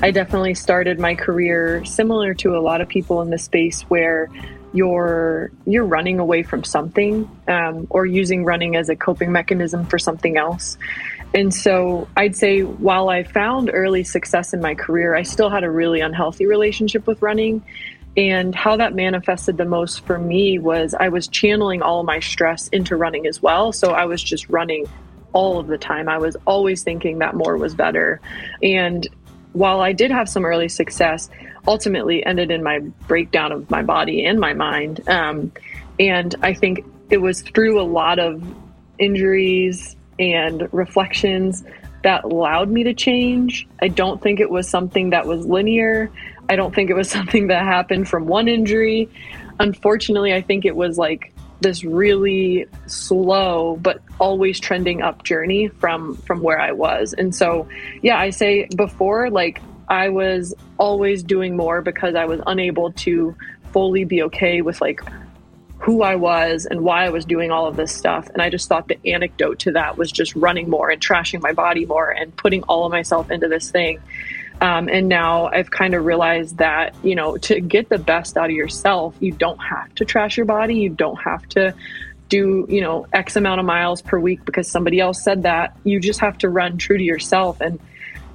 I 0.00 0.12
definitely 0.12 0.54
started 0.54 1.00
my 1.00 1.16
career 1.16 1.84
similar 1.84 2.32
to 2.34 2.56
a 2.56 2.60
lot 2.60 2.80
of 2.80 2.88
people 2.88 3.20
in 3.20 3.30
the 3.30 3.38
space 3.38 3.82
where 3.82 4.30
you're 4.72 5.50
you're 5.66 5.84
running 5.84 6.20
away 6.20 6.44
from 6.44 6.62
something 6.62 7.28
um, 7.48 7.86
or 7.90 8.06
using 8.06 8.44
running 8.44 8.76
as 8.76 8.88
a 8.88 8.94
coping 8.94 9.32
mechanism 9.32 9.86
for 9.86 9.98
something 9.98 10.36
else. 10.36 10.78
And 11.34 11.52
so 11.52 12.08
i'd 12.16 12.36
say 12.36 12.62
while 12.62 13.08
i 13.08 13.22
found 13.22 13.70
early 13.72 14.04
success 14.04 14.54
in 14.54 14.60
my 14.60 14.74
career 14.74 15.14
i 15.14 15.22
still 15.22 15.50
had 15.50 15.62
a 15.62 15.70
really 15.70 16.00
unhealthy 16.00 16.46
relationship 16.46 17.06
with 17.06 17.20
running. 17.20 17.64
And 18.16 18.52
how 18.52 18.76
that 18.78 18.94
manifested 18.94 19.58
the 19.58 19.64
most 19.64 20.06
for 20.06 20.18
me 20.18 20.58
was 20.58 20.94
i 20.94 21.08
was 21.08 21.26
channeling 21.28 21.82
all 21.82 22.04
my 22.04 22.20
stress 22.20 22.68
into 22.68 22.94
running 22.94 23.26
as 23.26 23.42
well. 23.42 23.72
So 23.72 23.92
i 23.92 24.04
was 24.04 24.22
just 24.22 24.48
running 24.48 24.86
all 25.32 25.58
of 25.58 25.66
the 25.66 25.78
time. 25.78 26.08
I 26.08 26.18
was 26.18 26.36
always 26.46 26.82
thinking 26.82 27.18
that 27.18 27.34
more 27.34 27.56
was 27.56 27.74
better. 27.74 28.20
And 28.62 29.06
while 29.58 29.80
i 29.80 29.92
did 29.92 30.10
have 30.10 30.28
some 30.28 30.44
early 30.44 30.68
success 30.68 31.28
ultimately 31.68 32.24
ended 32.24 32.50
in 32.50 32.62
my 32.62 32.78
breakdown 33.06 33.52
of 33.52 33.70
my 33.70 33.82
body 33.82 34.24
and 34.24 34.40
my 34.40 34.54
mind. 34.54 35.06
Um, 35.06 35.52
and 36.00 36.34
I 36.42 36.54
think 36.54 36.84
it 37.10 37.18
was 37.18 37.42
through 37.42 37.80
a 37.80 37.84
lot 37.84 38.18
of 38.18 38.42
injuries 38.98 39.94
and 40.18 40.72
reflections 40.72 41.62
that 42.02 42.24
allowed 42.24 42.70
me 42.70 42.84
to 42.84 42.94
change. 42.94 43.68
I 43.82 43.88
don't 43.88 44.20
think 44.22 44.40
it 44.40 44.48
was 44.48 44.68
something 44.68 45.10
that 45.10 45.26
was 45.26 45.44
linear. 45.44 46.10
I 46.48 46.56
don't 46.56 46.74
think 46.74 46.88
it 46.88 46.94
was 46.94 47.10
something 47.18 47.48
that 47.48 47.64
happened 47.64 48.08
from 48.08 48.26
one 48.26 48.48
injury. 48.48 49.08
Unfortunately, 49.60 50.32
I 50.32 50.40
think 50.40 50.64
it 50.64 50.74
was 50.74 50.96
like 50.96 51.34
this 51.60 51.84
really 51.84 52.66
slow 52.86 53.76
but 53.76 54.00
always 54.20 54.60
trending 54.60 55.02
up 55.02 55.24
journey 55.24 55.68
from 55.68 56.16
from 56.18 56.42
where 56.42 56.60
I 56.60 56.72
was. 56.72 57.12
And 57.12 57.34
so, 57.34 57.68
yeah, 58.02 58.18
I 58.18 58.30
say 58.30 58.68
before 58.76 59.30
like 59.30 59.60
I 59.88 60.10
was 60.10 60.54
always 60.78 61.22
doing 61.22 61.56
more 61.56 61.82
because 61.82 62.14
I 62.14 62.26
was 62.26 62.40
unable 62.46 62.92
to 62.92 63.34
fully 63.72 64.04
be 64.04 64.22
okay 64.24 64.62
with 64.62 64.80
like 64.80 65.00
who 65.78 66.02
I 66.02 66.16
was 66.16 66.66
and 66.66 66.82
why 66.82 67.04
I 67.04 67.10
was 67.10 67.24
doing 67.24 67.50
all 67.50 67.66
of 67.66 67.76
this 67.76 67.94
stuff. 67.94 68.28
And 68.30 68.42
I 68.42 68.50
just 68.50 68.68
thought 68.68 68.88
the 68.88 68.98
anecdote 69.06 69.60
to 69.60 69.72
that 69.72 69.96
was 69.96 70.10
just 70.10 70.34
running 70.34 70.68
more 70.68 70.90
and 70.90 71.00
trashing 71.00 71.40
my 71.40 71.52
body 71.52 71.86
more 71.86 72.10
and 72.10 72.36
putting 72.36 72.62
all 72.64 72.84
of 72.84 72.92
myself 72.92 73.30
into 73.30 73.48
this 73.48 73.70
thing. 73.70 74.00
Um, 74.60 74.88
and 74.88 75.08
now 75.08 75.46
I've 75.46 75.70
kind 75.70 75.94
of 75.94 76.04
realized 76.04 76.58
that, 76.58 76.94
you 77.04 77.14
know, 77.14 77.36
to 77.38 77.60
get 77.60 77.88
the 77.88 77.98
best 77.98 78.36
out 78.36 78.46
of 78.46 78.56
yourself, 78.56 79.14
you 79.20 79.32
don't 79.32 79.58
have 79.58 79.94
to 79.96 80.04
trash 80.04 80.36
your 80.36 80.46
body. 80.46 80.76
You 80.76 80.90
don't 80.90 81.16
have 81.16 81.48
to 81.50 81.74
do, 82.28 82.66
you 82.68 82.80
know, 82.80 83.06
X 83.12 83.36
amount 83.36 83.60
of 83.60 83.66
miles 83.66 84.02
per 84.02 84.18
week 84.18 84.44
because 84.44 84.68
somebody 84.68 85.00
else 85.00 85.22
said 85.22 85.44
that. 85.44 85.76
You 85.84 86.00
just 86.00 86.20
have 86.20 86.38
to 86.38 86.48
run 86.48 86.76
true 86.76 86.98
to 86.98 87.04
yourself. 87.04 87.60
And 87.60 87.78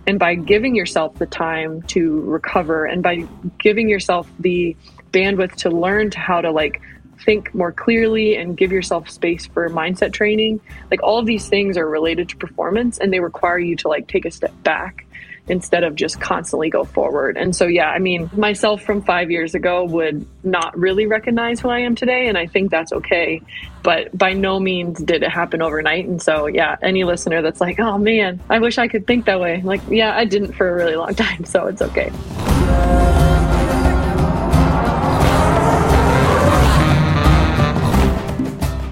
and 0.05 0.19
by 0.19 0.35
giving 0.35 0.75
yourself 0.75 1.17
the 1.17 1.25
time 1.25 1.81
to 1.83 2.21
recover 2.21 2.85
and 2.85 3.01
by 3.01 3.25
giving 3.59 3.89
yourself 3.89 4.29
the 4.39 4.75
bandwidth 5.11 5.55
to 5.55 5.69
learn 5.69 6.09
to 6.09 6.19
how 6.19 6.41
to 6.41 6.51
like 6.51 6.81
think 7.25 7.53
more 7.55 7.71
clearly 7.71 8.35
and 8.35 8.57
give 8.57 8.71
yourself 8.71 9.09
space 9.09 9.45
for 9.45 9.69
mindset 9.69 10.11
training 10.11 10.59
like 10.91 11.01
all 11.03 11.19
of 11.19 11.25
these 11.25 11.47
things 11.47 11.77
are 11.77 11.87
related 11.87 12.27
to 12.27 12.35
performance 12.35 12.97
and 12.97 13.13
they 13.13 13.19
require 13.19 13.59
you 13.59 13.75
to 13.75 13.87
like 13.87 14.07
take 14.07 14.25
a 14.25 14.31
step 14.31 14.51
back 14.63 15.02
instead 15.47 15.83
of 15.83 15.95
just 15.95 16.21
constantly 16.21 16.69
go 16.69 16.85
forward. 16.85 17.37
And 17.37 17.55
so, 17.55 17.67
yeah, 17.67 17.89
I 17.89 17.99
mean, 17.99 18.29
myself 18.35 18.81
from 18.81 19.01
five 19.01 19.29
years 19.29 19.53
ago 19.53 19.83
would 19.83 20.25
not 20.43 20.77
really 20.77 21.05
recognize 21.05 21.59
who 21.59 21.69
I 21.69 21.79
am 21.79 21.95
today. 21.95 22.27
And 22.27 22.37
I 22.37 22.47
think 22.47 22.71
that's 22.71 22.93
okay. 22.93 23.41
But 23.83 24.17
by 24.17 24.33
no 24.33 24.59
means 24.59 24.99
did 24.99 25.23
it 25.23 25.29
happen 25.29 25.61
overnight. 25.61 26.07
And 26.07 26.21
so, 26.21 26.47
yeah, 26.47 26.77
any 26.81 27.03
listener 27.03 27.41
that's 27.41 27.59
like, 27.59 27.79
oh 27.79 27.97
man, 27.97 28.39
I 28.49 28.59
wish 28.59 28.77
I 28.77 28.87
could 28.87 29.05
think 29.05 29.25
that 29.25 29.39
way. 29.39 29.61
Like, 29.61 29.81
yeah, 29.89 30.15
I 30.15 30.25
didn't 30.25 30.53
for 30.53 30.69
a 30.69 30.73
really 30.75 30.95
long 30.95 31.13
time. 31.15 31.43
So 31.43 31.67
it's 31.67 31.81
okay. 31.81 32.11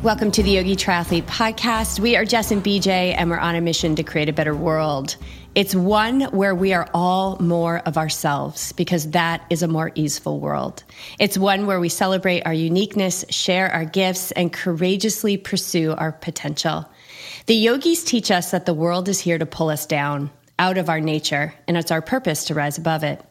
Welcome 0.03 0.31
to 0.31 0.41
the 0.41 0.50
Yogi 0.50 0.75
Triathlete 0.75 1.25
Podcast. 1.25 2.00
We 2.00 2.16
are 2.16 2.25
Jess 2.25 2.50
and 2.50 2.63
BJ, 2.63 3.13
and 3.16 3.29
we're 3.29 3.38
on 3.38 3.56
a 3.56 3.61
mission 3.61 3.95
to 3.97 4.03
create 4.03 4.29
a 4.29 4.34
better 4.34 4.56
world. 4.56 5.16
It's 5.53 5.75
one 5.75 6.22
where 6.31 6.56
we 6.56 6.72
are 6.72 6.88
all 6.94 7.38
more 7.39 7.79
of 7.79 7.97
ourselves 7.97 8.72
because 8.72 9.12
that 9.12 9.45
is 9.50 9.62
a 9.62 9.67
more 9.67 9.91
easeful 9.95 10.39
world. 10.39 10.85
It's 11.19 11.38
one 11.38 11.66
where 11.66 11.81
we 11.81 11.89
celebrate 11.89 12.44
our 12.44 12.53
uniqueness, 12.53 13.25
share 13.29 13.69
our 13.69 13.84
gifts, 13.84 14.31
and 14.31 14.53
courageously 14.53 15.35
pursue 15.35 15.91
our 15.91 16.13
potential. 16.13 16.90
The 17.47 17.56
yogis 17.56 18.06
teach 18.06 18.31
us 18.31 18.51
that 18.51 18.66
the 18.66 18.73
world 18.73 19.09
is 19.09 19.19
here 19.19 19.38
to 19.38 19.45
pull 19.45 19.69
us 19.69 19.85
down 19.85 20.31
out 20.57 20.78
of 20.78 20.88
our 20.88 21.01
nature, 21.01 21.53
and 21.67 21.75
it's 21.75 21.91
our 21.91 22.01
purpose 22.01 22.45
to 22.45 22.53
rise 22.53 22.78
above 22.78 23.03
it. 23.03 23.22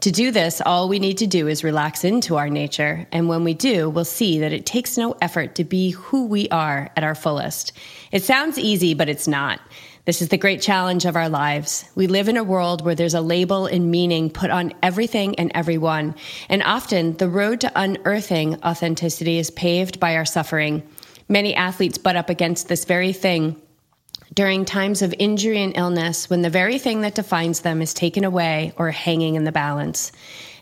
To 0.00 0.10
do 0.10 0.30
this, 0.30 0.60
all 0.60 0.88
we 0.88 0.98
need 0.98 1.16
to 1.18 1.26
do 1.26 1.48
is 1.48 1.64
relax 1.64 2.04
into 2.04 2.36
our 2.36 2.50
nature. 2.50 3.06
And 3.12 3.28
when 3.28 3.44
we 3.44 3.54
do, 3.54 3.88
we'll 3.88 4.04
see 4.04 4.40
that 4.40 4.52
it 4.52 4.66
takes 4.66 4.98
no 4.98 5.16
effort 5.22 5.54
to 5.54 5.64
be 5.64 5.92
who 5.92 6.26
we 6.26 6.48
are 6.50 6.90
at 6.96 7.04
our 7.04 7.14
fullest. 7.14 7.72
It 8.12 8.22
sounds 8.22 8.58
easy, 8.58 8.92
but 8.92 9.08
it's 9.08 9.28
not. 9.28 9.60
This 10.10 10.22
is 10.22 10.28
the 10.30 10.38
great 10.38 10.60
challenge 10.60 11.04
of 11.04 11.14
our 11.14 11.28
lives. 11.28 11.84
We 11.94 12.08
live 12.08 12.28
in 12.28 12.36
a 12.36 12.42
world 12.42 12.84
where 12.84 12.96
there's 12.96 13.14
a 13.14 13.20
label 13.20 13.66
and 13.66 13.92
meaning 13.92 14.28
put 14.28 14.50
on 14.50 14.72
everything 14.82 15.38
and 15.38 15.52
everyone. 15.54 16.16
And 16.48 16.64
often 16.64 17.16
the 17.18 17.28
road 17.28 17.60
to 17.60 17.70
unearthing 17.76 18.60
authenticity 18.64 19.38
is 19.38 19.52
paved 19.52 20.00
by 20.00 20.16
our 20.16 20.24
suffering. 20.24 20.82
Many 21.28 21.54
athletes 21.54 21.96
butt 21.96 22.16
up 22.16 22.28
against 22.28 22.66
this 22.66 22.86
very 22.86 23.12
thing 23.12 23.62
during 24.34 24.64
times 24.64 25.00
of 25.02 25.14
injury 25.16 25.62
and 25.62 25.76
illness 25.76 26.28
when 26.28 26.42
the 26.42 26.50
very 26.50 26.80
thing 26.80 27.02
that 27.02 27.14
defines 27.14 27.60
them 27.60 27.80
is 27.80 27.94
taken 27.94 28.24
away 28.24 28.72
or 28.76 28.90
hanging 28.90 29.36
in 29.36 29.44
the 29.44 29.52
balance. 29.52 30.10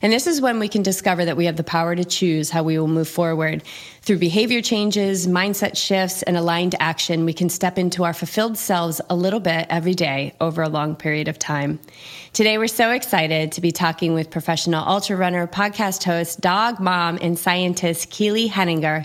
And 0.03 0.13
this 0.13 0.27
is 0.27 0.41
when 0.41 0.59
we 0.59 0.69
can 0.69 0.83
discover 0.83 1.25
that 1.25 1.37
we 1.37 1.47
have 1.47 1.57
the 1.57 1.65
power 1.65 1.97
to 1.97 2.05
choose 2.05 2.51
how 2.51 2.63
we 2.63 2.79
will 2.79 2.89
move 2.89 3.09
forward. 3.09 3.63
Through 4.03 4.19
behavior 4.19 4.63
changes, 4.63 5.27
mindset 5.27 5.77
shifts, 5.77 6.23
and 6.23 6.37
aligned 6.37 6.75
action, 6.81 7.25
we 7.25 7.33
can 7.33 7.49
step 7.49 7.79
into 7.79 8.05
our 8.05 8.15
fulfilled 8.15 8.57
selves 8.57 9.01
a 9.11 9.17
little 9.17 9.41
bit 9.41 9.67
every 9.71 9.95
day 9.95 10.35
over 10.41 10.63
a 10.63 10.69
long 10.69 10.97
period 10.97 11.29
of 11.29 11.39
time. 11.39 11.81
Today, 12.33 12.59
we're 12.59 12.69
so 12.69 12.91
excited 12.91 13.53
to 13.53 13.61
be 13.61 13.73
talking 13.73 14.15
with 14.15 14.31
professional 14.31 14.87
ultra 14.87 15.17
runner, 15.17 15.47
podcast 15.47 16.05
host, 16.05 16.41
dog 16.41 16.79
mom, 16.81 17.19
and 17.21 17.39
scientist 17.39 18.11
Keely 18.11 18.47
Henninger 18.47 19.05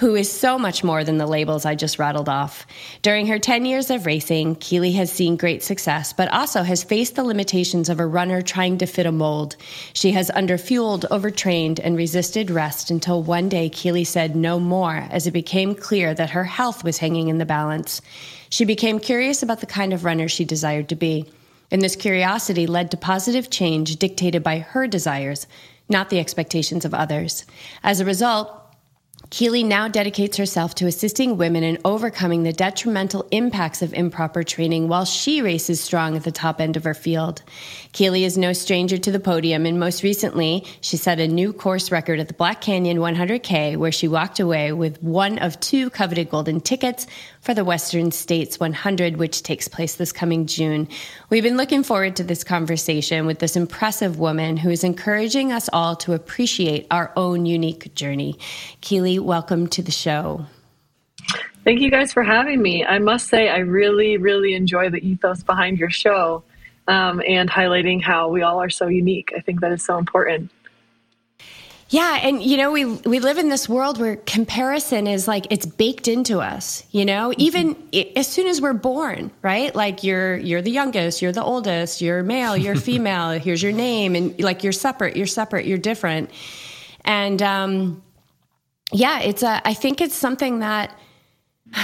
who 0.00 0.14
is 0.14 0.32
so 0.32 0.58
much 0.58 0.82
more 0.82 1.04
than 1.04 1.18
the 1.18 1.26
labels 1.26 1.66
I 1.66 1.74
just 1.74 1.98
rattled 1.98 2.28
off. 2.28 2.66
During 3.02 3.26
her 3.26 3.38
10 3.38 3.66
years 3.66 3.90
of 3.90 4.06
racing, 4.06 4.56
Keely 4.56 4.92
has 4.92 5.12
seen 5.12 5.36
great 5.36 5.62
success, 5.62 6.14
but 6.14 6.32
also 6.32 6.62
has 6.62 6.82
faced 6.82 7.16
the 7.16 7.22
limitations 7.22 7.90
of 7.90 8.00
a 8.00 8.06
runner 8.06 8.40
trying 8.40 8.78
to 8.78 8.86
fit 8.86 9.04
a 9.04 9.12
mold. 9.12 9.56
She 9.92 10.12
has 10.12 10.30
underfueled, 10.30 11.04
overtrained, 11.10 11.80
and 11.80 11.98
resisted 11.98 12.50
rest 12.50 12.90
until 12.90 13.22
one 13.22 13.50
day 13.50 13.68
Keely 13.68 14.04
said 14.04 14.34
no 14.34 14.58
more 14.58 15.06
as 15.10 15.26
it 15.26 15.32
became 15.32 15.74
clear 15.74 16.14
that 16.14 16.30
her 16.30 16.44
health 16.44 16.82
was 16.82 16.96
hanging 16.96 17.28
in 17.28 17.36
the 17.36 17.44
balance. 17.44 18.00
She 18.48 18.64
became 18.64 19.00
curious 19.00 19.42
about 19.42 19.60
the 19.60 19.66
kind 19.66 19.92
of 19.92 20.06
runner 20.06 20.28
she 20.28 20.46
desired 20.46 20.88
to 20.88 20.96
be. 20.96 21.26
And 21.70 21.82
this 21.82 21.94
curiosity 21.94 22.66
led 22.66 22.90
to 22.92 22.96
positive 22.96 23.50
change 23.50 23.96
dictated 23.96 24.42
by 24.42 24.60
her 24.60 24.86
desires, 24.86 25.46
not 25.90 26.08
the 26.08 26.20
expectations 26.20 26.86
of 26.86 26.94
others. 26.94 27.44
As 27.82 28.00
a 28.00 28.06
result, 28.06 28.59
Keely 29.30 29.62
now 29.62 29.86
dedicates 29.86 30.36
herself 30.36 30.74
to 30.74 30.88
assisting 30.88 31.36
women 31.36 31.62
in 31.62 31.78
overcoming 31.84 32.42
the 32.42 32.52
detrimental 32.52 33.28
impacts 33.30 33.80
of 33.80 33.94
improper 33.94 34.42
training 34.42 34.88
while 34.88 35.04
she 35.04 35.40
races 35.40 35.80
strong 35.80 36.16
at 36.16 36.24
the 36.24 36.32
top 36.32 36.60
end 36.60 36.76
of 36.76 36.82
her 36.82 36.94
field. 36.94 37.40
Keely 37.92 38.24
is 38.24 38.36
no 38.36 38.52
stranger 38.52 38.98
to 38.98 39.12
the 39.12 39.20
podium, 39.20 39.66
and 39.66 39.78
most 39.78 40.02
recently, 40.02 40.66
she 40.80 40.96
set 40.96 41.20
a 41.20 41.28
new 41.28 41.52
course 41.52 41.92
record 41.92 42.18
at 42.18 42.26
the 42.26 42.34
Black 42.34 42.60
Canyon 42.60 42.98
100K, 42.98 43.76
where 43.76 43.92
she 43.92 44.08
walked 44.08 44.40
away 44.40 44.72
with 44.72 45.00
one 45.00 45.38
of 45.38 45.60
two 45.60 45.90
coveted 45.90 46.28
golden 46.28 46.60
tickets 46.60 47.06
for 47.40 47.54
the 47.54 47.64
Western 47.64 48.10
States 48.10 48.60
100, 48.60 49.16
which 49.16 49.42
takes 49.42 49.66
place 49.66 49.96
this 49.96 50.12
coming 50.12 50.46
June. 50.46 50.88
We've 51.30 51.42
been 51.42 51.56
looking 51.56 51.82
forward 51.82 52.16
to 52.16 52.24
this 52.24 52.44
conversation 52.44 53.26
with 53.26 53.38
this 53.38 53.56
impressive 53.56 54.18
woman 54.18 54.56
who 54.56 54.70
is 54.70 54.84
encouraging 54.84 55.50
us 55.52 55.70
all 55.72 55.96
to 55.96 56.12
appreciate 56.12 56.86
our 56.90 57.12
own 57.16 57.46
unique 57.46 57.94
journey. 57.94 58.38
Keely, 58.82 59.18
welcome 59.18 59.66
to 59.68 59.82
the 59.82 59.90
show. 59.90 60.44
Thank 61.64 61.80
you 61.80 61.90
guys 61.90 62.12
for 62.12 62.22
having 62.22 62.60
me. 62.60 62.84
I 62.84 62.98
must 62.98 63.28
say, 63.28 63.48
I 63.48 63.58
really, 63.58 64.16
really 64.16 64.54
enjoy 64.54 64.90
the 64.90 64.98
ethos 64.98 65.42
behind 65.42 65.78
your 65.78 65.90
show 65.90 66.42
um, 66.88 67.22
and 67.26 67.50
highlighting 67.50 68.02
how 68.02 68.28
we 68.28 68.42
all 68.42 68.60
are 68.60 68.70
so 68.70 68.88
unique. 68.88 69.32
I 69.36 69.40
think 69.40 69.60
that 69.60 69.72
is 69.72 69.84
so 69.84 69.98
important. 69.98 70.50
Yeah, 71.90 72.20
and 72.22 72.40
you 72.40 72.56
know 72.56 72.70
we 72.70 72.84
we 72.84 73.18
live 73.18 73.38
in 73.38 73.48
this 73.48 73.68
world 73.68 73.98
where 73.98 74.14
comparison 74.14 75.08
is 75.08 75.26
like 75.26 75.48
it's 75.50 75.66
baked 75.66 76.06
into 76.06 76.38
us, 76.38 76.84
you 76.92 77.04
know, 77.04 77.30
mm-hmm. 77.30 77.40
even 77.40 78.12
as 78.14 78.28
soon 78.28 78.46
as 78.46 78.60
we're 78.60 78.74
born, 78.74 79.32
right? 79.42 79.74
Like 79.74 80.04
you're 80.04 80.36
you're 80.36 80.62
the 80.62 80.70
youngest, 80.70 81.20
you're 81.20 81.32
the 81.32 81.42
oldest, 81.42 82.00
you're 82.00 82.22
male, 82.22 82.56
you're 82.56 82.76
female, 82.90 83.30
here's 83.40 83.60
your 83.60 83.72
name 83.72 84.14
and 84.14 84.40
like 84.40 84.62
you're 84.62 84.72
separate, 84.72 85.16
you're 85.16 85.26
separate, 85.26 85.66
you're 85.66 85.78
different. 85.78 86.30
And 87.04 87.42
um 87.42 88.04
yeah, 88.92 89.18
it's 89.18 89.42
a 89.42 89.60
I 89.66 89.74
think 89.74 90.00
it's 90.00 90.14
something 90.14 90.60
that 90.60 90.96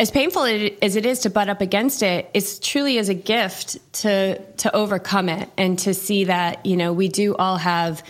as 0.00 0.10
painful 0.10 0.42
as 0.82 0.96
it 0.96 1.06
is 1.06 1.20
to 1.20 1.30
butt 1.30 1.48
up 1.48 1.60
against 1.60 2.02
it, 2.02 2.28
it's 2.34 2.58
truly 2.58 2.98
as 2.98 3.08
a 3.08 3.14
gift 3.14 3.78
to 4.00 4.42
to 4.54 4.74
overcome 4.74 5.28
it 5.28 5.48
and 5.56 5.78
to 5.78 5.94
see 5.94 6.24
that 6.24 6.66
you 6.66 6.76
know 6.76 6.92
we 6.92 7.06
do 7.06 7.36
all 7.36 7.56
have 7.56 8.02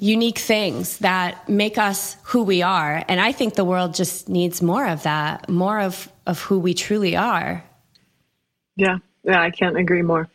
unique 0.00 0.38
things 0.38 0.98
that 0.98 1.48
make 1.48 1.78
us 1.78 2.16
who 2.24 2.42
we 2.42 2.62
are, 2.62 3.04
and 3.08 3.20
I 3.20 3.32
think 3.32 3.54
the 3.54 3.64
world 3.64 3.94
just 3.94 4.28
needs 4.28 4.62
more 4.62 4.86
of 4.86 5.02
that, 5.02 5.48
more 5.48 5.80
of 5.80 6.10
of 6.26 6.40
who 6.40 6.58
we 6.58 6.74
truly 6.74 7.16
are. 7.16 7.64
Yeah, 8.76 8.98
yeah, 9.24 9.40
I 9.40 9.50
can't 9.50 9.76
agree 9.76 10.02
more. 10.02 10.28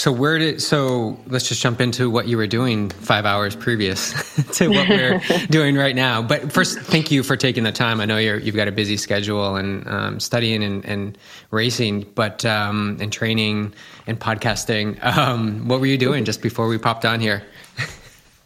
So 0.00 0.10
where 0.10 0.38
did 0.38 0.62
so 0.62 1.20
let's 1.26 1.46
just 1.46 1.60
jump 1.60 1.78
into 1.78 2.08
what 2.08 2.26
you 2.26 2.38
were 2.38 2.46
doing 2.46 2.88
five 2.88 3.26
hours 3.26 3.54
previous 3.54 4.12
to 4.56 4.70
what 4.70 4.88
we're 4.88 5.20
doing 5.50 5.76
right 5.76 5.94
now. 5.94 6.22
But 6.22 6.50
first, 6.50 6.78
thank 6.78 7.10
you 7.10 7.22
for 7.22 7.36
taking 7.36 7.64
the 7.64 7.70
time. 7.72 8.00
I 8.00 8.06
know 8.06 8.16
you're 8.16 8.38
you've 8.38 8.56
got 8.56 8.66
a 8.66 8.72
busy 8.72 8.96
schedule 8.96 9.56
and 9.56 9.86
um, 9.86 10.18
studying 10.18 10.64
and, 10.64 10.82
and, 10.86 11.18
racing, 11.50 12.06
but 12.14 12.46
um, 12.46 12.96
and 12.98 13.12
training 13.12 13.74
and 14.06 14.18
podcasting. 14.18 15.04
Um, 15.04 15.68
what 15.68 15.80
were 15.80 15.86
you 15.86 15.98
doing 15.98 16.24
just 16.24 16.40
before 16.40 16.66
we 16.66 16.78
popped 16.78 17.04
on 17.04 17.20
here? 17.20 17.42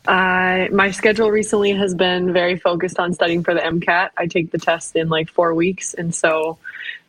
Uh, 0.06 0.66
my 0.70 0.90
schedule 0.90 1.30
recently 1.30 1.72
has 1.72 1.94
been 1.94 2.30
very 2.30 2.58
focused 2.58 2.98
on 2.98 3.14
studying 3.14 3.42
for 3.42 3.54
the 3.54 3.60
MCAT. 3.60 4.10
I 4.18 4.26
take 4.26 4.50
the 4.50 4.58
test 4.58 4.96
in 4.96 5.08
like 5.08 5.30
four 5.30 5.54
weeks, 5.54 5.94
and 5.94 6.14
so 6.14 6.58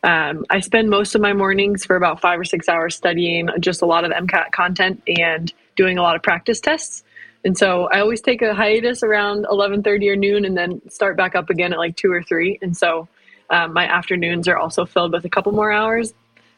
um, 0.06 0.46
I 0.48 0.60
spend 0.60 0.88
most 0.88 1.14
of 1.14 1.20
my 1.20 1.32
mornings 1.34 1.84
for 1.84 1.96
about 1.96 2.20
five 2.20 2.40
or 2.40 2.44
six 2.44 2.68
hours 2.68 2.96
studying 2.96 3.48
just 3.60 3.82
a 3.82 3.86
lot 3.86 4.04
of 4.04 4.12
MCAT 4.12 4.52
content 4.52 5.02
and 5.06 5.52
doing 5.76 5.98
a 5.98 6.02
lot 6.02 6.16
of 6.16 6.22
practice 6.22 6.60
tests. 6.60 7.04
And 7.44 7.58
so 7.58 7.88
I 7.92 8.00
always 8.00 8.22
take 8.22 8.40
a 8.40 8.54
hiatus 8.54 9.02
around 9.02 9.44
11:30 9.44 10.08
or 10.08 10.16
noon, 10.16 10.44
and 10.44 10.56
then 10.56 10.80
start 10.88 11.16
back 11.16 11.34
up 11.34 11.50
again 11.50 11.72
at 11.72 11.78
like 11.78 11.96
two 11.96 12.10
or 12.10 12.22
three. 12.22 12.58
And 12.62 12.76
so 12.76 13.08
um, 13.50 13.74
my 13.74 13.84
afternoons 13.86 14.48
are 14.48 14.56
also 14.56 14.86
filled 14.86 15.12
with 15.12 15.24
a 15.24 15.28
couple 15.28 15.52
more 15.52 15.70
hours 15.72 16.14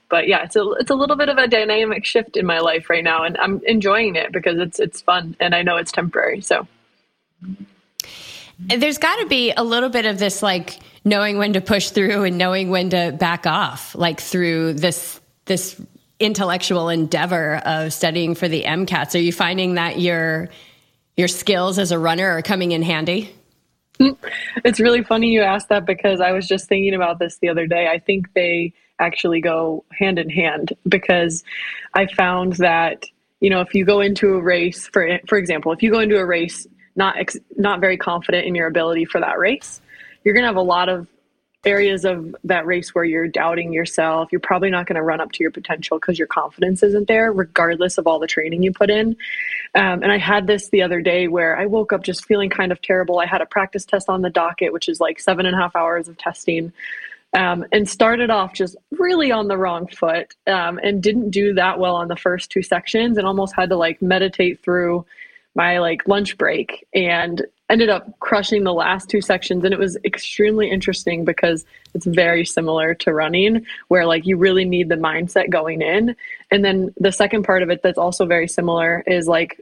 but 0.09 0.27
yeah, 0.27 0.43
it's 0.43 0.57
a 0.57 0.63
it's 0.81 0.91
a 0.91 0.95
little 0.95 1.17
bit 1.17 1.29
of 1.29 1.39
a 1.39 1.47
dynamic 1.47 2.05
shift 2.05 2.37
in 2.37 2.47
my 2.47 2.61
life 2.61 2.89
right 2.89 3.05
now, 3.05 3.25
and 3.25 3.37
I'm 3.39 3.61
enjoying 3.67 4.17
it 4.17 4.33
because 4.33 4.59
it's 4.59 4.81
it's 4.81 5.01
fun, 5.01 5.37
and 5.41 5.55
I 5.55 5.63
know 5.63 5.77
it's 5.77 5.93
temporary. 5.93 6.41
So 6.41 6.67
there's 8.59 8.99
got 8.99 9.17
to 9.21 9.27
be 9.27 9.53
a 9.53 9.63
little 9.63 9.89
bit 9.89 10.07
of 10.07 10.19
this 10.19 10.43
like 10.43 10.81
knowing 11.05 11.39
when 11.39 11.53
to 11.53 11.61
push 11.61 11.91
through 11.91 12.25
and 12.25 12.39
knowing 12.39 12.71
when 12.71 12.91
to 12.91 13.13
back 13.19 13.47
off, 13.47 13.95
like 13.95 14.21
through 14.21 14.75
this 14.75 15.21
this 15.47 15.81
intellectual 16.21 16.89
endeavor 16.89 17.57
of 17.65 17.93
studying 17.93 18.35
for 18.35 18.49
the 18.49 18.65
MCATs. 18.65 19.15
Are 19.15 19.23
you 19.23 19.33
finding 19.33 19.75
that 19.75 20.01
your 20.01 20.49
your 21.17 21.29
skills 21.29 21.79
as 21.79 21.93
a 21.93 21.99
runner 21.99 22.29
are 22.29 22.43
coming 22.43 22.73
in 22.73 22.83
handy? 22.83 23.35
It's 24.65 24.79
really 24.79 25.03
funny 25.03 25.29
you 25.29 25.43
asked 25.43 25.69
that 25.71 25.85
because 25.85 26.21
I 26.21 26.33
was 26.33 26.47
just 26.47 26.69
thinking 26.69 26.95
about 26.95 27.19
this 27.19 27.39
the 27.39 27.49
other 27.49 27.67
day. 27.67 27.89
I 27.89 27.99
think 27.99 28.33
they 28.33 28.73
actually 28.99 29.41
go 29.41 29.85
hand 29.97 30.19
in 30.19 30.29
hand 30.29 30.73
because 30.89 31.43
I 31.95 32.07
found 32.07 32.55
that 32.55 33.05
you 33.41 33.51
know 33.51 33.61
if 33.61 33.75
you 33.75 33.85
go 33.85 34.01
into 34.01 34.35
a 34.35 34.43
race 34.43 34.89
for 34.89 35.19
for 35.29 35.39
example 35.39 35.73
if 35.73 35.83
you 35.83 35.91
go 35.91 36.01
into 36.01 36.19
a 36.19 36.27
race 36.27 36.67
not 36.99 37.17
ex, 37.17 37.39
not 37.57 37.81
very 37.81 37.97
confident 37.97 38.47
in 38.47 38.55
your 38.55 38.67
ability 38.67 39.07
for 39.07 39.21
that 39.21 39.39
race. 39.39 39.81
You're 40.25 40.35
going 40.35 40.43
to 40.43 40.49
have 40.49 40.57
a 40.57 40.61
lot 40.61 40.91
of 40.91 41.07
areas 41.65 42.05
of 42.05 42.37
that 42.45 42.67
race 42.67 42.95
where 42.95 43.05
you're 43.05 43.29
doubting 43.29 43.73
yourself. 43.73 44.29
You're 44.31 44.41
probably 44.41 44.71
not 44.71 44.87
going 44.87 44.97
to 44.97 45.03
run 45.03 45.21
up 45.21 45.33
to 45.33 45.43
your 45.43 45.51
potential 45.51 45.99
because 45.99 46.19
your 46.19 46.29
confidence 46.29 46.83
isn't 46.83 47.09
there 47.09 47.33
regardless 47.33 47.99
of 47.99 48.07
all 48.07 48.19
the 48.19 48.27
training 48.27 48.63
you 48.63 48.73
put 48.73 48.91
in. 48.91 49.17
Um, 49.75 50.03
and 50.03 50.11
i 50.11 50.19
had 50.19 50.47
this 50.47 50.71
the 50.71 50.83
other 50.83 51.03
day 51.03 51.29
where 51.29 51.59
i 51.59 51.67
woke 51.67 51.93
up 51.93 52.03
just 52.03 52.25
feeling 52.25 52.49
kind 52.49 52.73
of 52.73 52.81
terrible. 52.81 53.19
I 53.19 53.27
had 53.27 53.43
a 53.43 53.47
practice 53.47 53.85
test 53.85 54.09
on 54.09 54.23
the 54.23 54.31
docket 54.31 54.73
which 54.73 54.89
is 54.89 54.99
like 54.99 55.21
seven 55.21 55.47
and 55.47 55.55
a 55.55 55.59
half 55.59 55.77
hours 55.77 56.09
of 56.09 56.17
testing 56.17 56.73
um, 57.35 57.67
and 57.73 57.89
started 57.89 58.31
off 58.31 58.55
just 58.55 58.77
really 58.93 59.31
on 59.31 59.49
the 59.49 59.59
wrong 59.59 59.87
foot 59.89 60.35
um, 60.47 60.81
and 60.83 61.03
didn't 61.03 61.31
do 61.31 61.53
that 61.55 61.79
well 61.79 61.97
on 61.97 62.09
the 62.09 62.17
first 62.17 62.51
two 62.51 62.63
sections 62.63 63.19
and 63.19 63.27
almost 63.27 63.55
had 63.55 63.69
to 63.69 63.77
like 63.77 64.01
meditate 64.01 64.63
through 64.63 65.05
my 65.59 65.81
like 65.81 66.07
lunch 66.07 66.39
break 66.39 66.87
and 66.95 67.45
ended 67.69 67.89
up 67.91 68.19
crushing 68.21 68.63
the 68.63 68.73
last 68.73 69.11
two 69.11 69.21
sections. 69.21 69.65
And 69.65 69.75
it 69.75 69.79
was 69.79 69.99
extremely 70.05 70.71
interesting 70.71 71.25
because 71.25 71.67
it's 71.95 72.07
very 72.07 72.47
similar 72.47 72.95
to 72.95 73.13
running 73.13 73.67
where 73.89 74.07
like 74.07 74.25
you 74.25 74.37
really 74.37 74.65
need 74.65 74.89
the 74.89 74.95
mindset 74.95 75.51
going 75.51 75.83
in. 75.83 76.15
And 76.53 76.65
then 76.65 76.95
the 76.97 77.11
second 77.11 77.43
part 77.43 77.65
of 77.65 77.71
it 77.71 77.83
that's 77.83 77.99
also 77.99 78.25
very 78.25 78.47
similar 78.47 79.03
is 79.07 79.27
like 79.27 79.61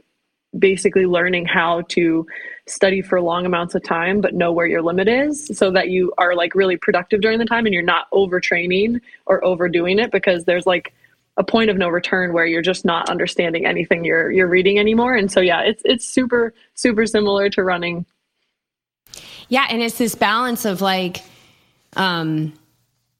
basically 0.57 1.07
learning 1.07 1.45
how 1.47 1.81
to 1.89 2.27
study 2.67 3.01
for 3.01 3.19
long 3.19 3.45
amounts 3.45 3.75
of 3.75 3.83
time 3.83 4.21
but 4.21 4.33
know 4.33 4.51
where 4.51 4.65
your 4.65 4.81
limit 4.81 5.07
is 5.07 5.51
so 5.53 5.71
that 5.71 5.89
you 5.89 6.13
are 6.17 6.35
like 6.35 6.55
really 6.55 6.77
productive 6.77 7.21
during 7.21 7.37
the 7.37 7.45
time 7.45 7.65
and 7.65 7.73
you're 7.73 7.83
not 7.83 8.09
overtraining 8.11 8.99
or 9.25 9.43
overdoing 9.43 9.99
it 9.99 10.09
because 10.09 10.45
there's 10.45 10.65
like 10.65 10.93
a 11.37 11.43
point 11.43 11.69
of 11.69 11.77
no 11.77 11.87
return 11.87 12.33
where 12.33 12.45
you're 12.45 12.61
just 12.61 12.83
not 12.83 13.09
understanding 13.09 13.65
anything 13.65 14.03
you're 14.03 14.31
you're 14.31 14.47
reading 14.47 14.79
anymore. 14.79 15.15
And 15.15 15.31
so 15.31 15.39
yeah 15.39 15.61
it's 15.61 15.81
it's 15.85 16.05
super 16.05 16.53
super 16.73 17.05
similar 17.05 17.49
to 17.51 17.63
running. 17.63 18.05
Yeah 19.49 19.67
and 19.69 19.81
it's 19.81 19.97
this 19.97 20.15
balance 20.15 20.65
of 20.65 20.81
like 20.81 21.23
um 21.95 22.53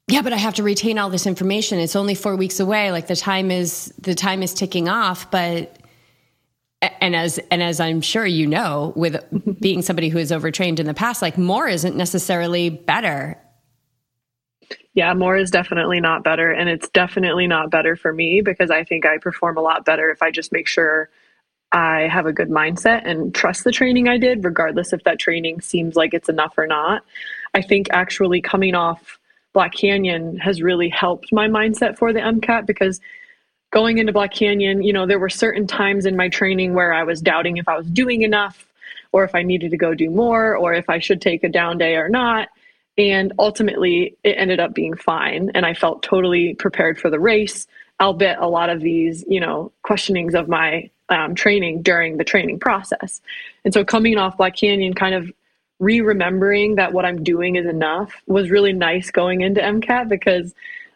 yeah 0.07 0.21
but 0.21 0.33
i 0.33 0.37
have 0.37 0.55
to 0.55 0.63
retain 0.63 0.97
all 0.97 1.09
this 1.09 1.27
information. 1.27 1.79
It's 1.79 1.95
only 1.95 2.15
4 2.15 2.35
weeks 2.35 2.59
away. 2.59 2.91
Like 2.91 3.07
the 3.07 3.15
time 3.15 3.51
is 3.51 3.93
the 3.99 4.15
time 4.15 4.43
is 4.43 4.53
ticking 4.53 4.89
off 4.89 5.29
but 5.31 5.77
and 6.81 7.15
as 7.15 7.39
and 7.51 7.63
as 7.63 7.79
I'm 7.79 8.01
sure 8.01 8.25
you 8.25 8.45
know, 8.47 8.93
with 8.95 9.23
being 9.59 9.81
somebody 9.81 10.09
who 10.09 10.19
is 10.19 10.31
overtrained 10.31 10.79
in 10.79 10.85
the 10.85 10.93
past, 10.93 11.21
like 11.21 11.37
more 11.37 11.67
isn't 11.67 11.95
necessarily 11.95 12.69
better. 12.69 13.37
Yeah, 14.93 15.13
more 15.13 15.37
is 15.37 15.51
definitely 15.51 15.99
not 15.99 16.23
better, 16.23 16.51
and 16.51 16.69
it's 16.69 16.89
definitely 16.89 17.47
not 17.47 17.69
better 17.69 17.95
for 17.95 18.11
me 18.11 18.41
because 18.41 18.71
I 18.71 18.83
think 18.83 19.05
I 19.05 19.17
perform 19.17 19.57
a 19.57 19.61
lot 19.61 19.85
better 19.85 20.09
if 20.09 20.21
I 20.21 20.31
just 20.31 20.51
make 20.51 20.67
sure 20.67 21.09
I 21.71 22.07
have 22.11 22.25
a 22.25 22.33
good 22.33 22.49
mindset 22.49 23.01
and 23.05 23.33
trust 23.35 23.63
the 23.63 23.71
training 23.71 24.07
I 24.07 24.17
did, 24.17 24.43
regardless 24.43 24.93
if 24.93 25.03
that 25.03 25.19
training 25.19 25.61
seems 25.61 25.95
like 25.95 26.13
it's 26.13 26.29
enough 26.29 26.57
or 26.57 26.65
not. 26.65 27.03
I 27.53 27.61
think 27.61 27.87
actually 27.91 28.41
coming 28.41 28.73
off 28.73 29.19
Black 29.53 29.73
Canyon 29.73 30.37
has 30.37 30.61
really 30.61 30.89
helped 30.89 31.33
my 31.33 31.47
mindset 31.47 31.97
for 31.97 32.13
the 32.13 32.19
MCAT 32.19 32.65
because 32.65 33.01
going 33.71 33.97
into 33.97 34.13
Black 34.13 34.33
Canyon, 34.33 34.81
you 34.81 34.93
know, 34.93 35.05
there 35.05 35.19
were 35.19 35.29
certain 35.29 35.67
times 35.67 36.05
in 36.05 36.15
my 36.15 36.29
training 36.29 36.73
where 36.73 36.93
I 36.93 37.03
was 37.03 37.21
doubting 37.21 37.57
if 37.57 37.67
I 37.67 37.77
was 37.77 37.87
doing 37.87 38.21
enough 38.21 38.67
or 39.11 39.23
if 39.23 39.35
I 39.35 39.43
needed 39.43 39.71
to 39.71 39.77
go 39.77 39.93
do 39.93 40.09
more 40.09 40.55
or 40.55 40.73
if 40.73 40.89
I 40.89 40.99
should 40.99 41.21
take 41.21 41.43
a 41.43 41.49
down 41.49 41.77
day 41.77 41.95
or 41.95 42.07
not. 42.07 42.49
And 42.97 43.33
ultimately, 43.37 44.17
it 44.23 44.35
ended 44.37 44.59
up 44.59 44.73
being 44.73 44.95
fine. 44.95 45.51
And 45.53 45.65
I 45.65 45.73
felt 45.73 46.01
totally 46.01 46.55
prepared 46.55 46.99
for 46.99 47.09
the 47.09 47.19
race, 47.19 47.67
albeit 48.01 48.39
a 48.39 48.47
lot 48.47 48.69
of 48.69 48.81
these, 48.81 49.23
you 49.27 49.39
know, 49.39 49.71
questionings 49.83 50.33
of 50.33 50.47
my 50.47 50.89
um, 51.09 51.35
training 51.35 51.83
during 51.83 52.17
the 52.17 52.23
training 52.23 52.59
process. 52.59 53.21
And 53.63 53.73
so 53.73 53.85
coming 53.85 54.17
off 54.17 54.37
Black 54.37 54.55
Canyon, 54.55 54.93
kind 54.93 55.15
of 55.15 55.31
re 55.79 56.01
remembering 56.01 56.75
that 56.75 56.91
what 56.91 57.05
I'm 57.05 57.23
doing 57.23 57.55
is 57.55 57.67
enough 57.67 58.11
was 58.25 58.49
really 58.49 58.73
nice 58.73 59.11
going 59.11 59.41
into 59.41 59.61
MCAT 59.61 60.09
because 60.09 60.53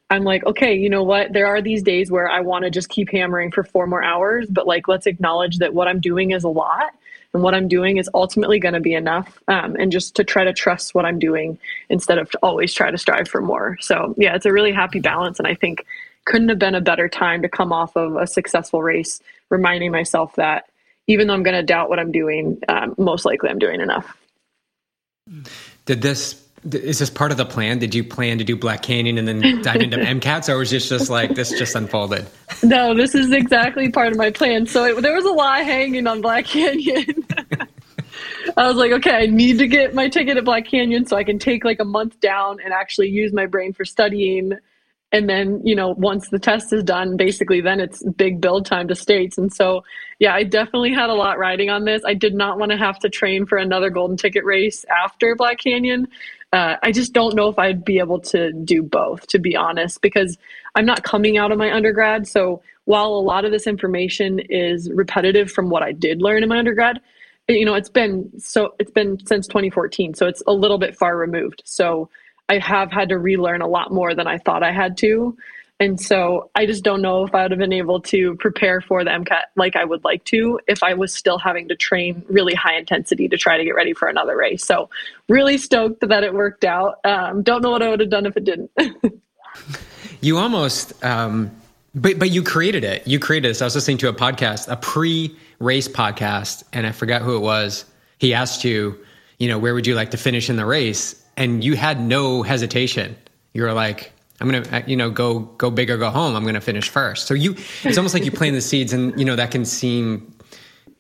I'm 0.10 0.24
like, 0.24 0.44
okay, 0.46 0.76
you 0.76 0.90
know 0.90 1.04
what? 1.04 1.32
There 1.32 1.48
are 1.48 1.62
these 1.62 1.84
days 1.84 2.12
where 2.12 2.30
I 2.30 2.42
want 2.42 2.66
to 2.66 2.72
just 2.72 2.90
keep 2.90 3.10
hammering 3.12 3.52
for 3.52 3.64
four 3.64 3.88
more 3.88 4.04
hours, 4.04 4.48
but 4.50 4.68
like, 4.68 4.88
let's 4.88 5.06
acknowledge 5.06 5.60
that 5.60 5.74
what 5.74 5.88
I'm 5.88 6.02
doing 6.02 6.32
is 6.32 6.44
a 6.44 6.50
lot 6.50 6.94
and 7.34 7.44
what 7.44 7.54
I'm 7.54 7.68
doing 7.68 7.98
is 7.98 8.10
ultimately 8.14 8.60
going 8.60 8.74
to 8.74 8.80
be 8.80 8.94
enough. 8.94 9.40
Um, 9.48 9.76
and 9.78 9.92
just 9.92 10.16
to 10.16 10.24
try 10.24 10.44
to 10.44 10.54
trust 10.54 10.94
what 10.94 11.06
I'm 11.06 11.20
doing 11.20 11.58
instead 11.90 12.18
of 12.18 12.30
to 12.32 12.40
always 12.44 12.74
try 12.74 12.92
to 12.92 12.98
strive 12.98 13.28
for 13.28 13.42
more. 13.42 13.78
So, 13.80 14.14
yeah, 14.18 14.36
it's 14.36 14.46
a 14.46 14.52
really 14.52 14.72
happy 14.72 15.00
balance. 15.00 15.40
And 15.40 15.48
I 15.48 15.56
think 15.56 15.86
couldn't 16.26 16.50
have 16.50 16.60
been 16.60 16.76
a 16.76 16.82
better 16.82 17.08
time 17.08 17.42
to 17.42 17.50
come 17.50 17.72
off 17.72 17.96
of 17.96 18.16
a 18.16 18.28
successful 18.28 18.84
race, 18.84 19.22
reminding 19.50 19.92
myself 19.92 20.36
that 20.36 20.66
even 21.08 21.28
though 21.28 21.34
I'm 21.34 21.44
going 21.44 21.56
to 21.56 21.64
doubt 21.64 21.90
what 21.90 22.00
I'm 22.00 22.12
doing, 22.12 22.60
um, 22.68 22.96
most 22.98 23.26
likely 23.26 23.50
I'm 23.50 23.60
doing 23.60 23.82
enough. 23.82 24.18
Did 25.86 26.02
this 26.02 26.42
is 26.72 27.00
this 27.00 27.10
part 27.10 27.32
of 27.32 27.38
the 27.38 27.46
plan? 27.46 27.80
Did 27.80 27.96
you 27.96 28.04
plan 28.04 28.38
to 28.38 28.44
do 28.44 28.56
Black 28.56 28.84
Canyon 28.84 29.18
and 29.18 29.28
then 29.28 29.62
dive 29.62 29.82
into 29.82 29.98
MCATs, 29.98 30.48
or 30.48 30.58
was 30.58 30.72
it 30.72 30.80
just 30.80 31.10
like 31.10 31.34
this 31.34 31.50
just 31.50 31.76
unfolded? 31.76 32.28
No, 32.62 32.94
this 32.94 33.16
is 33.16 33.32
exactly 33.32 33.90
part 33.90 34.12
of 34.12 34.18
my 34.18 34.30
plan. 34.30 34.68
So 34.68 34.86
it, 34.86 35.02
there 35.02 35.16
was 35.16 35.26
a 35.26 35.32
lot 35.32 35.64
hanging 35.64 36.06
on 36.06 36.22
Black 36.22 36.46
Canyon. 36.46 37.21
I 38.58 38.68
was 38.68 38.78
like, 38.78 38.92
okay, 38.92 39.16
I 39.16 39.26
need 39.26 39.60
to 39.60 39.68
get 39.68 39.94
my 39.94 40.10
ticket 40.10 40.38
at 40.38 40.46
Black 40.46 40.66
Canyon 40.66 41.06
so 41.06 41.18
I 41.18 41.24
can 41.24 41.40
take 41.40 41.64
like 41.64 41.80
a 41.80 41.86
month 41.86 42.20
down 42.20 42.60
and 42.64 42.74
actually 42.74 43.10
use 43.10 43.34
my 43.34 43.46
brain 43.46 43.74
for 43.74 43.86
studying. 43.86 44.54
And 45.14 45.30
then, 45.30 45.62
you 45.66 45.76
know, 45.76 45.90
once 45.90 46.30
the 46.30 46.40
test 46.40 46.72
is 46.72 46.84
done, 46.84 47.18
basically 47.18 47.62
then 47.62 47.80
it's 47.80 48.04
big 48.04 48.40
build 48.40 48.66
time 48.66 48.88
to 48.88 48.96
states. 48.96 49.38
And 49.38 49.52
so, 49.52 49.84
yeah, 50.20 50.34
I 50.34 50.44
definitely 50.44 50.94
had 50.94 51.10
a 51.10 51.14
lot 51.14 51.38
riding 51.38 51.70
on 51.70 51.86
this. 51.86 52.02
I 52.06 52.14
did 52.14 52.34
not 52.34 52.58
want 52.58 52.72
to 52.72 52.78
have 52.78 53.00
to 53.00 53.10
train 53.10 53.46
for 53.46 53.58
another 53.58 53.90
golden 53.90 54.16
ticket 54.16 54.46
race 54.46 54.86
after 54.90 55.36
Black 55.36 55.60
Canyon 55.60 56.08
uh, 56.54 56.76
I 56.84 56.92
just 56.92 57.14
don't 57.14 57.36
know 57.36 57.48
if 57.48 57.58
I'd 57.58 57.86
be 57.86 58.00
able 58.00 58.20
to 58.22 58.52
do 58.52 58.84
both, 58.84 59.28
to 59.28 59.40
be 59.40 59.56
honest, 59.56 60.02
because 60.02 60.38
I'm 60.76 60.86
not 60.86 61.04
coming 61.04 61.38
out 61.38 61.52
of 61.52 61.58
my 61.58 61.74
undergrad. 61.74 62.28
So 62.28 62.62
while 62.86 63.10
a 63.10 63.24
lot 63.24 63.46
of 63.46 63.52
this 63.52 63.68
information 63.68 64.40
is 64.40 64.92
repetitive 64.92 65.50
from 65.50 65.70
what 65.70 65.82
I 65.82 65.94
did 65.94 66.22
learn 66.22 66.44
in 66.44 66.50
my 66.50 66.60
undergrad, 66.60 67.00
you 67.54 67.66
know, 67.66 67.76
it's 67.76 67.90
been 67.90 68.32
so 68.40 68.76
it's 68.80 68.92
been 68.92 69.26
since 69.26 69.48
2014, 69.48 70.14
so 70.14 70.28
it's 70.28 70.44
a 70.48 70.54
little 70.54 70.78
bit 70.78 70.96
far 70.96 71.18
removed. 71.18 71.62
So 71.66 72.10
I 72.50 72.58
have 72.60 72.92
had 72.92 73.10
to 73.10 73.18
relearn 73.18 73.62
a 73.62 73.68
lot 73.68 73.94
more 73.94 74.14
than 74.14 74.28
I 74.28 74.38
thought 74.38 74.64
I 74.64 74.72
had 74.72 74.98
to. 74.98 75.38
And 75.80 76.00
so 76.00 76.52
I 76.54 76.68
just 76.68 76.84
don't 76.84 77.02
know 77.02 77.26
if 77.26 77.34
I 77.34 77.42
would 77.42 77.52
have 77.52 77.60
been 77.60 77.74
able 77.74 78.02
to 78.02 78.36
prepare 78.36 78.82
for 78.82 79.04
the 79.04 79.10
MCAT 79.10 79.46
like 79.56 79.76
I 79.76 79.84
would 79.84 80.04
like 80.04 80.24
to 80.26 80.60
if 80.68 80.84
I 80.84 80.94
was 80.94 81.12
still 81.12 81.40
having 81.40 81.68
to 81.70 81.76
train 81.76 82.24
really 82.30 82.54
high 82.54 82.78
intensity 82.78 83.28
to 83.30 83.36
try 83.36 83.58
to 83.58 83.64
get 83.64 83.74
ready 83.74 83.94
for 83.94 84.08
another 84.08 84.38
race. 84.38 84.64
So 84.64 84.92
really 85.28 85.58
stoked 85.58 86.08
that 86.08 86.24
it 86.24 86.36
worked 86.36 86.66
out. 86.66 87.00
Um, 87.04 87.42
don't 87.42 87.64
know 87.64 87.72
what 87.72 87.82
I 87.82 87.90
would 87.90 88.00
have 88.00 88.12
done 88.12 88.28
if 88.28 88.38
it 88.38 88.44
didn't. 88.44 88.70
you 90.22 90.38
almost, 90.38 91.04
um, 91.04 91.50
but 91.94 92.20
but 92.20 92.32
you 92.32 92.44
created 92.44 92.84
it. 92.84 93.06
You 93.08 93.20
created 93.20 93.50
this. 93.50 93.62
I 93.62 93.66
was 93.66 93.76
listening 93.76 93.98
to 94.00 94.10
a 94.10 94.14
podcast, 94.14 94.72
a 94.72 94.78
pre-race 94.78 95.88
podcast, 95.88 96.64
and 96.74 96.88
I 96.88 96.92
forgot 96.92 97.22
who 97.22 97.36
it 97.36 97.42
was. 97.42 97.86
He 98.18 98.34
asked 98.34 98.64
you, 98.64 98.98
you 99.40 99.48
know, 99.48 99.58
where 99.58 99.74
would 99.74 99.88
you 99.88 99.96
like 99.96 100.12
to 100.12 100.18
finish 100.18 100.50
in 100.50 100.56
the 100.56 100.66
race? 100.66 101.22
And 101.38 101.64
you 101.64 101.76
had 101.76 102.00
no 102.00 102.44
hesitation. 102.44 103.16
You 103.54 103.64
were 103.64 103.74
like, 103.74 104.14
I'm 104.40 104.50
gonna, 104.50 104.68
uh, 104.72 104.82
you 104.86 104.96
know, 104.96 105.10
go 105.10 105.40
go 105.40 105.70
big 105.70 105.90
or 105.90 105.98
go 105.98 106.10
home. 106.10 106.36
I'm 106.36 106.46
gonna 106.46 106.62
finish 106.62 106.90
first. 106.90 107.28
So 107.28 107.34
you, 107.34 107.56
it's 107.84 107.98
almost 107.98 108.14
like 108.14 108.26
you 108.26 108.32
plant 108.32 108.56
the 108.56 108.62
seeds, 108.62 108.94
and 108.94 109.18
you 109.18 109.26
know 109.26 109.36
that 109.36 109.52
can 109.52 109.66
seem 109.66 110.34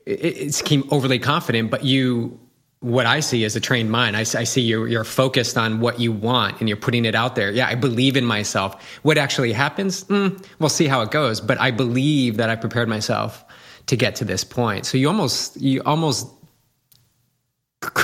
it, 0.05 0.38
it 0.38 0.53
seem 0.53 0.88
overly 0.91 1.19
confident, 1.19 1.71
but 1.71 1.83
you, 1.83 2.39
what 2.81 3.05
I 3.05 3.19
see 3.19 3.45
as 3.45 3.55
a 3.55 3.59
trained 3.59 3.91
mind, 3.91 4.17
I, 4.17 4.21
I 4.21 4.43
see 4.43 4.61
you're 4.61 4.88
you're 4.88 5.03
focused 5.03 5.57
on 5.57 5.79
what 5.79 6.00
you 6.00 6.11
want 6.11 6.59
and 6.59 6.67
you're 6.67 6.77
putting 6.77 7.05
it 7.05 7.15
out 7.15 7.35
there. 7.35 7.51
Yeah, 7.51 7.67
I 7.67 7.75
believe 7.75 8.17
in 8.17 8.25
myself. 8.25 8.83
What 9.03 9.17
actually 9.17 9.53
happens, 9.53 10.03
mm, 10.05 10.43
we'll 10.59 10.69
see 10.69 10.88
how 10.88 11.01
it 11.01 11.11
goes. 11.11 11.39
But 11.39 11.59
I 11.59 11.71
believe 11.71 12.38
that 12.38 12.50
I 12.50 12.55
prepared 12.55 12.89
myself 12.89 13.45
to 13.85 13.95
get 13.95 14.15
to 14.17 14.25
this 14.25 14.43
point. 14.43 14.85
So 14.85 14.97
you 14.97 15.07
almost 15.07 15.61
you 15.61 15.81
almost 15.85 16.27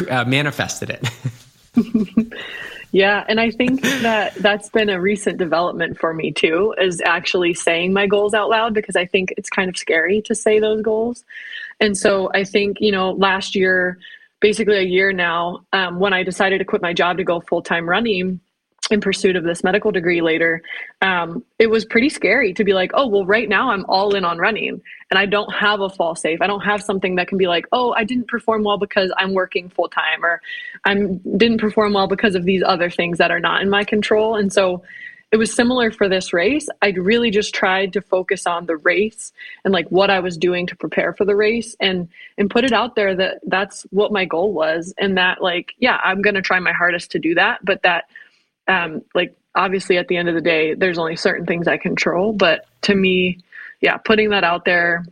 uh, 0.09 0.25
manifested 0.25 0.91
it. 0.91 2.33
Yeah, 2.93 3.25
and 3.27 3.39
I 3.39 3.51
think 3.51 3.81
that 3.81 4.33
that's 4.35 4.69
been 4.69 4.89
a 4.89 4.99
recent 4.99 5.37
development 5.37 5.99
for 5.99 6.13
me 6.13 6.31
too, 6.31 6.73
is 6.79 7.01
actually 7.05 7.53
saying 7.53 7.91
my 7.91 8.07
goals 8.07 8.33
out 8.33 8.49
loud 8.49 8.73
because 8.73 8.95
I 8.95 9.05
think 9.05 9.33
it's 9.37 9.49
kind 9.49 9.69
of 9.69 9.77
scary 9.77 10.21
to 10.21 10.33
say 10.33 10.59
those 10.59 10.81
goals. 10.81 11.25
And 11.79 11.97
so 11.97 12.31
I 12.33 12.43
think, 12.43 12.79
you 12.79 12.91
know, 12.91 13.11
last 13.11 13.55
year, 13.55 13.99
basically 14.39 14.77
a 14.77 14.83
year 14.83 15.11
now, 15.11 15.65
um, 15.73 15.99
when 15.99 16.13
I 16.13 16.23
decided 16.23 16.59
to 16.59 16.65
quit 16.65 16.81
my 16.81 16.93
job 16.93 17.17
to 17.17 17.23
go 17.23 17.39
full 17.41 17.61
time 17.61 17.87
running, 17.87 18.39
in 18.89 19.01
pursuit 19.01 19.35
of 19.35 19.43
this 19.43 19.63
medical 19.63 19.91
degree 19.91 20.21
later, 20.21 20.61
um, 21.01 21.43
it 21.59 21.67
was 21.67 21.85
pretty 21.85 22.09
scary 22.09 22.53
to 22.53 22.63
be 22.63 22.73
like, 22.73 22.91
oh, 22.93 23.07
well, 23.07 23.25
right 23.25 23.49
now 23.49 23.71
I'm 23.71 23.85
all 23.89 24.15
in 24.15 24.23
on 24.23 24.37
running 24.37 24.81
and 25.09 25.17
I 25.17 25.25
don't 25.25 25.53
have 25.53 25.81
a 25.81 25.89
fall 25.89 26.15
safe. 26.15 26.41
I 26.41 26.47
don't 26.47 26.61
have 26.61 26.81
something 26.81 27.15
that 27.15 27.27
can 27.27 27.37
be 27.37 27.47
like, 27.47 27.65
oh, 27.71 27.93
I 27.97 28.03
didn't 28.03 28.27
perform 28.27 28.63
well 28.63 28.77
because 28.77 29.11
I'm 29.17 29.33
working 29.33 29.69
full 29.69 29.89
time 29.89 30.23
or 30.23 30.41
I 30.85 30.93
didn't 31.35 31.59
perform 31.59 31.93
well 31.93 32.07
because 32.07 32.35
of 32.35 32.45
these 32.45 32.63
other 32.65 32.89
things 32.89 33.17
that 33.17 33.31
are 33.31 33.39
not 33.39 33.61
in 33.61 33.69
my 33.69 33.83
control. 33.83 34.35
And 34.35 34.51
so 34.53 34.83
it 35.31 35.37
was 35.37 35.53
similar 35.53 35.91
for 35.91 36.07
this 36.07 36.31
race. 36.31 36.69
I'd 36.81 36.97
really 36.97 37.31
just 37.31 37.53
tried 37.53 37.93
to 37.93 38.01
focus 38.01 38.47
on 38.47 38.65
the 38.65 38.77
race 38.77 39.33
and 39.65 39.73
like 39.73 39.87
what 39.89 40.09
I 40.09 40.19
was 40.21 40.37
doing 40.37 40.67
to 40.67 40.75
prepare 40.75 41.13
for 41.13 41.25
the 41.25 41.35
race 41.35 41.75
and 41.79 42.07
and 42.37 42.49
put 42.49 42.63
it 42.63 42.71
out 42.71 42.95
there 42.95 43.15
that 43.15 43.39
that's 43.45 43.83
what 43.89 44.13
my 44.13 44.25
goal 44.25 44.53
was 44.53 44.93
and 44.97 45.17
that 45.17 45.41
like 45.41 45.73
yeah, 45.79 45.99
I'm 46.03 46.21
going 46.21 46.35
to 46.35 46.41
try 46.41 46.59
my 46.59 46.71
hardest 46.71 47.11
to 47.11 47.19
do 47.19 47.35
that, 47.35 47.59
but 47.63 47.81
that 47.83 48.05
um, 48.67 49.01
like 49.15 49.35
obviously 49.55 49.97
at 49.97 50.07
the 50.07 50.15
end 50.15 50.29
of 50.29 50.35
the 50.35 50.41
day 50.41 50.73
there's 50.75 50.99
only 50.99 51.15
certain 51.15 51.45
things 51.45 51.67
i 51.67 51.77
control 51.77 52.31
but 52.31 52.65
to 52.81 52.95
me 52.95 53.39
yeah 53.81 53.97
putting 53.97 54.29
that 54.29 54.43
out 54.43 54.63
there 54.65 55.03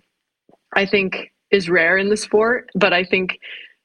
i 0.75 0.85
think 0.85 1.31
is 1.51 1.69
rare 1.69 1.97
in 1.97 2.09
the 2.09 2.17
sport 2.17 2.69
but 2.75 2.93
i 2.93 3.03
think 3.03 3.39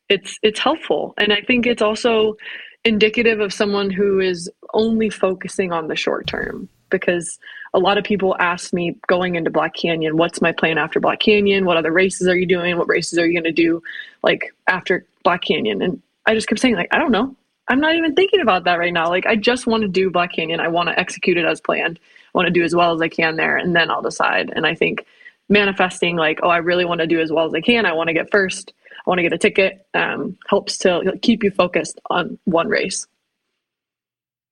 it's 0.09 0.39
it's 0.43 0.61
helpful 0.61 1.15
and 1.19 1.33
i 1.33 1.41
think 1.41 1.67
it's 1.67 1.83
also 1.83 2.37
indicative 2.85 3.41
of 3.41 3.53
someone 3.53 3.91
who 3.91 4.21
is 4.21 4.51
only 4.75 5.11
focusing 5.11 5.73
on 5.73 5.89
the 5.89 5.97
short 5.97 6.27
term 6.27 6.69
because 6.89 7.39
a 7.73 7.79
lot 7.79 7.99
of 7.99 8.05
people 8.05 8.35
ask 8.41 8.73
me 8.73 8.97
going 9.07 9.37
into 9.37 9.51
black 9.51 9.75
canyon 9.75 10.17
what's 10.17 10.41
my 10.41 10.51
plan 10.51 10.79
after 10.79 10.99
black 10.99 11.21
canyon 11.21 11.65
what 11.65 11.77
other 11.77 11.93
races 11.93 12.27
are 12.27 12.37
you 12.37 12.47
doing 12.47 12.79
what 12.79 12.89
races 12.89 13.19
are 13.19 13.27
you 13.27 13.35
going 13.35 13.45
to 13.45 13.53
do 13.53 13.83
like 14.23 14.55
after 14.67 15.05
black 15.23 15.43
canyon 15.43 15.83
and 15.83 16.01
i 16.27 16.35
just 16.35 16.49
kept 16.49 16.61
saying 16.61 16.75
like 16.75 16.89
i 16.91 16.99
don't 16.99 17.13
know 17.13 17.37
I'm 17.71 17.81
not 17.81 17.95
even 17.95 18.17
thinking 18.17 18.41
about 18.41 18.65
that 18.65 18.81
right 18.81 18.93
now. 18.93 19.09
Like 19.09 19.27
I 19.27 19.37
just 19.37 19.67
want 19.67 19.83
to 19.83 19.89
do 19.89 20.11
Black 20.11 20.33
Canyon. 20.33 20.59
I 20.59 20.67
want 20.67 20.89
to 20.89 20.99
execute 20.99 21.37
it 21.37 21.45
as 21.45 21.61
planned. 21.61 22.01
I 22.03 22.39
want 22.39 22.47
to 22.47 22.53
do 22.53 22.65
as 22.65 22.75
well 22.75 22.93
as 22.93 23.01
I 23.01 23.09
can 23.09 23.37
there 23.37 23.57
and 23.57 23.77
then 23.77 23.91
I'll 23.91 24.03
decide. 24.03 24.53
And 24.55 24.67
I 24.67 24.75
think 24.75 25.07
manifesting 25.49 26.17
like, 26.17 26.41
oh, 26.43 26.49
I 26.49 26.57
really 26.59 26.85
want 26.85 27.01
to 27.01 27.07
do 27.07 27.21
as 27.21 27.31
well 27.31 27.47
as 27.47 27.55
I 27.55 27.61
can. 27.61 27.87
I 27.87 27.93
want 27.93 28.09
to 28.09 28.15
get 28.15 28.31
first. 28.33 28.73
Want 29.11 29.19
to 29.19 29.23
get 29.25 29.33
a 29.33 29.39
ticket. 29.39 29.89
Um, 29.93 30.39
helps 30.49 30.79
to 30.79 31.19
keep 31.21 31.43
you 31.43 31.51
focused 31.51 32.01
on 32.09 32.39
one 32.45 32.69
race. 32.69 33.09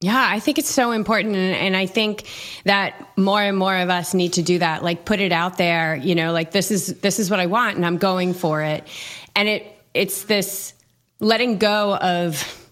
Yeah, 0.01 0.29
I 0.29 0.41
think 0.41 0.59
it's 0.59 0.69
so 0.69 0.91
important. 0.91 1.37
And 1.37 1.77
I 1.77 1.87
think 1.87 2.29
that 2.65 3.09
more 3.17 3.41
and 3.41 3.57
more 3.57 3.77
of 3.77 3.89
us 3.89 4.15
need 4.15 4.33
to 4.33 4.43
do 4.43 4.59
that. 4.59 4.83
Like 4.83 5.05
put 5.05 5.21
it 5.21 5.31
out 5.31 5.59
there, 5.59 5.95
you 5.95 6.17
know, 6.17 6.33
like 6.33 6.51
this 6.51 6.73
is, 6.73 6.89
this 7.03 7.21
is 7.21 7.31
what 7.31 7.39
I 7.39 7.47
want 7.47 7.77
and 7.77 7.87
I'm 7.87 7.99
going 7.99 8.35
for 8.35 8.61
it. 8.61 8.85
And 9.37 9.49
it, 9.49 9.65
it's 9.95 10.25
this 10.25 10.75
letting 11.21 11.59
go 11.59 11.95
of 11.95 12.69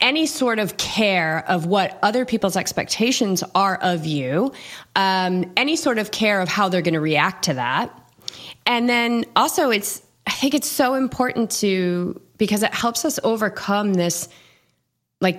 any 0.00 0.24
sort 0.24 0.58
of 0.60 0.78
care 0.78 1.44
of 1.46 1.66
what 1.66 1.98
other 2.02 2.24
people's 2.24 2.56
expectations 2.56 3.44
are 3.54 3.76
of 3.82 4.06
you, 4.06 4.50
um, 4.96 5.52
any 5.58 5.76
sort 5.76 5.98
of 5.98 6.10
care 6.10 6.40
of 6.40 6.48
how 6.48 6.70
they're 6.70 6.80
going 6.80 6.94
to 6.94 7.00
react 7.00 7.44
to 7.44 7.54
that. 7.54 7.94
And 8.64 8.88
then 8.88 9.26
also, 9.36 9.68
it's, 9.68 10.00
I 10.26 10.32
think 10.32 10.54
it's 10.54 10.68
so 10.68 10.94
important 10.94 11.50
to, 11.52 12.20
because 12.38 12.62
it 12.62 12.74
helps 12.74 13.04
us 13.04 13.18
overcome 13.22 13.94
this, 13.94 14.28
like, 15.20 15.38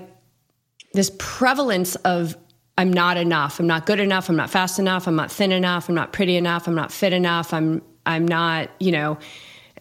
this 0.94 1.12
prevalence 1.18 1.96
of 1.98 2.36
I'm 2.78 2.92
not 2.92 3.18
enough. 3.18 3.60
I'm 3.60 3.68
not 3.68 3.86
good 3.86 4.00
enough. 4.00 4.30
I'm 4.30 4.36
not 4.36 4.50
fast 4.50 4.80
enough. 4.80 5.08
I'm 5.08 5.16
not 5.16 5.32
thin 5.32 5.52
enough. 5.52 5.88
I'm 5.88 5.96
not 5.96 6.14
pretty 6.14 6.36
enough. 6.36 6.68
I'm 6.68 6.76
not 6.76 6.92
fit 6.92 7.14
enough. 7.14 7.54
I'm, 7.54 7.82
I'm 8.06 8.28
not, 8.28 8.70
you 8.80 8.92
know, 8.92 9.20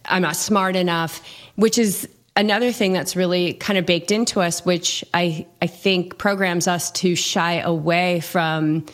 I'm 0.05 0.21
not 0.21 0.35
smart 0.35 0.75
enough, 0.75 1.21
which 1.55 1.77
is 1.77 2.07
another 2.35 2.71
thing 2.71 2.93
that's 2.93 3.15
really 3.15 3.53
kind 3.53 3.79
of 3.79 3.85
baked 3.85 4.11
into 4.11 4.39
us, 4.41 4.65
which 4.65 5.03
I, 5.13 5.47
I 5.61 5.67
think 5.67 6.17
programs 6.17 6.67
us 6.67 6.91
to 6.91 7.15
shy 7.15 7.53
away 7.55 8.19
from 8.19 8.85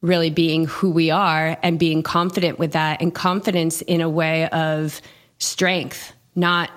really 0.00 0.30
being 0.30 0.66
who 0.66 0.90
we 0.90 1.10
are 1.10 1.56
and 1.62 1.78
being 1.78 2.02
confident 2.02 2.58
with 2.58 2.72
that 2.72 3.00
and 3.00 3.14
confidence 3.14 3.82
in 3.82 4.00
a 4.00 4.08
way 4.08 4.48
of 4.48 5.00
strength, 5.44 6.12
not 6.34 6.70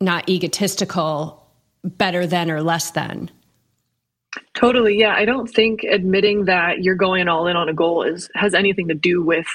not 0.00 0.28
egotistical, 0.28 1.46
better 1.82 2.26
than 2.26 2.50
or 2.50 2.62
less 2.62 2.90
than. 2.90 3.30
Totally. 4.54 4.98
Yeah. 4.98 5.14
I 5.14 5.24
don't 5.24 5.46
think 5.46 5.84
admitting 5.84 6.46
that 6.46 6.82
you're 6.82 6.96
going 6.96 7.28
all 7.28 7.46
in 7.46 7.56
on 7.56 7.68
a 7.68 7.72
goal 7.72 8.02
is 8.02 8.28
has 8.34 8.54
anything 8.54 8.88
to 8.88 8.94
do 8.94 9.22
with 9.22 9.46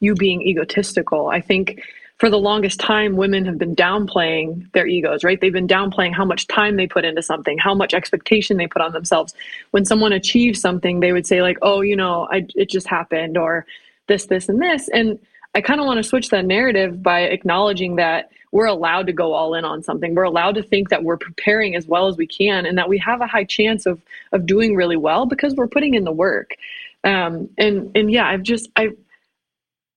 you 0.00 0.14
being 0.14 0.42
egotistical. 0.42 1.28
I 1.28 1.40
think 1.40 1.80
for 2.18 2.30
the 2.30 2.38
longest 2.38 2.78
time, 2.78 3.16
women 3.16 3.44
have 3.44 3.58
been 3.58 3.74
downplaying 3.74 4.70
their 4.72 4.86
egos, 4.86 5.24
right? 5.24 5.40
They've 5.40 5.52
been 5.52 5.66
downplaying 5.66 6.14
how 6.14 6.24
much 6.24 6.46
time 6.46 6.76
they 6.76 6.86
put 6.86 7.04
into 7.04 7.22
something, 7.22 7.58
how 7.58 7.74
much 7.74 7.92
expectation 7.92 8.56
they 8.56 8.68
put 8.68 8.82
on 8.82 8.92
themselves. 8.92 9.34
When 9.72 9.84
someone 9.84 10.12
achieves 10.12 10.60
something, 10.60 11.00
they 11.00 11.12
would 11.12 11.26
say, 11.26 11.42
like, 11.42 11.58
oh, 11.62 11.80
you 11.80 11.96
know, 11.96 12.28
I, 12.30 12.46
it 12.54 12.70
just 12.70 12.86
happened, 12.86 13.36
or 13.36 13.66
this, 14.06 14.26
this, 14.26 14.48
and 14.48 14.62
this. 14.62 14.88
And 14.88 15.18
I 15.54 15.60
kind 15.60 15.80
of 15.80 15.86
want 15.86 15.98
to 15.98 16.02
switch 16.02 16.30
that 16.30 16.44
narrative 16.44 17.02
by 17.02 17.20
acknowledging 17.20 17.96
that 17.96 18.30
we're 18.50 18.66
allowed 18.66 19.06
to 19.06 19.12
go 19.12 19.32
all 19.32 19.54
in 19.54 19.64
on 19.64 19.82
something. 19.82 20.14
We're 20.14 20.24
allowed 20.24 20.56
to 20.56 20.62
think 20.62 20.88
that 20.90 21.04
we're 21.04 21.16
preparing 21.16 21.74
as 21.74 21.86
well 21.86 22.08
as 22.08 22.16
we 22.16 22.26
can 22.26 22.66
and 22.66 22.78
that 22.78 22.88
we 22.88 22.98
have 22.98 23.20
a 23.20 23.26
high 23.26 23.44
chance 23.44 23.86
of 23.86 24.00
of 24.32 24.46
doing 24.46 24.74
really 24.74 24.96
well 24.96 25.26
because 25.26 25.54
we're 25.54 25.68
putting 25.68 25.94
in 25.94 26.04
the 26.04 26.12
work. 26.12 26.56
Um, 27.02 27.50
and 27.58 27.90
and 27.96 28.10
yeah, 28.10 28.26
I've 28.26 28.42
just 28.42 28.68
I 28.76 28.90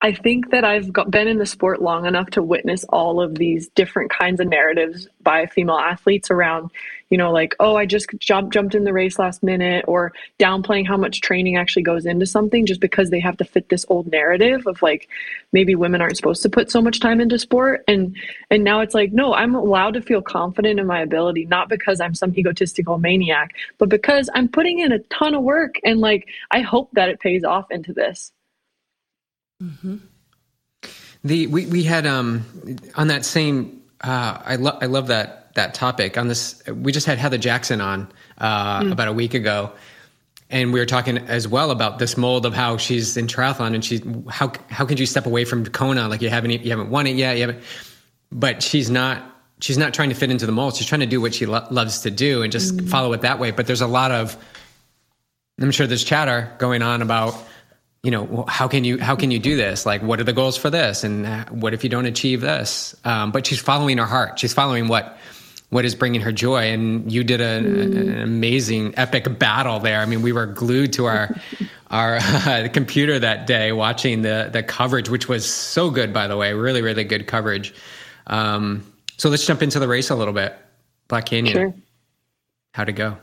I 0.02 0.14
think 0.14 0.52
that 0.52 0.64
I've 0.64 0.94
got, 0.94 1.10
been 1.10 1.28
in 1.28 1.40
the 1.40 1.46
sport 1.46 1.82
long 1.82 2.06
enough 2.06 2.30
to 2.32 2.44
witness 2.44 2.84
all 2.86 3.20
of 3.20 3.36
these 3.36 3.68
different 3.70 4.12
kinds 4.12 4.40
of 4.40 4.48
narratives 4.48 5.08
by 5.22 5.48
female 5.48 5.78
athletes 5.78 6.30
around, 6.30 6.72
you 7.10 7.18
know, 7.18 7.32
like, 7.32 7.56
oh, 7.60 7.76
I 7.76 7.86
just 7.86 8.10
jumped 8.20 8.54
jumped 8.54 8.76
in 8.76 8.84
the 8.84 8.94
race 8.94 9.18
last 9.18 9.42
minute, 9.42 9.86
or 9.88 10.12
downplaying 10.40 10.88
how 10.88 10.98
much 10.98 11.22
training 11.22 11.56
actually 11.56 11.84
goes 11.84 12.06
into 12.06 12.26
something 12.26 12.66
just 12.66 12.82
because 12.82 13.10
they 13.10 13.20
have 13.20 13.38
to 13.38 13.46
fit 13.46 13.70
this 13.70 13.86
old 13.88 14.08
narrative 14.08 14.68
of 14.68 14.82
like 14.82 15.08
maybe 15.54 15.76
women 15.76 16.02
aren't 16.02 16.18
supposed 16.18 16.44
to 16.44 16.50
put 16.50 16.70
so 16.70 16.82
much 16.82 17.00
time 17.00 17.22
into 17.22 17.40
sport. 17.40 17.84
And 17.88 18.16
and 18.50 18.64
now 18.64 18.82
it's 18.82 18.94
like, 18.94 19.14
no, 19.14 19.34
I'm 19.34 19.56
allowed 19.56 19.94
to 19.94 20.02
feel 20.02 20.22
confident 20.22 20.80
in 20.80 20.86
my 20.86 21.02
ability, 21.02 21.46
not 21.46 21.70
because 21.70 22.02
I'm 22.02 22.14
some 22.14 22.34
egotistical 22.38 22.98
maniac, 22.98 23.54
but 23.78 23.90
because 23.90 24.30
I'm 24.34 24.50
putting 24.50 24.80
in 24.80 24.92
a 24.92 25.00
ton 25.00 25.34
of 25.34 25.44
work 25.44 25.76
and 25.84 26.02
like 26.02 26.28
I 26.52 26.62
hope 26.62 26.90
that 26.94 27.10
it 27.10 27.20
pays 27.20 27.44
off 27.44 27.72
into 27.72 27.94
this. 27.94 28.32
Mm-hmm. 29.64 29.98
The 31.24 31.48
we 31.48 31.66
we 31.68 31.84
had 31.84 32.06
um 32.06 32.46
on 32.96 33.08
that 33.08 33.26
same 33.26 33.82
uh, 34.02 34.40
I 34.46 34.56
love 34.58 34.78
I 34.82 34.86
love 34.86 35.08
that 35.08 35.47
that 35.58 35.74
topic 35.74 36.18
on 36.18 36.28
this. 36.30 36.66
We 36.68 36.92
just 36.92 37.06
had 37.06 37.18
Heather 37.18 37.38
Jackson 37.38 37.82
on 37.82 38.12
uh, 38.38 38.82
mm. 38.82 38.92
about 38.92 39.10
a 39.10 39.14
week 39.14 39.34
ago, 39.34 39.72
and 40.50 40.72
we 40.72 40.80
were 40.80 40.86
talking 40.86 41.18
as 41.18 41.48
well 41.48 41.70
about 41.70 42.00
this 42.00 42.16
mold 42.16 42.46
of 42.46 42.54
how 42.54 42.78
she's 42.78 43.18
in 43.18 43.28
triathlon 43.28 43.76
and 43.76 43.84
she 43.84 44.02
how 44.30 44.52
how 44.70 44.86
could 44.86 45.00
you 45.00 45.06
step 45.06 45.26
away 45.26 45.44
from 45.44 45.66
Kona 45.66 46.08
like 46.08 46.22
you 46.22 46.30
haven't 46.30 46.52
you 46.52 46.70
haven't 46.70 46.90
won 46.90 47.06
it 47.06 47.18
yet 47.18 47.36
you 47.36 47.42
haven't 47.42 47.62
but 48.32 48.64
she's 48.64 48.90
not 48.90 49.38
she's 49.60 49.78
not 49.78 49.94
trying 49.94 50.10
to 50.10 50.16
fit 50.16 50.32
into 50.32 50.46
the 50.46 50.52
mold. 50.52 50.76
She's 50.76 50.88
trying 50.88 51.02
to 51.02 51.08
do 51.08 51.22
what 51.22 51.34
she 51.34 51.46
lo- 51.46 51.66
loves 51.72 52.02
to 52.02 52.12
do 52.12 52.44
and 52.44 52.52
just 52.52 52.76
mm. 52.76 52.90
follow 52.90 53.14
it 53.14 53.22
that 53.22 53.40
way. 53.40 53.52
But 53.52 53.68
there's 53.68 53.82
a 53.82 53.88
lot 53.88 54.12
of, 54.12 54.38
I'm 55.60 55.72
sure 55.72 55.88
there's 55.88 56.04
chatter 56.04 56.54
going 56.60 56.82
on 56.82 57.02
about, 57.02 57.36
you 58.04 58.12
know, 58.12 58.46
how 58.48 58.68
can 58.68 58.84
you 58.84 59.00
how 59.00 59.16
can 59.16 59.32
you 59.32 59.40
do 59.40 59.58
this? 59.58 59.86
Like, 59.86 60.02
what 60.02 60.20
are 60.20 60.24
the 60.24 60.34
goals 60.34 60.56
for 60.56 60.70
this? 60.70 61.04
And 61.04 61.26
uh, 61.26 61.46
what 61.46 61.74
if 61.74 61.84
you 61.84 61.90
don't 61.90 62.06
achieve 62.06 62.42
this? 62.42 62.96
Um, 63.04 63.32
but 63.32 63.46
she's 63.46 63.60
following 63.60 63.98
her 63.98 64.06
heart. 64.06 64.40
She's 64.40 64.54
following 64.54 64.88
what 64.88 65.18
what 65.70 65.86
is 65.86 65.96
bringing 65.96 66.22
her 66.22 66.32
joy. 66.32 66.72
And 66.72 67.12
you 67.12 67.24
did 67.24 67.42
a, 67.42 67.62
mm. 67.62 67.98
an 67.98 68.22
amazing, 68.22 68.94
epic 68.98 69.38
battle 69.38 69.80
there. 69.80 70.00
I 70.00 70.06
mean, 70.06 70.22
we 70.22 70.32
were 70.32 70.46
glued 70.46 70.94
to 70.94 71.06
our 71.06 71.36
our 71.90 72.18
uh, 72.18 72.68
computer 72.74 73.18
that 73.20 73.48
day 73.48 73.72
watching 73.72 74.22
the 74.22 74.50
the 74.52 74.64
coverage, 74.64 75.10
which 75.10 75.28
was 75.28 75.50
so 75.50 75.90
good, 75.90 76.14
by 76.14 76.28
the 76.28 76.38
way. 76.38 76.54
Really, 76.54 76.82
really 76.82 77.04
good 77.04 77.28
coverage. 77.28 77.74
Um, 78.28 78.86
so 79.18 79.30
let's 79.30 79.46
jump 79.46 79.62
into 79.62 79.80
the 79.80 79.88
race 79.88 80.10
a 80.10 80.16
little 80.16 80.34
bit. 80.34 80.58
Black 81.08 81.26
Canyon. 81.26 81.54
Sure. 81.54 81.74
How'd 82.74 82.90
it 82.90 82.94
go? 82.94 83.18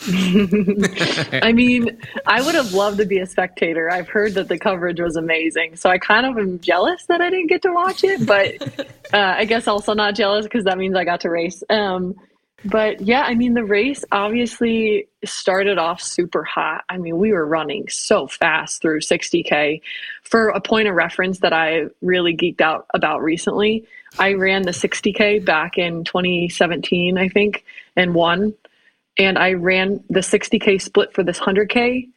I 0.08 1.52
mean, 1.52 1.98
I 2.26 2.42
would 2.42 2.54
have 2.54 2.74
loved 2.74 2.98
to 2.98 3.06
be 3.06 3.18
a 3.18 3.26
spectator. 3.26 3.90
I've 3.90 4.08
heard 4.08 4.34
that 4.34 4.48
the 4.48 4.58
coverage 4.58 5.00
was 5.00 5.16
amazing. 5.16 5.76
So 5.76 5.90
I 5.90 5.98
kind 5.98 6.26
of 6.26 6.36
am 6.38 6.60
jealous 6.60 7.06
that 7.06 7.20
I 7.20 7.30
didn't 7.30 7.48
get 7.48 7.62
to 7.62 7.72
watch 7.72 8.04
it, 8.04 8.26
but 8.26 8.86
uh, 9.14 9.34
I 9.36 9.44
guess 9.46 9.66
also 9.66 9.94
not 9.94 10.14
jealous 10.14 10.44
because 10.44 10.64
that 10.64 10.78
means 10.78 10.96
I 10.96 11.04
got 11.04 11.22
to 11.22 11.30
race. 11.30 11.62
Um, 11.70 12.14
but 12.64 13.00
yeah, 13.00 13.22
I 13.22 13.34
mean, 13.34 13.54
the 13.54 13.64
race 13.64 14.04
obviously 14.12 15.08
started 15.24 15.78
off 15.78 16.00
super 16.00 16.42
hot. 16.42 16.84
I 16.88 16.98
mean, 16.98 17.18
we 17.18 17.32
were 17.32 17.46
running 17.46 17.88
so 17.88 18.26
fast 18.26 18.82
through 18.82 19.00
60K. 19.00 19.80
For 20.22 20.48
a 20.48 20.60
point 20.60 20.88
of 20.88 20.94
reference 20.94 21.40
that 21.40 21.52
I 21.52 21.86
really 22.02 22.36
geeked 22.36 22.60
out 22.60 22.86
about 22.92 23.22
recently, 23.22 23.86
I 24.18 24.34
ran 24.34 24.62
the 24.62 24.72
60K 24.72 25.44
back 25.44 25.78
in 25.78 26.04
2017, 26.04 27.18
I 27.18 27.28
think, 27.28 27.64
and 27.94 28.14
won. 28.14 28.54
And 29.18 29.38
I 29.38 29.54
ran 29.54 30.02
the 30.10 30.20
60K 30.20 30.80
split 30.80 31.12
for 31.14 31.22
this 31.22 31.38
100K 31.38 32.08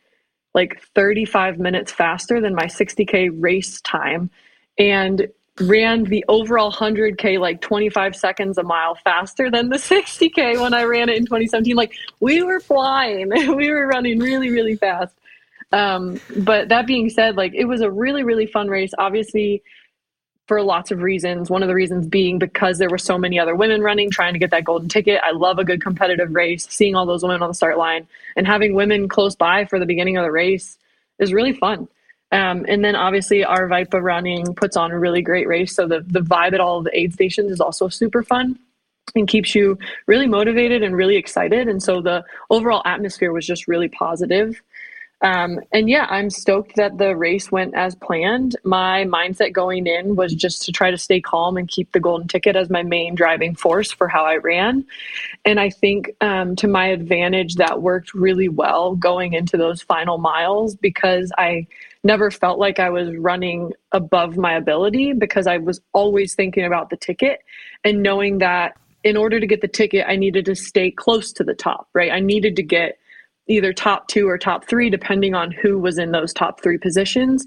like 0.56 0.82
35 0.96 1.60
minutes 1.60 1.92
faster 1.92 2.42
than 2.42 2.56
my 2.56 2.66
60K 2.66 3.30
race 3.40 3.80
time. 3.82 4.30
And 4.78 5.28
ran 5.62 6.06
the 6.06 6.24
overall 6.28 6.72
100k 6.72 7.40
like 7.40 7.62
25 7.62 8.16
seconds 8.16 8.58
a 8.58 8.64
mile 8.64 8.96
faster 8.96 9.52
than 9.52 9.70
the 9.70 9.76
60k 9.78 10.62
when 10.62 10.74
I 10.74 10.84
ran 10.84 11.10
it 11.10 11.18
in 11.18 11.26
2017. 11.26 11.76
Like 11.76 11.94
we 12.20 12.44
were 12.44 12.60
flying, 12.60 13.30
we 13.56 13.70
were 13.70 13.88
running 13.88 14.20
really 14.20 14.50
really 14.50 14.76
fast. 14.76 15.14
Um, 15.72 16.20
but 16.38 16.70
that 16.70 16.88
being 16.88 17.10
said, 17.10 17.36
like 17.36 17.54
it 17.54 17.66
was 17.66 17.82
a 17.82 17.92
really 17.92 18.24
really 18.24 18.46
fun 18.46 18.70
race. 18.70 18.92
Obviously, 18.98 19.62
for 20.50 20.64
lots 20.64 20.90
of 20.90 21.04
reasons. 21.04 21.52
One 21.52 21.62
of 21.62 21.68
the 21.68 21.76
reasons 21.76 22.08
being 22.08 22.40
because 22.40 22.80
there 22.80 22.90
were 22.90 22.98
so 22.98 23.20
many 23.20 23.40
other 23.40 23.56
women 23.56 23.84
running, 23.84 24.10
trying 24.10 24.34
to 24.34 24.40
get 24.40 24.50
that 24.50 24.64
golden 24.64 24.90
ticket. 24.90 25.22
I 25.24 25.30
love 25.30 25.60
a 25.60 25.64
good 25.64 25.80
competitive 25.80 26.34
race. 26.34 26.68
Seeing 26.72 26.96
all 26.96 27.06
those 27.06 27.22
women 27.22 27.44
on 27.44 27.50
the 27.50 27.54
start 27.54 27.78
line 27.78 28.08
and 28.36 28.48
having 28.48 28.74
women 28.74 29.08
close 29.08 29.36
by 29.36 29.66
for 29.66 29.78
the 29.78 29.86
beginning 29.86 30.18
of 30.18 30.24
the 30.24 30.32
race 30.32 30.80
is 31.20 31.34
really 31.34 31.54
fun. 31.54 31.88
Um, 32.32 32.66
and 32.68 32.84
then 32.84 32.96
obviously 32.96 33.44
Aravaipa 33.44 34.02
running 34.02 34.56
puts 34.56 34.76
on 34.76 34.90
a 34.90 34.98
really 34.98 35.22
great 35.22 35.48
race. 35.48 35.76
So 35.76 35.88
the, 35.88 36.04
the 36.08 36.22
vibe 36.22 36.54
at 36.54 36.60
all 36.60 36.82
the 36.82 36.98
aid 36.98 37.14
stations 37.14 37.52
is 37.52 37.62
also 37.62 37.88
super 37.88 38.24
fun 38.24 38.58
and 39.16 39.28
keeps 39.28 39.54
you 39.54 39.78
really 40.08 40.28
motivated 40.28 40.82
and 40.82 40.96
really 40.96 41.16
excited. 41.16 41.68
And 41.68 41.82
so 41.82 42.02
the 42.02 42.24
overall 42.50 42.82
atmosphere 42.86 43.32
was 43.32 43.46
just 43.46 43.68
really 43.68 43.88
positive. 43.88 44.60
Um, 45.22 45.60
and 45.74 45.90
yeah, 45.90 46.08
I'm 46.10 46.30
stoked 46.30 46.78
that 46.78 46.98
the 46.98 47.16
race 47.16 47.52
went 47.52 47.76
as 47.76 47.94
planned. 47.96 48.56
My 48.64 49.04
mindset 49.04 49.52
going 49.52 49.86
in 49.86 50.16
was 50.16 50.34
just 50.34 50.64
to 50.64 50.72
try 50.72 50.92
to 50.92 50.98
stay 50.98 51.20
calm 51.20 51.58
and 51.58 51.68
keep 51.68 51.92
the 51.92 52.00
golden 52.00 52.28
ticket 52.28 52.56
as 52.56 52.70
my 52.70 52.84
main 52.84 53.16
driving 53.16 53.54
force 53.54 53.92
for 53.92 54.08
how 54.08 54.24
I 54.24 54.38
ran. 54.38 54.86
And 55.44 55.60
I 55.60 55.72
think 55.72 56.12
um, 56.22 56.56
to 56.58 56.68
my 56.68 56.88
advantage, 56.88 57.56
that 57.56 57.82
worked 57.82 58.14
really 58.14 58.48
well 58.48 58.96
going 58.96 59.34
into 59.34 59.58
those 59.58 59.82
final 59.82 60.18
miles 60.18 60.76
because 60.76 61.32
I 61.38 61.68
never 62.04 62.32
felt 62.32 62.58
like 62.58 62.80
I 62.80 62.90
was 62.90 63.14
running 63.18 63.74
above 63.92 64.38
my 64.38 64.54
ability 64.54 65.12
because 65.12 65.48
I 65.48 65.58
was 65.58 65.82
always 65.92 66.34
thinking 66.34 66.64
about 66.64 66.90
the 66.90 66.98
ticket 66.98 67.42
and 67.84 68.02
knowing 68.02 68.38
that 68.38 68.78
in 69.04 69.18
order 69.18 69.40
to 69.40 69.48
get 69.48 69.62
the 69.62 69.68
ticket, 69.68 70.06
I 70.08 70.16
needed 70.16 70.46
to 70.46 70.56
stay 70.56 70.92
close 70.92 71.34
to 71.34 71.44
the 71.44 71.54
top, 71.54 71.90
right? 71.94 72.12
I 72.12 72.20
needed 72.20 72.56
to 72.58 72.64
get 72.64 72.98
either 73.50 73.74
top 73.74 74.08
two 74.08 74.30
or 74.30 74.38
top 74.38 74.66
three, 74.66 74.90
depending 74.90 75.34
on 75.34 75.52
who 75.52 75.78
was 75.78 75.98
in 75.98 76.12
those 76.12 76.32
top 76.32 76.62
three 76.62 76.78
positions. 76.78 77.46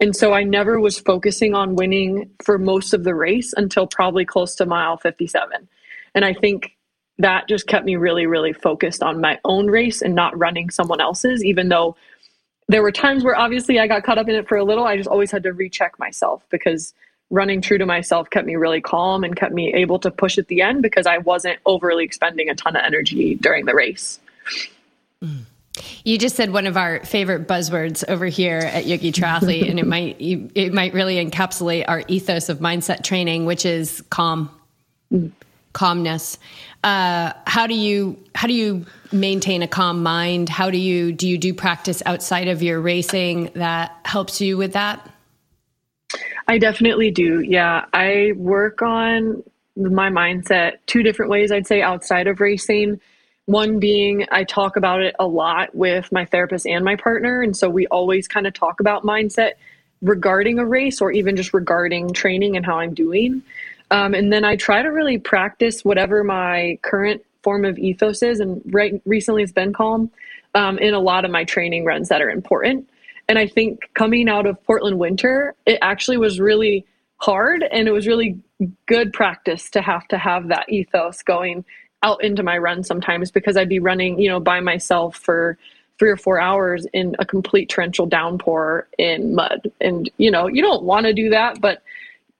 And 0.00 0.16
so 0.16 0.32
I 0.32 0.44
never 0.44 0.80
was 0.80 0.98
focusing 0.98 1.54
on 1.54 1.76
winning 1.76 2.30
for 2.42 2.56
most 2.56 2.94
of 2.94 3.04
the 3.04 3.14
race 3.14 3.52
until 3.56 3.86
probably 3.86 4.24
close 4.24 4.54
to 4.56 4.66
mile 4.66 4.96
57. 4.96 5.68
And 6.14 6.24
I 6.24 6.32
think 6.32 6.76
that 7.18 7.48
just 7.48 7.66
kept 7.66 7.84
me 7.84 7.96
really, 7.96 8.26
really 8.26 8.52
focused 8.52 9.02
on 9.02 9.20
my 9.20 9.38
own 9.44 9.66
race 9.66 10.00
and 10.00 10.14
not 10.14 10.38
running 10.38 10.70
someone 10.70 11.00
else's, 11.00 11.44
even 11.44 11.68
though 11.68 11.96
there 12.68 12.82
were 12.82 12.92
times 12.92 13.24
where 13.24 13.36
obviously 13.36 13.80
I 13.80 13.88
got 13.88 14.04
caught 14.04 14.18
up 14.18 14.28
in 14.28 14.36
it 14.36 14.48
for 14.48 14.56
a 14.56 14.64
little. 14.64 14.84
I 14.84 14.96
just 14.96 15.08
always 15.08 15.30
had 15.30 15.42
to 15.42 15.52
recheck 15.52 15.98
myself 15.98 16.46
because 16.50 16.94
running 17.28 17.60
true 17.60 17.78
to 17.78 17.86
myself 17.86 18.30
kept 18.30 18.46
me 18.46 18.56
really 18.56 18.80
calm 18.80 19.24
and 19.24 19.36
kept 19.36 19.52
me 19.52 19.74
able 19.74 19.98
to 19.98 20.10
push 20.10 20.38
at 20.38 20.48
the 20.48 20.62
end 20.62 20.82
because 20.82 21.06
I 21.06 21.18
wasn't 21.18 21.58
overly 21.66 22.04
expending 22.04 22.48
a 22.48 22.54
ton 22.54 22.76
of 22.76 22.82
energy 22.84 23.34
during 23.36 23.66
the 23.66 23.74
race. 23.74 24.20
You 26.04 26.18
just 26.18 26.36
said 26.36 26.52
one 26.52 26.66
of 26.66 26.76
our 26.76 27.04
favorite 27.04 27.46
buzzwords 27.46 28.04
over 28.08 28.26
here 28.26 28.58
at 28.58 28.86
Yogi 28.86 29.12
Triathlete, 29.12 29.68
and 29.68 29.78
it 29.78 29.86
might 29.86 30.16
it 30.18 30.72
might 30.72 30.94
really 30.94 31.24
encapsulate 31.24 31.84
our 31.88 32.02
ethos 32.08 32.48
of 32.48 32.58
mindset 32.58 33.04
training, 33.04 33.44
which 33.44 33.64
is 33.64 34.02
calm, 34.10 34.50
mm. 35.12 35.30
calmness. 35.72 36.38
Uh, 36.82 37.32
how 37.46 37.66
do 37.66 37.74
you 37.74 38.18
how 38.34 38.48
do 38.48 38.54
you 38.54 38.86
maintain 39.12 39.62
a 39.62 39.68
calm 39.68 40.02
mind? 40.02 40.48
How 40.48 40.70
do 40.70 40.78
you 40.78 41.12
do 41.12 41.28
you 41.28 41.38
do 41.38 41.52
practice 41.54 42.02
outside 42.06 42.48
of 42.48 42.62
your 42.62 42.80
racing 42.80 43.50
that 43.54 43.96
helps 44.04 44.40
you 44.40 44.56
with 44.56 44.72
that? 44.72 45.08
I 46.48 46.58
definitely 46.58 47.10
do 47.10 47.40
yeah. 47.40 47.84
I 47.92 48.32
work 48.36 48.82
on 48.82 49.42
my 49.76 50.10
mindset 50.10 50.72
two 50.86 51.02
different 51.02 51.30
ways 51.30 51.52
i'd 51.52 51.66
say 51.66 51.80
outside 51.80 52.26
of 52.26 52.40
racing 52.40 53.00
one 53.50 53.78
being 53.78 54.26
i 54.30 54.44
talk 54.44 54.76
about 54.76 55.00
it 55.00 55.14
a 55.18 55.26
lot 55.26 55.74
with 55.74 56.10
my 56.12 56.24
therapist 56.24 56.66
and 56.66 56.84
my 56.84 56.96
partner 56.96 57.42
and 57.42 57.56
so 57.56 57.68
we 57.68 57.86
always 57.88 58.28
kind 58.28 58.46
of 58.46 58.54
talk 58.54 58.80
about 58.80 59.02
mindset 59.02 59.52
regarding 60.02 60.58
a 60.58 60.64
race 60.64 61.00
or 61.00 61.10
even 61.12 61.36
just 61.36 61.52
regarding 61.52 62.12
training 62.12 62.56
and 62.56 62.64
how 62.64 62.78
i'm 62.78 62.94
doing 62.94 63.42
um, 63.90 64.14
and 64.14 64.32
then 64.32 64.44
I 64.44 64.56
try 64.56 64.82
to 64.82 64.88
really 64.88 65.18
practice 65.18 65.84
whatever 65.84 66.22
my 66.22 66.78
current 66.82 67.24
form 67.42 67.64
of 67.64 67.78
ethos 67.78 68.22
is. 68.22 68.40
And 68.40 68.62
right 68.66 69.00
recently 69.04 69.42
it's 69.42 69.52
been 69.52 69.72
calm 69.72 70.10
um, 70.54 70.78
in 70.78 70.94
a 70.94 71.00
lot 71.00 71.24
of 71.24 71.30
my 71.30 71.44
training 71.44 71.84
runs 71.84 72.08
that 72.08 72.22
are 72.22 72.30
important. 72.30 72.88
And 73.28 73.38
I 73.38 73.46
think 73.46 73.88
coming 73.94 74.28
out 74.28 74.46
of 74.46 74.62
Portland 74.64 74.98
winter, 74.98 75.54
it 75.66 75.78
actually 75.82 76.18
was 76.18 76.40
really 76.40 76.86
hard 77.16 77.62
and 77.62 77.86
it 77.86 77.92
was 77.92 78.06
really 78.06 78.40
good 78.86 79.12
practice 79.12 79.70
to 79.70 79.82
have 79.82 80.06
to 80.08 80.18
have 80.18 80.48
that 80.48 80.68
ethos 80.68 81.22
going 81.22 81.64
out 82.02 82.22
into 82.22 82.42
my 82.42 82.58
run 82.58 82.82
sometimes 82.82 83.30
because 83.30 83.56
I'd 83.56 83.68
be 83.68 83.78
running, 83.78 84.18
you 84.18 84.28
know, 84.28 84.40
by 84.40 84.60
myself 84.60 85.16
for 85.16 85.58
three 85.98 86.10
or 86.10 86.16
four 86.16 86.40
hours 86.40 86.86
in 86.94 87.14
a 87.18 87.26
complete 87.26 87.68
torrential 87.68 88.06
downpour 88.06 88.88
in 88.98 89.34
mud. 89.34 89.70
And, 89.80 90.10
you 90.16 90.30
know, 90.30 90.46
you 90.46 90.62
don't 90.62 90.82
want 90.82 91.06
to 91.06 91.12
do 91.12 91.28
that, 91.30 91.60
but 91.60 91.82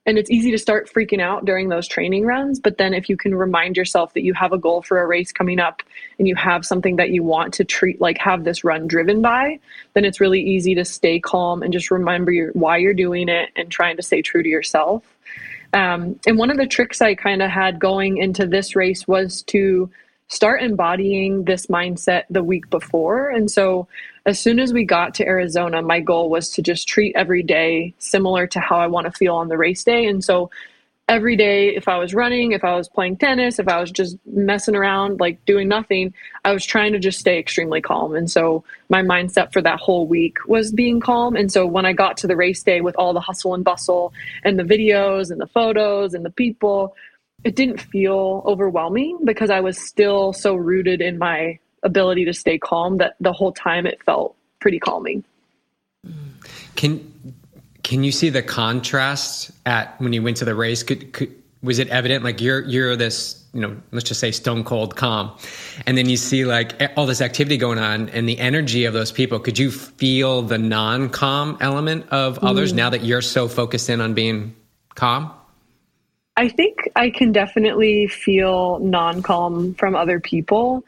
and 0.07 0.17
it's 0.17 0.31
easy 0.31 0.51
to 0.51 0.59
start 0.59 0.91
freaking 0.91 1.21
out 1.21 1.45
during 1.45 1.69
those 1.69 1.87
training 1.87 2.25
runs 2.25 2.59
but 2.59 2.79
then 2.79 2.95
if 2.95 3.09
you 3.09 3.17
can 3.17 3.35
remind 3.35 3.77
yourself 3.77 4.15
that 4.15 4.23
you 4.23 4.33
have 4.35 4.53
a 4.53 4.59
goal 4.59 4.83
for 4.83 5.01
a 5.01 5.07
race 5.07 5.31
coming 5.31 5.61
up 5.61 5.83
and 6.19 6.27
you 6.27 6.35
have 6.35 6.65
something 6.65 6.97
that 6.97 7.11
you 7.11 7.23
want 7.23 7.53
to 7.55 7.65
treat 7.65 8.01
like 8.01 8.19
have 8.19 8.45
this 8.45 8.65
run 8.65 8.87
driven 8.87 9.21
by 9.21 9.59
then 9.95 10.05
it's 10.05 10.21
really 10.21 10.41
easy 10.41 10.75
to 10.75 10.85
stay 10.85 11.21
calm 11.21 11.63
and 11.63 11.73
just 11.73 11.91
remember 11.91 12.33
your, 12.33 12.51
why 12.53 12.77
you're 12.77 12.95
doing 12.95 13.29
it 13.29 13.51
and 13.57 13.71
trying 13.71 13.97
to 13.97 14.03
stay 14.03 14.23
true 14.23 14.43
to 14.43 14.49
yourself 14.49 15.05
um, 15.73 16.19
and 16.27 16.39
one 16.39 16.51
of 16.51 16.57
the 16.57 16.67
tricks 16.67 17.01
i 17.01 17.15
kind 17.15 17.43
of 17.43 17.51
had 17.51 17.79
going 17.79 18.19
into 18.19 18.47
this 18.47 18.75
race 18.77 19.07
was 19.07 19.43
to 19.43 19.91
start 20.31 20.63
embodying 20.63 21.45
this 21.45 21.67
mindset 21.67 22.23
the 22.31 22.43
week 22.43 22.71
before. 22.71 23.29
And 23.31 23.51
so 23.51 23.89
as 24.27 24.39
soon 24.39 24.61
as 24.61 24.73
we 24.73 24.85
got 24.85 25.13
to 25.15 25.27
Arizona, 25.27 25.83
my 25.83 25.99
goal 25.99 26.31
was 26.31 26.51
to 26.51 26.63
just 26.63 26.89
treat 26.89 27.15
every 27.17 27.43
day 27.43 27.93
similar 27.99 28.47
to 28.47 28.61
how 28.61 28.79
I 28.79 28.87
want 28.87 29.07
to 29.07 29.13
feel 29.13 29.35
on 29.35 29.49
the 29.49 29.59
race 29.59 29.83
day. 29.83 30.07
And 30.07 30.25
so 30.25 30.49
every 31.11 31.35
day, 31.35 31.75
if 31.75 31.89
I 31.89 31.99
was 31.99 32.15
running, 32.15 32.53
if 32.53 32.63
I 32.63 32.77
was 32.77 32.89
playing 32.89 33.17
tennis, 33.17 33.59
if 33.59 33.67
I 33.67 33.81
was 33.81 33.91
just 33.91 34.17
messing 34.27 34.77
around, 34.77 35.19
like 35.19 35.45
doing 35.45 35.67
nothing, 35.67 36.15
I 36.45 36.53
was 36.53 36.65
trying 36.65 36.93
to 36.93 37.01
just 37.01 37.19
stay 37.19 37.37
extremely 37.37 37.81
calm. 37.81 38.15
And 38.15 38.31
so 38.31 38.63
my 38.89 39.03
mindset 39.03 39.53
for 39.53 39.61
that 39.61 39.81
whole 39.81 40.07
week 40.07 40.37
was 40.47 40.71
being 40.71 41.01
calm. 41.01 41.35
And 41.35 41.51
so 41.51 41.67
when 41.67 41.85
I 41.85 41.93
got 41.93 42.17
to 42.19 42.29
the 42.29 42.37
race 42.37 42.63
day 42.63 42.81
with 42.81 42.95
all 42.95 43.13
the 43.13 43.21
hustle 43.21 43.55
and 43.55 43.65
bustle 43.65 44.13
and 44.45 44.57
the 44.57 44.63
videos 44.63 45.33
and 45.33 45.41
the 45.41 45.49
photos 45.49 46.15
and 46.15 46.25
the 46.25 46.31
people, 46.31 46.95
it 47.43 47.57
didn't 47.57 47.81
feel 47.81 48.45
overwhelming 48.47 49.19
because 49.25 49.51
I 49.51 49.61
was 49.61 49.85
still 49.85 50.33
so 50.33 50.55
rooted 50.55 51.01
in 51.01 51.19
my 51.19 51.59
ability 51.83 52.25
to 52.27 52.33
stay 52.33 52.57
calm 52.57 52.99
that 52.99 53.17
the 53.19 53.33
whole 53.33 53.53
time 53.53 53.85
it 53.85 54.01
felt 54.05 54.37
pretty 54.61 54.79
calming. 54.79 55.25
Can 56.77 57.10
can 57.83 58.05
you 58.05 58.13
see 58.13 58.31
the 58.31 58.43
contrast 58.43 59.51
at 59.67 60.01
when 60.01 60.13
you 60.13 60.23
went 60.23 60.37
to 60.39 60.45
the 60.45 60.55
race? 60.55 60.83
Could, 60.83 61.13
could 61.13 61.35
was 61.63 61.79
it 61.79 61.89
evident? 61.89 62.25
Like 62.25 62.41
you're 62.41 62.63
you're 62.65 62.97
this 62.97 63.45
you 63.53 63.61
know 63.61 63.77
let's 63.91 64.09
just 64.09 64.21
say 64.21 64.31
stone 64.31 64.65
cold 64.65 64.97
calm. 64.97 65.37
And 65.87 65.97
then 65.97 66.09
you 66.09 66.17
see 66.17 66.45
like 66.45 66.81
all 66.97 67.07
this 67.07 67.21
activity 67.21 67.57
going 67.57 67.79
on 67.79 68.09
and 68.11 68.29
the 68.29 68.39
energy 68.39 68.85
of 68.85 68.95
those 68.95 69.13
people. 69.13 69.39
Could 69.39 69.59
you 69.59 69.71
feel 69.71 70.43
the 70.43 70.59
non-calm 70.59 71.59
element 71.61 72.09
of 72.11 72.39
mm. 72.39 72.49
others 72.49 72.73
now 72.73 72.91
that 72.91 73.05
you're 73.05 73.23
so 73.23 73.49
focused 73.49 73.91
in 73.91 74.01
on 74.01 74.15
being 74.15 74.55
calm? 74.95 75.33
I 76.37 76.49
think 76.49 76.89
i 76.97 77.11
can 77.11 77.33
definitely 77.33 78.07
feel 78.07 78.79
non-calm 78.79 79.75
from 79.75 79.95
other 79.95 80.21
people. 80.21 80.85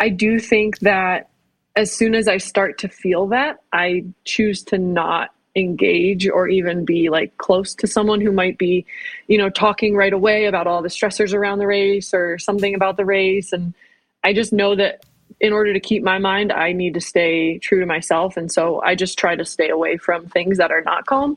I 0.00 0.08
do 0.08 0.38
think 0.38 0.78
that 0.80 1.28
as 1.76 1.92
soon 1.92 2.14
as 2.14 2.28
i 2.28 2.38
start 2.38 2.78
to 2.78 2.88
feel 2.88 3.26
that 3.26 3.58
i 3.72 4.04
choose 4.24 4.62
to 4.62 4.78
not 4.78 5.33
engage 5.56 6.28
or 6.28 6.48
even 6.48 6.84
be 6.84 7.08
like 7.10 7.36
close 7.38 7.74
to 7.76 7.86
someone 7.86 8.20
who 8.20 8.32
might 8.32 8.58
be, 8.58 8.84
you 9.28 9.38
know, 9.38 9.48
talking 9.48 9.94
right 9.94 10.12
away 10.12 10.46
about 10.46 10.66
all 10.66 10.82
the 10.82 10.88
stressors 10.88 11.32
around 11.32 11.58
the 11.58 11.66
race 11.66 12.12
or 12.12 12.38
something 12.38 12.74
about 12.74 12.96
the 12.96 13.04
race. 13.04 13.52
And 13.52 13.74
I 14.22 14.32
just 14.32 14.52
know 14.52 14.74
that 14.74 15.04
in 15.40 15.52
order 15.52 15.72
to 15.72 15.80
keep 15.80 16.02
my 16.02 16.18
mind, 16.18 16.52
I 16.52 16.72
need 16.72 16.94
to 16.94 17.00
stay 17.00 17.58
true 17.58 17.80
to 17.80 17.86
myself. 17.86 18.36
And 18.36 18.50
so 18.50 18.80
I 18.82 18.94
just 18.94 19.18
try 19.18 19.36
to 19.36 19.44
stay 19.44 19.68
away 19.68 19.96
from 19.96 20.26
things 20.26 20.58
that 20.58 20.70
are 20.70 20.82
not 20.82 21.06
calm. 21.06 21.36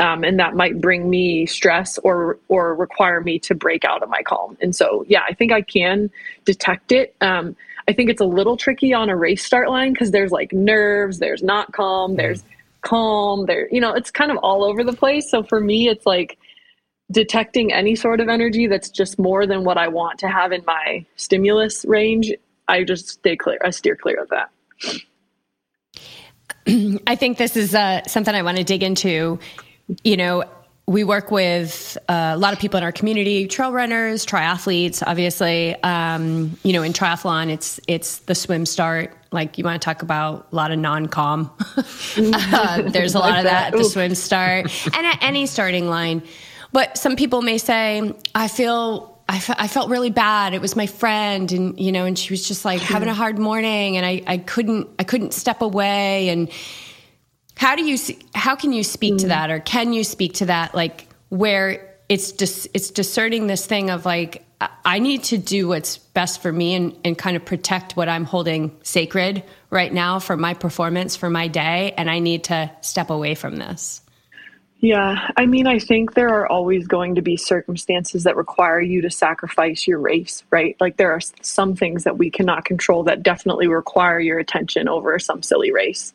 Um, 0.00 0.24
and 0.24 0.40
that 0.40 0.56
might 0.56 0.80
bring 0.80 1.08
me 1.08 1.46
stress 1.46 1.98
or 1.98 2.38
or 2.48 2.74
require 2.74 3.20
me 3.20 3.38
to 3.40 3.54
break 3.54 3.84
out 3.84 4.02
of 4.02 4.08
my 4.08 4.22
calm. 4.22 4.56
And 4.60 4.74
so, 4.74 5.04
yeah, 5.06 5.22
I 5.28 5.34
think 5.34 5.52
I 5.52 5.60
can 5.60 6.10
detect 6.44 6.90
it. 6.90 7.14
Um, 7.20 7.54
I 7.88 7.92
think 7.92 8.10
it's 8.10 8.20
a 8.20 8.26
little 8.26 8.56
tricky 8.56 8.92
on 8.94 9.10
a 9.10 9.16
race 9.16 9.44
start 9.44 9.68
line 9.68 9.92
because 9.92 10.10
there's 10.10 10.32
like 10.32 10.52
nerves, 10.52 11.18
there's 11.18 11.42
not 11.42 11.72
calm, 11.72 12.16
there's 12.16 12.42
calm. 12.82 13.46
They're 13.46 13.68
you 13.70 13.80
know 13.80 13.92
it's 13.92 14.10
kind 14.10 14.30
of 14.30 14.36
all 14.38 14.64
over 14.64 14.84
the 14.84 14.92
place. 14.92 15.30
So 15.30 15.42
for 15.42 15.60
me 15.60 15.88
it's 15.88 16.06
like 16.06 16.38
detecting 17.12 17.72
any 17.72 17.94
sort 17.94 18.20
of 18.20 18.28
energy 18.28 18.66
that's 18.66 18.90
just 18.90 19.18
more 19.18 19.46
than 19.46 19.64
what 19.64 19.76
i 19.76 19.86
want 19.86 20.18
to 20.18 20.28
have 20.28 20.50
in 20.50 20.64
my 20.66 21.04
stimulus 21.16 21.84
range 21.86 22.32
i 22.68 22.82
just 22.82 23.08
stay 23.08 23.36
clear 23.36 23.58
i 23.64 23.70
steer 23.70 23.94
clear 23.94 24.22
of 24.22 24.28
that. 24.30 24.50
I 27.06 27.16
think 27.16 27.38
this 27.38 27.56
is 27.56 27.74
uh, 27.74 28.02
something 28.06 28.34
i 28.34 28.42
want 28.42 28.56
to 28.56 28.64
dig 28.64 28.82
into. 28.82 29.38
You 30.04 30.16
know 30.16 30.44
we 30.86 31.04
work 31.04 31.30
with 31.30 31.96
uh, 32.08 32.32
a 32.34 32.36
lot 32.36 32.52
of 32.52 32.58
people 32.58 32.76
in 32.76 32.84
our 32.84 32.92
community 32.92 33.46
trail 33.46 33.72
runners 33.72 34.26
triathletes 34.26 35.02
obviously 35.06 35.74
um, 35.82 36.56
you 36.62 36.72
know 36.72 36.82
in 36.82 36.92
triathlon 36.92 37.50
it's 37.50 37.80
it's 37.86 38.18
the 38.20 38.34
swim 38.34 38.66
start 38.66 39.16
like 39.30 39.56
you 39.58 39.64
want 39.64 39.80
to 39.80 39.84
talk 39.84 40.02
about 40.02 40.48
a 40.52 40.56
lot 40.56 40.70
of 40.70 40.78
non-com 40.78 41.50
uh, 42.16 42.82
there's 42.82 43.14
a 43.14 43.18
lot 43.18 43.38
of 43.38 43.44
that 43.44 43.72
at 43.72 43.78
the 43.78 43.84
swim 43.84 44.14
start 44.14 44.66
and 44.86 45.06
at 45.06 45.18
any 45.22 45.46
starting 45.46 45.88
line 45.88 46.22
but 46.72 46.98
some 46.98 47.16
people 47.16 47.42
may 47.42 47.58
say 47.58 48.12
i 48.34 48.48
feel 48.48 49.12
I, 49.28 49.36
I 49.56 49.68
felt 49.68 49.88
really 49.88 50.10
bad. 50.10 50.52
It 50.52 50.60
was 50.60 50.76
my 50.76 50.86
friend, 50.86 51.50
and 51.52 51.80
you 51.80 51.90
know, 51.90 52.04
and 52.04 52.18
she 52.18 52.32
was 52.32 52.46
just 52.46 52.66
like 52.66 52.80
having 52.80 53.08
a 53.08 53.14
hard 53.14 53.38
morning, 53.38 53.96
and 53.96 54.04
I, 54.04 54.20
I 54.26 54.36
couldn't 54.36 54.88
I 54.98 55.04
couldn't 55.04 55.32
step 55.32 55.62
away. 55.62 56.28
And 56.28 56.50
how 57.56 57.76
do 57.76 57.84
you 57.84 57.98
how 58.34 58.56
can 58.56 58.72
you 58.72 58.82
speak 58.82 59.14
mm. 59.14 59.20
to 59.20 59.28
that, 59.28 59.50
or 59.50 59.60
can 59.60 59.92
you 59.92 60.04
speak 60.04 60.34
to 60.34 60.46
that, 60.46 60.74
like 60.74 61.08
where 61.28 61.96
it's 62.08 62.32
just 62.32 62.68
it's 62.74 62.90
discerning 62.90 63.46
this 63.46 63.66
thing 63.66 63.90
of 63.90 64.04
like 64.04 64.44
I 64.84 64.98
need 64.98 65.24
to 65.24 65.38
do 65.38 65.68
what's 65.68 65.98
best 65.98 66.42
for 66.42 66.52
me 66.52 66.74
and, 66.74 66.96
and 67.04 67.16
kind 67.16 67.36
of 67.36 67.44
protect 67.44 67.96
what 67.96 68.08
I'm 68.08 68.24
holding 68.24 68.76
sacred 68.82 69.42
right 69.70 69.92
now 69.92 70.18
for 70.18 70.36
my 70.36 70.54
performance, 70.54 71.16
for 71.16 71.30
my 71.30 71.48
day. 71.48 71.94
And 71.96 72.10
I 72.10 72.18
need 72.18 72.44
to 72.44 72.70
step 72.80 73.10
away 73.10 73.34
from 73.34 73.56
this. 73.56 74.00
Yeah. 74.80 75.30
I 75.36 75.46
mean, 75.46 75.68
I 75.68 75.78
think 75.78 76.14
there 76.14 76.28
are 76.28 76.46
always 76.46 76.88
going 76.88 77.14
to 77.14 77.22
be 77.22 77.36
circumstances 77.36 78.24
that 78.24 78.36
require 78.36 78.80
you 78.80 79.00
to 79.02 79.10
sacrifice 79.10 79.86
your 79.86 80.00
race, 80.00 80.42
right? 80.50 80.76
Like 80.80 80.96
there 80.96 81.12
are 81.12 81.20
some 81.40 81.76
things 81.76 82.02
that 82.02 82.18
we 82.18 82.30
cannot 82.30 82.64
control 82.64 83.04
that 83.04 83.22
definitely 83.22 83.68
require 83.68 84.18
your 84.18 84.40
attention 84.40 84.88
over 84.88 85.16
some 85.20 85.42
silly 85.42 85.70
race. 85.70 86.12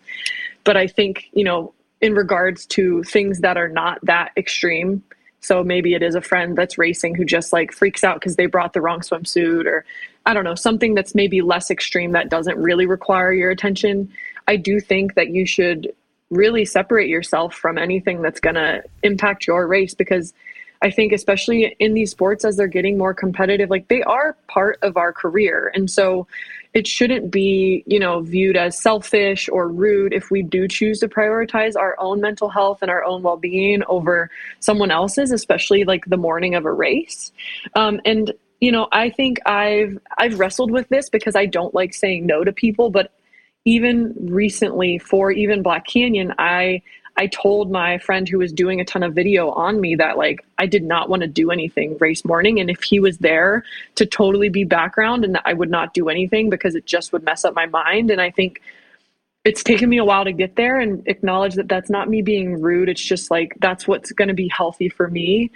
But 0.68 0.76
I 0.76 0.86
think, 0.86 1.30
you 1.32 1.46
know, 1.46 1.74
in 2.02 2.14
regards 2.14 2.66
to 2.66 3.02
things 3.04 3.40
that 3.40 3.56
are 3.56 3.70
not 3.70 4.00
that 4.04 4.32
extreme, 4.36 5.02
so 5.40 5.64
maybe 5.64 5.94
it 5.94 6.04
is 6.04 6.14
a 6.14 6.20
friend 6.20 6.58
that's 6.58 6.78
racing 6.78 7.16
who 7.16 7.24
just 7.24 7.54
like 7.54 7.72
freaks 7.72 8.04
out 8.04 8.20
because 8.20 8.36
they 8.36 8.48
brought 8.48 8.74
the 8.74 8.82
wrong 8.82 9.00
swimsuit 9.00 9.66
or 9.66 9.86
I 10.26 10.34
don't 10.34 10.44
know, 10.44 10.56
something 10.56 10.94
that's 10.94 11.16
maybe 11.16 11.42
less 11.42 11.72
extreme 11.72 12.12
that 12.12 12.28
doesn't 12.28 12.58
really 12.58 12.86
require 12.86 13.32
your 13.32 13.50
attention. 13.50 14.12
I 14.46 14.58
do 14.58 14.82
think 14.82 15.14
that 15.14 15.30
you 15.30 15.46
should 15.46 15.94
really 16.32 16.66
separate 16.66 17.08
yourself 17.08 17.56
from 17.56 17.78
anything 17.78 18.22
that's 18.22 18.42
going 18.42 18.56
to 18.56 18.84
impact 19.04 19.48
your 19.48 19.68
race 19.68 19.94
because 19.94 20.34
I 20.82 20.92
think 20.92 21.12
especially 21.12 21.76
in 21.80 21.94
these 21.94 22.12
sports 22.12 22.46
as 22.46 22.58
they're 22.58 22.68
getting 22.68 22.98
more 22.98 23.14
competitive, 23.14 23.70
like 23.70 23.88
they 23.88 24.04
are 24.04 24.38
part 24.48 24.78
of 24.82 24.98
our 24.98 25.12
career. 25.12 25.72
And 25.74 25.90
so 25.90 26.28
it 26.74 26.86
shouldn't 26.86 27.32
be, 27.32 27.84
you 27.88 28.00
know, 28.00 28.22
viewed 28.22 28.56
as 28.56 28.80
selfish 28.80 29.50
or 29.50 29.68
rude 29.68 30.14
if 30.14 30.30
we 30.30 30.44
do 30.44 30.68
choose 30.68 31.00
to 31.00 31.08
prioritize 31.08 31.76
our 31.76 31.96
own 32.00 32.22
mental 32.22 32.50
health 32.50 32.80
and 32.82 32.92
our 32.92 33.04
own 33.04 33.24
well-being 33.24 33.82
over 33.88 34.30
someone 34.60 34.92
else's, 34.92 35.32
especially 35.32 35.86
like 35.86 36.06
the 36.06 36.18
morning 36.18 36.54
of 36.54 36.66
a 36.66 36.72
race. 36.72 37.32
Um, 37.76 38.00
and 38.06 38.34
you 38.60 38.72
know, 38.72 38.88
I 38.92 39.10
think 39.10 39.40
I've 39.46 39.98
I've 40.18 40.40
wrestled 40.40 40.72
with 40.72 40.90
this 40.90 41.10
because 41.10 41.36
I 41.36 41.46
don't 41.46 41.74
like 41.74 41.94
saying 41.94 42.26
no 42.26 42.44
to 42.44 42.52
people, 42.52 42.90
but 42.90 43.12
even 43.66 44.14
recently 44.20 44.98
for 44.98 45.32
even 45.32 45.62
Black 45.62 45.86
Canyon, 45.86 46.34
I 46.38 46.82
I 47.18 47.26
told 47.28 47.72
my 47.72 47.98
friend 47.98 48.30
who 48.30 48.38
was 48.38 48.54
doing 48.54 48.80
a 48.80 48.86
ton 48.86 49.02
of 49.02 49.16
video 49.16 49.50
on 49.50 49.82
me 49.82 49.96
that 49.96 50.18
like 50.18 50.46
I 50.60 50.68
did 50.68 50.84
not 50.84 51.10
want 51.10 51.22
to 51.24 51.28
do 51.28 51.50
anything 51.50 51.98
race 52.00 52.24
morning 52.24 52.60
and 52.60 52.70
if 52.70 52.84
he 52.84 53.00
was 53.00 53.18
there 53.18 53.64
to 53.96 54.06
totally 54.06 54.50
be 54.50 54.64
background 54.64 55.26
and 55.26 55.34
that 55.34 55.42
I 55.44 55.54
would 55.54 55.72
not 55.72 55.96
do 55.96 56.10
anything 56.10 56.52
because 56.52 56.76
it 56.76 56.86
just 56.86 57.12
would 57.12 57.24
mess 57.24 57.44
up 57.44 57.56
my 57.56 57.66
mind 57.66 58.12
and 58.12 58.22
I 58.22 58.30
think 58.30 58.62
it's 59.44 59.64
taken 59.64 59.90
me 59.90 59.98
a 59.98 60.06
while 60.06 60.26
to 60.26 60.32
get 60.32 60.58
there 60.58 60.80
and 60.80 61.02
acknowledge 61.08 61.56
that 61.56 61.68
that's 61.68 61.90
not 61.90 62.08
me 62.08 62.22
being 62.22 62.62
rude 62.62 62.88
it's 62.88 63.04
just 63.04 63.32
like 63.32 63.56
that's 63.60 63.88
what's 63.88 64.12
going 64.12 64.28
to 64.28 64.36
be 64.36 64.48
healthy 64.50 64.88
for 64.88 65.10
me. 65.10 65.50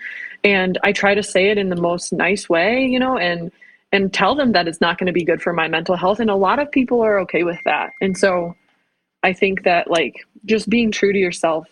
And 0.43 0.79
I 0.83 0.91
try 0.91 1.13
to 1.13 1.21
say 1.21 1.49
it 1.49 1.59
in 1.59 1.69
the 1.69 1.75
most 1.75 2.11
nice 2.11 2.49
way 2.49 2.85
you 2.85 2.99
know 2.99 3.19
and 3.19 3.51
and 3.91 4.11
tell 4.11 4.33
them 4.33 4.53
that 4.53 4.67
it's 4.67 4.81
not 4.81 4.97
going 4.97 5.07
to 5.07 5.13
be 5.13 5.25
good 5.25 5.43
for 5.43 5.53
my 5.53 5.67
mental 5.67 5.95
health 5.95 6.19
and 6.19 6.31
a 6.31 6.35
lot 6.35 6.57
of 6.57 6.71
people 6.71 7.01
are 7.01 7.19
okay 7.19 7.43
with 7.43 7.59
that. 7.65 7.91
And 8.01 8.17
so 8.17 8.55
I 9.23 9.33
think 9.33 9.63
that 9.63 9.89
like 9.89 10.25
just 10.45 10.69
being 10.69 10.91
true 10.91 11.13
to 11.13 11.19
yourself 11.19 11.67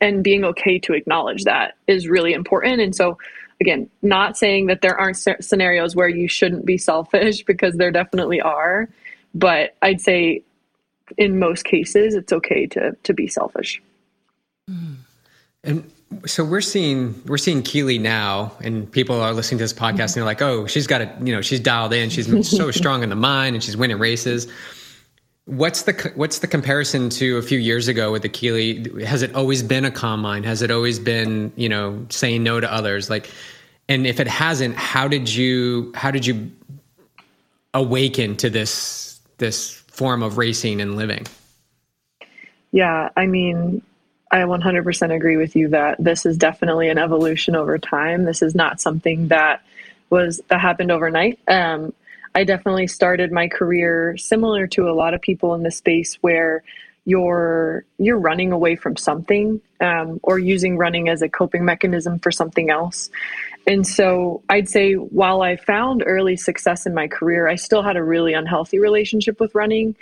and 0.00 0.24
being 0.24 0.44
okay 0.44 0.78
to 0.80 0.92
acknowledge 0.92 1.44
that 1.44 1.74
is 1.86 2.08
really 2.08 2.32
important. 2.32 2.80
And 2.80 2.94
so, 2.94 3.18
again, 3.60 3.88
not 4.02 4.36
saying 4.36 4.66
that 4.66 4.82
there 4.82 4.98
aren't 4.98 5.16
scenarios 5.40 5.94
where 5.94 6.08
you 6.08 6.28
shouldn't 6.28 6.64
be 6.64 6.78
selfish 6.78 7.44
because 7.46 7.76
there 7.76 7.90
definitely 7.90 8.40
are, 8.40 8.88
but 9.34 9.74
I'd 9.82 10.00
say 10.00 10.42
in 11.18 11.38
most 11.38 11.64
cases 11.64 12.14
it's 12.14 12.32
okay 12.32 12.66
to 12.66 12.96
to 13.02 13.12
be 13.12 13.26
selfish. 13.26 13.82
Mm. 14.70 14.96
And 15.62 15.90
so 16.26 16.44
we're 16.44 16.60
seeing 16.60 17.20
we're 17.26 17.38
seeing 17.38 17.62
Keely 17.62 17.98
now, 17.98 18.52
and 18.60 18.90
people 18.90 19.20
are 19.20 19.32
listening 19.32 19.58
to 19.58 19.64
this 19.64 19.72
podcast 19.72 20.00
and 20.00 20.16
they're 20.16 20.24
like, 20.24 20.42
"Oh, 20.42 20.66
she's 20.66 20.86
got 20.86 21.00
it. 21.00 21.10
You 21.22 21.34
know, 21.34 21.40
she's 21.40 21.60
dialed 21.60 21.92
in. 21.92 22.10
She's 22.10 22.48
so 22.56 22.70
strong 22.70 23.02
in 23.02 23.08
the 23.08 23.16
mind, 23.16 23.56
and 23.56 23.62
she's 23.62 23.76
winning 23.76 23.98
races." 23.98 24.46
What's 25.46 25.82
the 25.82 26.12
what's 26.14 26.38
the 26.38 26.46
comparison 26.46 27.10
to 27.10 27.36
a 27.36 27.42
few 27.42 27.58
years 27.58 27.86
ago 27.86 28.10
with 28.10 28.30
Keely? 28.32 29.04
Has 29.04 29.20
it 29.20 29.34
always 29.34 29.62
been 29.62 29.84
a 29.84 29.90
calm 29.90 30.20
mind? 30.20 30.46
Has 30.46 30.62
it 30.62 30.70
always 30.70 30.98
been 30.98 31.52
you 31.56 31.68
know 31.68 32.06
saying 32.08 32.42
no 32.42 32.60
to 32.60 32.72
others? 32.72 33.10
Like, 33.10 33.30
and 33.88 34.06
if 34.06 34.20
it 34.20 34.26
hasn't, 34.26 34.76
how 34.76 35.06
did 35.06 35.28
you 35.28 35.92
how 35.94 36.10
did 36.10 36.24
you 36.24 36.50
awaken 37.74 38.36
to 38.38 38.48
this 38.48 39.20
this 39.36 39.74
form 39.88 40.22
of 40.22 40.38
racing 40.38 40.80
and 40.80 40.96
living? 40.96 41.26
Yeah, 42.72 43.10
I 43.16 43.26
mean, 43.26 43.82
I 44.32 44.38
100% 44.38 45.14
agree 45.14 45.36
with 45.36 45.54
you 45.54 45.68
that 45.68 46.02
this 46.02 46.26
is 46.26 46.36
definitely 46.36 46.88
an 46.88 46.98
evolution 46.98 47.54
over 47.54 47.78
time. 47.78 48.24
This 48.24 48.42
is 48.42 48.54
not 48.54 48.80
something 48.80 49.28
that 49.28 49.62
was 50.10 50.40
that 50.48 50.60
happened 50.60 50.90
overnight. 50.90 51.38
Um, 51.46 51.92
I 52.34 52.44
definitely 52.44 52.88
started 52.88 53.30
my 53.30 53.48
career 53.48 54.16
similar 54.16 54.66
to 54.68 54.88
a 54.88 54.92
lot 54.92 55.14
of 55.14 55.20
people 55.20 55.54
in 55.54 55.62
the 55.62 55.70
space 55.70 56.14
where 56.20 56.62
you're 57.04 57.84
you're 57.98 58.18
running 58.18 58.50
away 58.50 58.76
from 58.76 58.96
something 58.96 59.60
um, 59.80 60.18
or 60.22 60.38
using 60.38 60.76
running 60.76 61.08
as 61.08 61.22
a 61.22 61.28
coping 61.28 61.64
mechanism 61.64 62.18
for 62.18 62.32
something 62.32 62.70
else. 62.70 63.10
And 63.66 63.86
so 63.86 64.42
I'd 64.48 64.68
say 64.68 64.94
while 64.94 65.42
I 65.42 65.56
found 65.56 66.02
early 66.06 66.36
success 66.36 66.86
in 66.86 66.94
my 66.94 67.08
career, 67.08 67.46
I 67.46 67.56
still 67.56 67.82
had 67.82 67.96
a 67.96 68.02
really 68.02 68.32
unhealthy 68.32 68.78
relationship 68.78 69.38
with 69.40 69.54
running. 69.54 69.94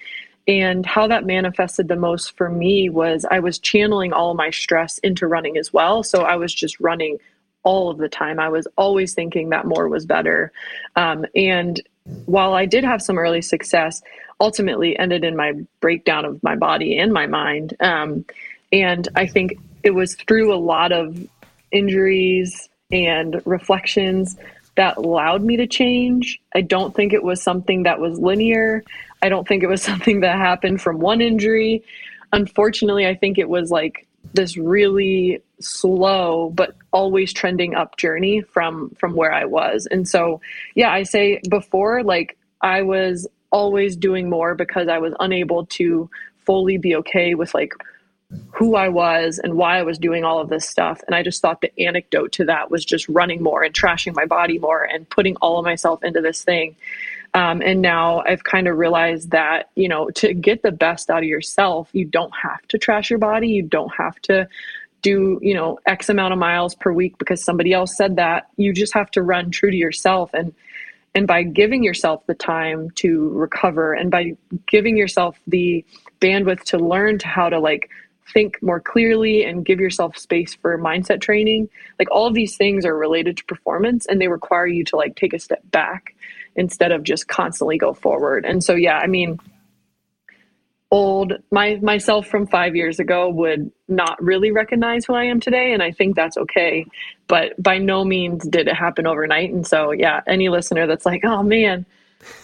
And 0.49 0.85
how 0.85 1.07
that 1.07 1.25
manifested 1.25 1.87
the 1.87 1.97
most 1.97 2.37
for 2.37 2.49
me 2.49 2.89
was 2.89 3.25
I 3.31 3.39
was 3.39 3.61
channeling 3.61 4.13
all 4.13 4.35
my 4.35 4.51
stress 4.51 4.99
into 4.99 5.29
running 5.29 5.57
as 5.57 5.73
well. 5.73 6.03
So 6.03 6.23
I 6.23 6.35
was 6.35 6.53
just 6.53 6.81
running 6.81 7.19
all 7.63 7.91
of 7.91 7.99
the 7.99 8.09
time. 8.09 8.41
I 8.41 8.49
was 8.49 8.67
always 8.77 9.15
thinking 9.15 9.51
that 9.51 9.67
more 9.67 9.89
was 9.89 10.07
better. 10.07 10.53
Um, 10.97 11.27
and 11.35 11.81
while 12.27 12.55
I 12.55 12.67
did 12.67 12.85
have 12.85 13.03
some 13.03 13.19
early 13.19 13.43
success, 13.43 14.03
ultimately 14.41 14.99
ended 14.99 15.25
in 15.25 15.37
my 15.37 15.53
breakdown 15.81 16.25
of 16.25 16.43
my 16.43 16.57
body 16.57 16.99
and 16.99 17.13
my 17.13 17.27
mind. 17.27 17.77
Um, 17.81 18.25
and 18.73 19.09
I 19.15 19.27
think 19.27 19.59
it 19.83 19.91
was 19.91 20.15
through 20.15 20.53
a 20.53 20.57
lot 20.57 20.93
of 20.93 21.19
injuries 21.71 22.69
and 22.91 23.41
reflections 23.45 24.37
that 24.77 24.97
allowed 24.97 25.43
me 25.43 25.57
to 25.57 25.67
change. 25.67 26.41
I 26.55 26.63
don't 26.63 26.95
think 26.95 27.13
it 27.13 27.23
was 27.23 27.43
something 27.43 27.85
that 27.85 28.01
was 28.01 28.19
linear. 28.19 28.83
I 29.23 29.29
don't 29.29 29.47
think 29.47 29.63
it 29.63 29.69
was 29.69 29.83
something 29.91 30.21
that 30.21 30.37
happened 30.37 30.81
from 30.81 30.99
one 30.99 31.21
injury. 31.21 31.85
Unfortunately, 32.33 33.07
I 33.07 33.15
think 33.15 33.39
it 33.39 33.49
was 33.49 33.71
like 33.71 34.07
this 34.35 34.57
really 34.57 35.43
slow 35.61 36.51
but 36.51 36.77
always 36.93 37.33
trending 37.33 37.75
up 37.75 37.97
journey 37.97 38.41
from 38.41 38.91
from 38.99 39.15
where 39.15 39.33
I 39.33 39.45
was. 39.45 39.87
And 39.91 40.09
so, 40.09 40.41
yeah, 40.75 40.93
I 40.93 41.03
say 41.03 41.41
before 41.49 42.03
like 42.03 42.37
I 42.61 42.83
was 42.83 43.27
always 43.51 43.97
doing 43.97 44.31
more 44.31 44.55
because 44.55 44.89
I 44.89 44.99
was 44.99 45.13
unable 45.21 45.67
to 45.67 46.09
fully 46.45 46.79
be 46.79 46.97
okay 46.97 47.35
with 47.35 47.55
like 47.55 47.75
who 48.51 48.77
I 48.77 48.89
was 48.89 49.39
and 49.39 49.55
why 49.55 49.79
I 49.79 49.83
was 49.83 49.99
doing 49.99 50.25
all 50.25 50.41
of 50.41 50.49
this 50.49 50.69
stuff. 50.69 51.03
And 51.07 51.15
I 51.15 51.23
just 51.23 51.43
thought 51.43 51.61
the 51.61 51.79
anecdote 51.81 52.33
to 52.33 52.45
that 52.47 52.71
was 52.71 52.85
just 52.85 53.09
running 53.09 53.43
more 53.43 53.63
and 53.63 53.75
trashing 53.75 54.15
my 54.15 54.25
body 54.25 54.59
more 54.59 54.83
and 54.83 55.09
putting 55.09 55.37
all 55.37 55.59
of 55.59 55.65
myself 55.65 56.03
into 56.03 56.21
this 56.21 56.43
thing. 56.43 56.75
Um, 57.35 57.63
and 57.63 57.81
now 57.81 58.23
I've 58.27 58.45
kind 58.45 58.69
of 58.69 58.77
realized 58.77 59.31
that, 59.31 59.71
you 59.75 59.89
know, 59.89 60.11
to 60.11 60.35
get 60.35 60.63
the 60.63 60.73
best 60.73 61.09
out 61.09 61.19
of 61.19 61.25
yourself, 61.25 61.89
you 61.93 62.05
don't 62.05 62.33
have 62.35 62.61
to 62.69 62.79
trash 62.79 63.09
your 63.09 63.19
body. 63.19 63.49
You 63.49 63.63
don't 63.63 63.93
have 63.95 64.21
to 64.23 64.49
do, 65.01 65.39
you 65.43 65.55
know, 65.55 65.79
X 65.87 66.09
amount 66.09 66.33
of 66.33 66.39
miles 66.39 66.75
per 66.75 66.93
week 66.93 67.17
because 67.19 67.43
somebody 67.43 67.73
else 67.73 67.97
said 67.97 68.17
that. 68.17 68.49
You 68.57 68.73
just 68.73 68.93
have 68.95 69.11
to 69.13 69.23
run 69.23 69.51
true 69.51 69.71
to 69.71 69.77
yourself. 69.77 70.31
And, 70.35 70.53
and 71.15 71.27
by 71.27 71.43
giving 71.43 71.83
yourself 71.83 72.25
the 72.27 72.35
time 72.35 72.91
to 72.97 73.31
recover 73.31 73.95
and 73.95 74.11
by 74.11 74.37
giving 74.67 74.97
yourself 74.97 75.39
the 75.47 75.85
bandwidth 76.21 76.63
to 76.65 76.79
learn 76.79 77.19
to 77.19 77.29
how 77.29 77.49
to 77.49 77.59
like 77.59 77.91
think 78.33 78.63
more 78.63 78.81
clearly 78.81 79.45
and 79.45 79.65
give 79.65 79.81
yourself 79.81 80.17
space 80.17 80.55
for 80.55 80.79
mindset 80.79 81.21
training 81.21 81.69
like 81.99 82.09
all 82.11 82.27
of 82.27 82.35
these 82.35 82.57
things 82.57 82.87
are 82.87 82.97
related 82.97 83.37
to 83.37 83.45
performance 83.45 84.07
and 84.07 84.21
they 84.21 84.29
require 84.29 84.67
you 84.67 84.85
to 84.85 84.97
like 84.97 85.17
take 85.17 85.35
a 85.35 85.39
step 85.39 85.61
back 85.73 86.15
instead 86.57 86.93
of 86.93 87.03
just 87.03 87.29
constantly 87.29 87.79
go 87.79 87.93
forward. 87.95 88.45
And 88.45 88.63
so 88.63 88.75
yeah 88.75 88.99
i 88.99 89.07
mean 89.07 89.39
old 90.91 91.33
my 91.51 91.77
myself 91.77 92.27
from 92.27 92.47
5 92.47 92.77
years 92.77 93.01
ago 93.01 93.31
would 93.31 93.71
not 93.89 94.23
really 94.23 94.51
recognize 94.51 95.07
who 95.07 95.15
I 95.15 95.25
am 95.25 95.41
today 95.41 95.73
and 95.73 95.83
I 95.83 95.91
think 95.91 96.17
that's 96.17 96.37
okay. 96.37 96.85
But 97.29 97.61
by 97.63 97.79
no 97.79 98.05
means 98.05 98.47
did 98.47 98.69
it 98.69 98.75
happen 98.75 99.07
overnight. 99.07 99.53
And 99.53 99.67
so 99.67 99.93
yeah 99.93 100.21
any 100.27 100.49
listener 100.49 100.87
that's 100.87 101.07
like 101.07 101.25
oh 101.25 101.43
man 101.43 101.87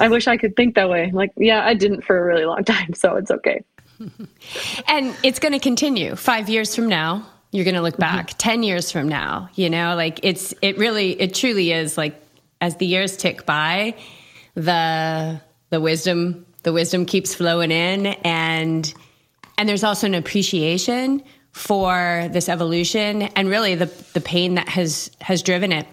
I 0.01 0.09
wish 0.09 0.27
I 0.27 0.37
could 0.37 0.57
think 0.57 0.75
that 0.77 0.89
way 0.89 1.11
like 1.13 1.33
yeah 1.37 1.65
I 1.65 1.75
didn't 1.75 2.03
for 2.03 2.19
a 2.19 2.25
really 2.25 2.47
long 2.47 2.65
time 2.77 2.95
so 2.95 3.17
it's 3.17 3.31
okay. 3.31 3.63
And 4.87 5.15
it's 5.25 5.41
going 5.41 5.53
to 5.53 5.59
continue. 5.59 6.15
Five 6.15 6.49
years 6.49 6.75
from 6.75 6.89
now 6.89 7.27
you're 7.51 7.65
going 7.65 7.75
to 7.75 7.83
look 7.83 7.97
back. 7.97 8.29
Mm-hmm. 8.29 8.39
10 8.39 8.63
years 8.63 8.91
from 8.91 9.09
now 9.09 9.51
you 9.57 9.69
know 9.69 9.95
like 9.95 10.21
it's 10.23 10.55
it 10.63 10.79
really 10.79 11.21
it 11.21 11.35
truly 11.35 11.73
is 11.73 11.99
like 11.99 12.15
as 12.61 12.77
the 12.77 12.87
years 12.87 13.17
tick 13.17 13.47
by 13.47 13.95
the 14.55 15.41
the 15.71 15.81
wisdom 15.81 16.47
the 16.63 16.73
wisdom 16.73 17.07
keeps 17.07 17.35
flowing 17.35 17.71
in. 17.71 18.07
And 18.07 18.93
and 19.57 19.69
there's 19.69 19.85
also 19.85 20.07
an 20.07 20.15
appreciation 20.15 21.23
for 21.53 22.29
this 22.31 22.49
evolution 22.49 23.23
and 23.23 23.49
really 23.49 23.75
the 23.75 23.87
the 24.13 24.21
pain 24.21 24.55
that 24.55 24.69
has 24.69 25.11
has 25.21 25.43
driven 25.43 25.73
it. 25.73 25.87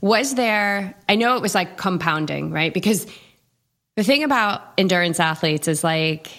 Was 0.00 0.34
there 0.34 0.94
i 1.08 1.14
know 1.14 1.36
it 1.36 1.42
was 1.42 1.54
like 1.54 1.76
compounding 1.76 2.50
right? 2.50 2.72
Because 2.72 3.06
the 3.96 4.04
thing 4.04 4.24
about 4.24 4.62
endurance 4.78 5.20
athletes 5.20 5.68
is 5.68 5.84
like 5.84 6.30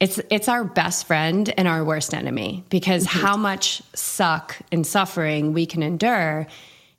it's 0.00 0.20
it's 0.30 0.48
our 0.48 0.64
best 0.64 1.06
friend 1.06 1.52
and 1.56 1.68
our 1.68 1.84
worst 1.84 2.12
enemy 2.12 2.64
because 2.68 3.06
mm-hmm. 3.06 3.20
how 3.20 3.36
much 3.36 3.82
suck 3.94 4.56
and 4.72 4.86
suffering 4.86 5.52
we 5.52 5.64
can 5.64 5.82
endure 5.82 6.46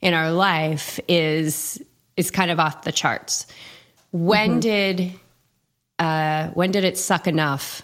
in 0.02 0.14
our 0.14 0.32
life 0.32 1.00
is 1.08 1.82
is 2.18 2.32
kind 2.32 2.52
of 2.52 2.60
off 2.60 2.84
the 2.84 2.92
charts. 2.92 3.48
When 4.12 4.52
mm-hmm. 4.52 4.60
did 4.60 5.12
uh, 6.00 6.50
when 6.50 6.72
did 6.72 6.84
it 6.84 6.98
suck 6.98 7.28
enough? 7.28 7.82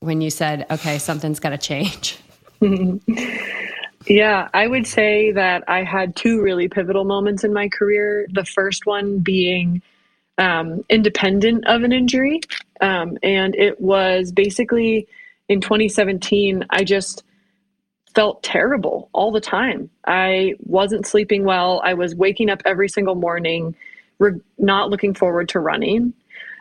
When 0.00 0.20
you 0.20 0.30
said, 0.30 0.66
"Okay, 0.70 0.98
something's 0.98 1.40
got 1.40 1.50
to 1.50 1.58
change." 1.58 2.18
yeah, 4.06 4.48
I 4.54 4.66
would 4.66 4.86
say 4.86 5.32
that 5.32 5.64
I 5.68 5.82
had 5.82 6.16
two 6.16 6.40
really 6.40 6.68
pivotal 6.68 7.04
moments 7.04 7.44
in 7.44 7.52
my 7.52 7.68
career. 7.68 8.26
The 8.30 8.44
first 8.44 8.86
one 8.86 9.18
being 9.18 9.82
um, 10.38 10.84
independent 10.88 11.66
of 11.66 11.82
an 11.82 11.92
injury. 11.92 12.40
Um, 12.80 13.18
and 13.22 13.54
it 13.54 13.80
was 13.80 14.32
basically 14.32 15.08
in 15.48 15.60
2017, 15.60 16.64
I 16.70 16.84
just 16.84 17.24
felt 18.16 18.42
terrible 18.42 19.10
all 19.12 19.30
the 19.30 19.42
time. 19.42 19.90
I 20.06 20.54
wasn't 20.60 21.06
sleeping 21.06 21.44
well. 21.44 21.82
I 21.84 21.94
was 21.94 22.16
waking 22.16 22.50
up 22.50 22.62
every 22.64 22.88
single 22.88 23.14
morning, 23.14 23.76
re- 24.18 24.40
not 24.58 24.90
looking 24.90 25.14
forward 25.14 25.50
to 25.50 25.60
running. 25.60 26.14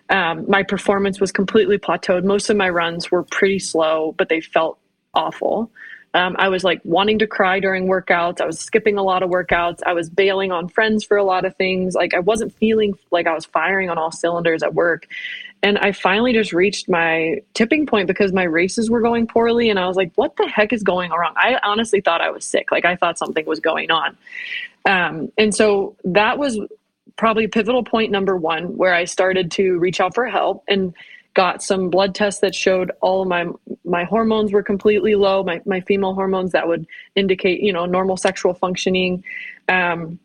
Um, 0.10 0.46
my 0.50 0.64
performance 0.64 1.22
was 1.22 1.32
completely 1.32 1.80
plateaued. 1.80 2.26
Most 2.26 2.50
of 2.50 2.58
my 2.58 2.70
runs 2.70 3.10
were 3.10 3.24
pretty 3.24 3.60
slow, 3.60 4.14
but 4.18 4.30
they 4.30 4.42
felt 4.42 4.78
awful. 5.16 5.72
Um, 6.14 6.36
I 6.40 6.50
was 6.50 6.64
like 6.64 6.82
wanting 6.84 7.20
to 7.20 7.28
cry 7.28 7.60
during 7.60 7.88
workouts. 7.88 8.42
I 8.42 8.46
was 8.46 8.60
skipping 8.60 8.98
a 8.98 9.04
lot 9.04 9.24
of 9.24 9.30
workouts. 9.30 9.80
I 9.86 9.94
was 9.94 10.10
bailing 10.10 10.52
on 10.52 10.68
friends 10.70 11.06
for 11.06 11.18
a 11.18 11.24
lot 11.24 11.46
of 11.46 11.56
things. 11.58 11.96
Like 11.96 12.14
I 12.14 12.20
wasn't 12.20 12.54
feeling 12.58 12.98
like 13.12 13.28
I 13.28 13.34
was 13.34 13.46
firing 13.46 13.90
on 13.90 13.98
all 13.98 14.12
cylinders 14.12 14.64
at 14.64 14.74
work. 14.74 15.08
And 15.64 15.78
I 15.80 15.92
finally 15.92 16.32
just 16.34 16.54
reached 16.54 16.88
my 16.88 17.38
tipping 17.54 17.86
point 17.86 18.08
because 18.08 18.32
my 18.32 18.44
races 18.44 18.90
were 18.90 19.02
going 19.02 19.26
poorly. 19.26 19.70
And 19.70 19.80
I 19.80 19.88
was 19.88 19.98
like, 19.98 20.12
what 20.16 20.36
the 20.38 20.48
heck 20.48 20.72
is 20.72 20.84
going 20.84 21.12
wrong? 21.12 21.34
I 21.36 21.60
honestly 21.64 22.02
thought 22.02 22.22
I 22.22 22.30
was 22.30 22.46
sick. 22.46 22.72
Like 22.72 22.86
I 22.86 22.96
thought 22.96 23.18
something 23.18 23.46
was 23.46 23.60
going 23.60 23.90
on. 23.90 24.18
Um, 24.86 25.32
and 25.38 25.56
so 25.56 25.96
that 26.04 26.38
was 26.38 26.60
probably 27.18 27.48
pivotal 27.48 27.84
point 27.84 28.12
number 28.12 28.36
one 28.38 28.78
where 28.78 28.94
I 28.94 29.06
started 29.06 29.50
to 29.52 29.80
reach 29.80 30.00
out 30.00 30.14
for 30.14 30.28
help. 30.28 30.64
And 30.68 30.94
got 31.36 31.62
some 31.62 31.90
blood 31.90 32.16
tests 32.16 32.40
that 32.40 32.56
showed 32.56 32.92
all 33.02 33.22
of 33.22 33.28
my 33.28 33.46
my 33.84 34.06
hormones 34.06 34.52
were 34.52 34.64
completely 34.64 35.16
low 35.16 35.44
my, 35.44 35.62
my 35.66 35.82
female 35.82 36.14
hormones 36.14 36.54
that 36.54 36.66
would 36.68 36.88
indicate 37.16 37.60
you 37.60 37.74
know 37.74 37.86
normal 37.86 38.18
sexual 38.18 38.54
functioning 38.54 39.22
um, 39.68 40.18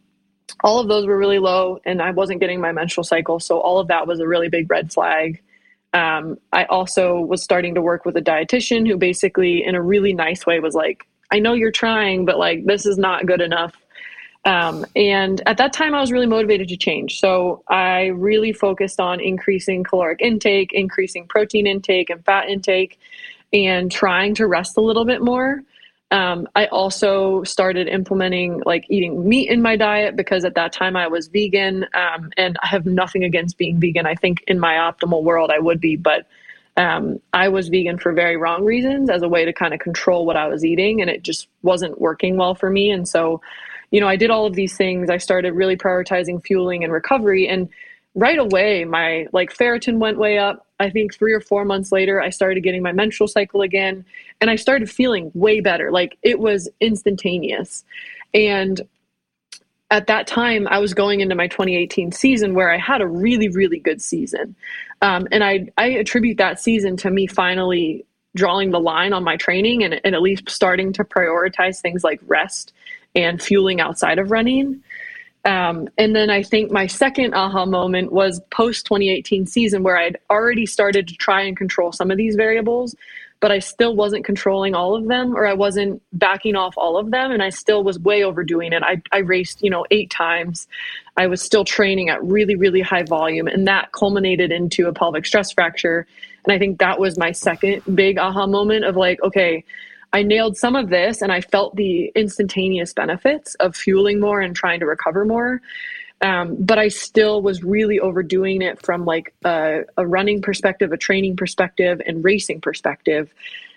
all 0.62 0.78
of 0.78 0.88
those 0.88 1.06
were 1.06 1.18
really 1.18 1.38
low 1.38 1.78
and 1.84 2.00
i 2.02 2.10
wasn't 2.10 2.40
getting 2.40 2.60
my 2.60 2.72
menstrual 2.72 3.04
cycle 3.04 3.40
so 3.40 3.60
all 3.60 3.78
of 3.78 3.88
that 3.88 4.06
was 4.06 4.20
a 4.20 4.26
really 4.26 4.48
big 4.48 4.70
red 4.70 4.92
flag 4.92 5.40
um, 5.92 6.38
i 6.52 6.64
also 6.64 7.20
was 7.20 7.42
starting 7.42 7.74
to 7.74 7.82
work 7.82 8.04
with 8.04 8.16
a 8.16 8.22
dietitian 8.22 8.86
who 8.86 8.96
basically 8.96 9.64
in 9.64 9.74
a 9.74 9.82
really 9.82 10.12
nice 10.12 10.46
way 10.46 10.60
was 10.60 10.74
like 10.74 11.04
i 11.30 11.38
know 11.38 11.52
you're 11.52 11.72
trying 11.72 12.24
but 12.24 12.38
like 12.38 12.64
this 12.66 12.86
is 12.86 12.98
not 12.98 13.26
good 13.26 13.40
enough 13.40 13.74
um, 14.44 14.86
and 14.96 15.42
at 15.46 15.58
that 15.58 15.72
time, 15.72 15.94
I 15.94 16.00
was 16.00 16.10
really 16.10 16.26
motivated 16.26 16.68
to 16.68 16.76
change. 16.76 17.20
So 17.20 17.62
I 17.68 18.06
really 18.06 18.52
focused 18.52 18.98
on 18.98 19.20
increasing 19.20 19.84
caloric 19.84 20.20
intake, 20.22 20.72
increasing 20.72 21.26
protein 21.28 21.66
intake 21.66 22.08
and 22.08 22.24
fat 22.24 22.48
intake, 22.48 22.98
and 23.52 23.92
trying 23.92 24.34
to 24.36 24.46
rest 24.46 24.76
a 24.76 24.80
little 24.80 25.04
bit 25.04 25.22
more. 25.22 25.62
Um, 26.10 26.48
I 26.56 26.66
also 26.66 27.44
started 27.44 27.86
implementing 27.86 28.62
like 28.66 28.84
eating 28.88 29.28
meat 29.28 29.48
in 29.48 29.62
my 29.62 29.76
diet 29.76 30.16
because 30.16 30.44
at 30.44 30.54
that 30.56 30.72
time 30.72 30.96
I 30.96 31.06
was 31.06 31.28
vegan. 31.28 31.86
Um, 31.94 32.30
and 32.36 32.56
I 32.62 32.66
have 32.66 32.84
nothing 32.84 33.22
against 33.22 33.56
being 33.58 33.78
vegan. 33.78 34.06
I 34.06 34.14
think 34.16 34.42
in 34.48 34.58
my 34.58 34.74
optimal 34.74 35.22
world 35.22 35.50
I 35.54 35.60
would 35.60 35.80
be, 35.80 35.96
but 35.96 36.26
um, 36.76 37.20
I 37.32 37.48
was 37.48 37.68
vegan 37.68 37.98
for 37.98 38.12
very 38.12 38.36
wrong 38.36 38.64
reasons 38.64 39.10
as 39.10 39.22
a 39.22 39.28
way 39.28 39.44
to 39.44 39.52
kind 39.52 39.72
of 39.74 39.80
control 39.80 40.26
what 40.26 40.36
I 40.36 40.48
was 40.48 40.64
eating, 40.64 41.00
and 41.00 41.10
it 41.10 41.22
just 41.22 41.48
wasn't 41.62 42.00
working 42.00 42.36
well 42.36 42.54
for 42.54 42.70
me. 42.70 42.90
And 42.90 43.06
so 43.06 43.40
you 43.90 44.00
know, 44.00 44.08
I 44.08 44.16
did 44.16 44.30
all 44.30 44.46
of 44.46 44.54
these 44.54 44.76
things. 44.76 45.10
I 45.10 45.16
started 45.16 45.54
really 45.54 45.76
prioritizing 45.76 46.44
fueling 46.44 46.84
and 46.84 46.92
recovery. 46.92 47.48
And 47.48 47.68
right 48.14 48.38
away, 48.38 48.84
my 48.84 49.26
like 49.32 49.54
ferritin 49.54 49.98
went 49.98 50.18
way 50.18 50.38
up. 50.38 50.66
I 50.78 50.90
think 50.90 51.14
three 51.14 51.32
or 51.32 51.40
four 51.40 51.64
months 51.64 51.92
later, 51.92 52.20
I 52.20 52.30
started 52.30 52.62
getting 52.62 52.82
my 52.82 52.92
menstrual 52.92 53.28
cycle 53.28 53.62
again. 53.62 54.04
And 54.40 54.50
I 54.50 54.56
started 54.56 54.90
feeling 54.90 55.30
way 55.34 55.60
better. 55.60 55.90
Like 55.92 56.18
it 56.22 56.40
was 56.40 56.68
instantaneous. 56.80 57.84
And 58.32 58.80
at 59.90 60.06
that 60.06 60.26
time, 60.26 60.68
I 60.68 60.78
was 60.78 60.94
going 60.94 61.20
into 61.20 61.34
my 61.34 61.48
2018 61.48 62.12
season 62.12 62.54
where 62.54 62.72
I 62.72 62.78
had 62.78 63.00
a 63.00 63.06
really, 63.06 63.48
really 63.48 63.78
good 63.78 64.00
season. 64.00 64.54
Um, 65.02 65.26
and 65.32 65.42
I, 65.42 65.68
I 65.76 65.88
attribute 65.88 66.38
that 66.38 66.60
season 66.60 66.96
to 66.98 67.10
me 67.10 67.26
finally 67.26 68.04
drawing 68.36 68.70
the 68.70 68.80
line 68.80 69.12
on 69.12 69.24
my 69.24 69.36
training 69.36 69.82
and, 69.82 70.00
and 70.04 70.14
at 70.14 70.22
least 70.22 70.48
starting 70.48 70.92
to 70.92 71.04
prioritize 71.04 71.80
things 71.80 72.04
like 72.04 72.20
rest 72.26 72.72
and 73.14 73.42
fueling 73.42 73.80
outside 73.80 74.18
of 74.18 74.30
running. 74.30 74.82
Um, 75.44 75.88
and 75.96 76.14
then 76.14 76.28
I 76.28 76.42
think 76.42 76.70
my 76.70 76.86
second 76.86 77.34
aha 77.34 77.64
moment 77.64 78.12
was 78.12 78.40
post 78.50 78.86
2018 78.86 79.46
season 79.46 79.82
where 79.82 79.96
I'd 79.96 80.18
already 80.28 80.66
started 80.66 81.08
to 81.08 81.14
try 81.14 81.42
and 81.42 81.56
control 81.56 81.92
some 81.92 82.10
of 82.10 82.18
these 82.18 82.36
variables, 82.36 82.94
but 83.40 83.50
I 83.50 83.58
still 83.58 83.96
wasn't 83.96 84.26
controlling 84.26 84.74
all 84.74 84.94
of 84.94 85.08
them 85.08 85.34
or 85.34 85.46
I 85.46 85.54
wasn't 85.54 86.02
backing 86.12 86.56
off 86.56 86.74
all 86.76 86.98
of 86.98 87.10
them. 87.10 87.30
And 87.32 87.42
I 87.42 87.48
still 87.48 87.82
was 87.82 87.98
way 87.98 88.22
overdoing 88.22 88.74
it. 88.74 88.82
I, 88.82 89.00
I 89.12 89.18
raced, 89.18 89.62
you 89.62 89.70
know, 89.70 89.86
eight 89.90 90.10
times. 90.10 90.68
I 91.16 91.26
was 91.26 91.40
still 91.40 91.64
training 91.64 92.10
at 92.10 92.22
really, 92.22 92.54
really 92.54 92.82
high 92.82 93.04
volume. 93.04 93.46
And 93.46 93.66
that 93.66 93.92
culminated 93.92 94.52
into 94.52 94.88
a 94.88 94.92
pelvic 94.92 95.24
stress 95.24 95.52
fracture. 95.52 96.06
And 96.44 96.52
I 96.52 96.58
think 96.58 96.80
that 96.80 97.00
was 97.00 97.16
my 97.16 97.32
second 97.32 97.82
big 97.94 98.18
aha 98.18 98.46
moment 98.46 98.84
of 98.84 98.94
like, 98.94 99.22
okay, 99.22 99.64
I 100.12 100.22
nailed 100.22 100.56
some 100.56 100.76
of 100.76 100.88
this 100.88 101.22
and 101.22 101.30
I 101.30 101.40
felt 101.40 101.76
the 101.76 102.12
instantaneous 102.14 102.92
benefits 102.92 103.54
of 103.56 103.76
fueling 103.76 104.20
more 104.20 104.40
and 104.40 104.54
trying 104.56 104.80
to 104.80 104.86
recover 104.86 105.24
more. 105.24 105.60
Um, 106.22 106.56
but 106.58 106.78
I 106.78 106.88
still 106.88 107.40
was 107.40 107.62
really 107.62 107.98
overdoing 107.98 108.60
it 108.60 108.82
from 108.84 109.04
like 109.04 109.32
a, 109.44 109.82
a 109.96 110.06
running 110.06 110.42
perspective, 110.42 110.92
a 110.92 110.96
training 110.96 111.36
perspective, 111.36 112.02
and 112.06 112.22
racing 112.22 112.60
perspective. 112.60 113.32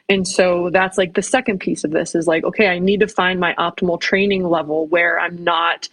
And 0.10 0.28
so 0.28 0.70
that's 0.70 0.98
like 0.98 1.14
the 1.14 1.22
second 1.22 1.60
piece 1.60 1.86
of 1.86 1.92
this 1.92 2.16
is 2.16 2.28
like, 2.28 2.44
okay, 2.44 2.68
I 2.68 2.80
need 2.80 3.00
to 3.00 3.08
find 3.08 3.40
my 3.40 3.54
optimal 3.54 4.00
training 4.00 4.44
level 4.44 4.88
where 4.88 5.18
I'm 5.20 5.42
not 5.44 5.88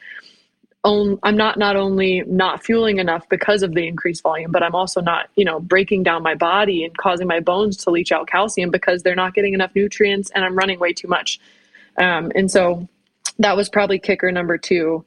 I'm 0.83 1.37
not 1.37 1.59
not 1.59 1.77
only 1.77 2.23
not 2.27 2.65
fueling 2.65 2.99
enough 2.99 3.29
because 3.29 3.63
of 3.63 3.75
the 3.75 3.87
increased 3.87 4.23
volume, 4.23 4.51
but 4.51 4.63
I'm 4.63 4.75
also 4.75 5.03
not, 5.03 5.29
you 5.37 5.45
know, 5.45 5.61
breaking 5.61 6.05
down 6.05 6.23
my 6.23 6.35
body 6.35 6.85
and 6.85 6.97
causing 6.97 7.27
my 7.27 7.41
bones 7.41 7.77
to 7.79 7.91
leach 7.91 8.13
out 8.13 8.27
calcium 8.29 8.71
because 8.71 9.03
they're 9.03 9.15
not 9.15 9.35
getting 9.35 9.53
enough 9.53 9.73
nutrients 9.75 10.31
and 10.35 10.43
I'm 10.43 10.57
running 10.57 10.79
way 10.79 10.95
too 10.95 11.09
much. 11.09 11.39
Um, 11.99 12.33
and 12.35 12.51
so 12.51 12.89
that 13.39 13.57
was 13.57 13.69
probably 13.69 13.99
kicker 13.99 14.33
number 14.33 14.57
two. 14.57 15.05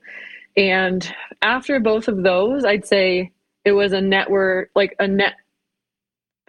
And 0.56 1.12
after 1.42 1.80
both 1.80 2.08
of 2.08 2.22
those, 2.22 2.64
I'd 2.66 2.86
say 2.86 3.32
it 3.66 3.72
was 3.72 3.94
a 3.94 4.02
network, 4.02 4.70
like 4.76 4.96
a 5.00 5.08
net, 5.08 5.36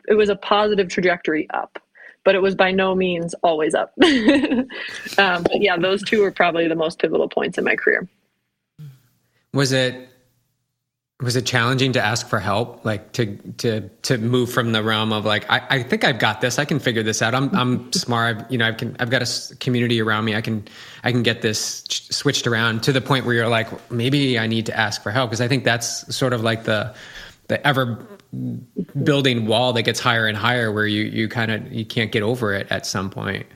it 0.06 0.14
was 0.14 0.28
a 0.28 0.36
positive 0.36 0.88
trajectory 0.88 1.48
up, 1.48 1.78
but 2.24 2.34
it 2.34 2.42
was 2.42 2.54
by 2.54 2.72
no 2.72 2.94
means 2.94 3.34
always 3.42 3.74
up. 3.74 3.94
um, 4.02 5.42
but 5.44 5.62
yeah, 5.62 5.78
those 5.78 6.02
two 6.02 6.20
were 6.20 6.30
probably 6.30 6.68
the 6.68 6.74
most 6.74 6.98
pivotal 6.98 7.28
points 7.28 7.56
in 7.56 7.64
my 7.64 7.74
career. 7.74 8.06
Was 9.54 9.72
it 9.72 10.08
was 11.22 11.36
it 11.36 11.46
challenging 11.46 11.92
to 11.92 12.04
ask 12.04 12.28
for 12.28 12.40
help? 12.40 12.84
Like 12.84 13.12
to 13.12 13.36
to 13.58 13.88
to 14.02 14.18
move 14.18 14.52
from 14.52 14.72
the 14.72 14.82
realm 14.82 15.12
of 15.12 15.24
like 15.24 15.48
i, 15.50 15.62
I 15.70 15.82
think 15.82 16.04
i've 16.04 16.18
got 16.18 16.40
this. 16.40 16.58
I 16.58 16.64
can 16.64 16.80
figure 16.80 17.02
this 17.02 17.22
out. 17.22 17.34
I'm 17.34 17.54
i'm 17.54 17.92
smart. 17.92 18.36
I've, 18.36 18.52
you 18.52 18.58
know 18.58 18.68
i 18.68 18.72
can 18.72 18.96
i've 18.98 19.10
got 19.10 19.22
a 19.22 19.56
community 19.56 20.02
around 20.02 20.24
me. 20.24 20.34
I 20.34 20.40
can 20.40 20.66
i 21.04 21.12
can 21.12 21.22
get 21.22 21.40
this 21.40 21.84
switched 21.88 22.46
around 22.46 22.82
to 22.82 22.92
the 22.92 23.00
point 23.00 23.26
where 23.26 23.34
you're 23.34 23.48
like 23.48 23.90
maybe 23.90 24.38
i 24.38 24.46
need 24.46 24.66
to 24.66 24.76
ask 24.76 25.02
for 25.02 25.10
help. 25.10 25.30
Because 25.30 25.40
i 25.40 25.48
think 25.48 25.64
that's 25.64 26.14
sort 26.14 26.32
of 26.32 26.42
like 26.42 26.64
the 26.64 26.94
the 27.46 27.64
ever 27.66 28.06
building 29.04 29.46
wall 29.46 29.72
that 29.72 29.82
gets 29.82 30.00
higher 30.00 30.26
and 30.26 30.36
higher 30.36 30.72
where 30.72 30.86
you 30.86 31.04
you 31.04 31.28
kind 31.28 31.52
of 31.52 31.72
you 31.72 31.84
can't 31.84 32.10
get 32.10 32.24
over 32.24 32.52
it 32.52 32.66
at 32.70 32.86
some 32.86 33.08
point. 33.08 33.46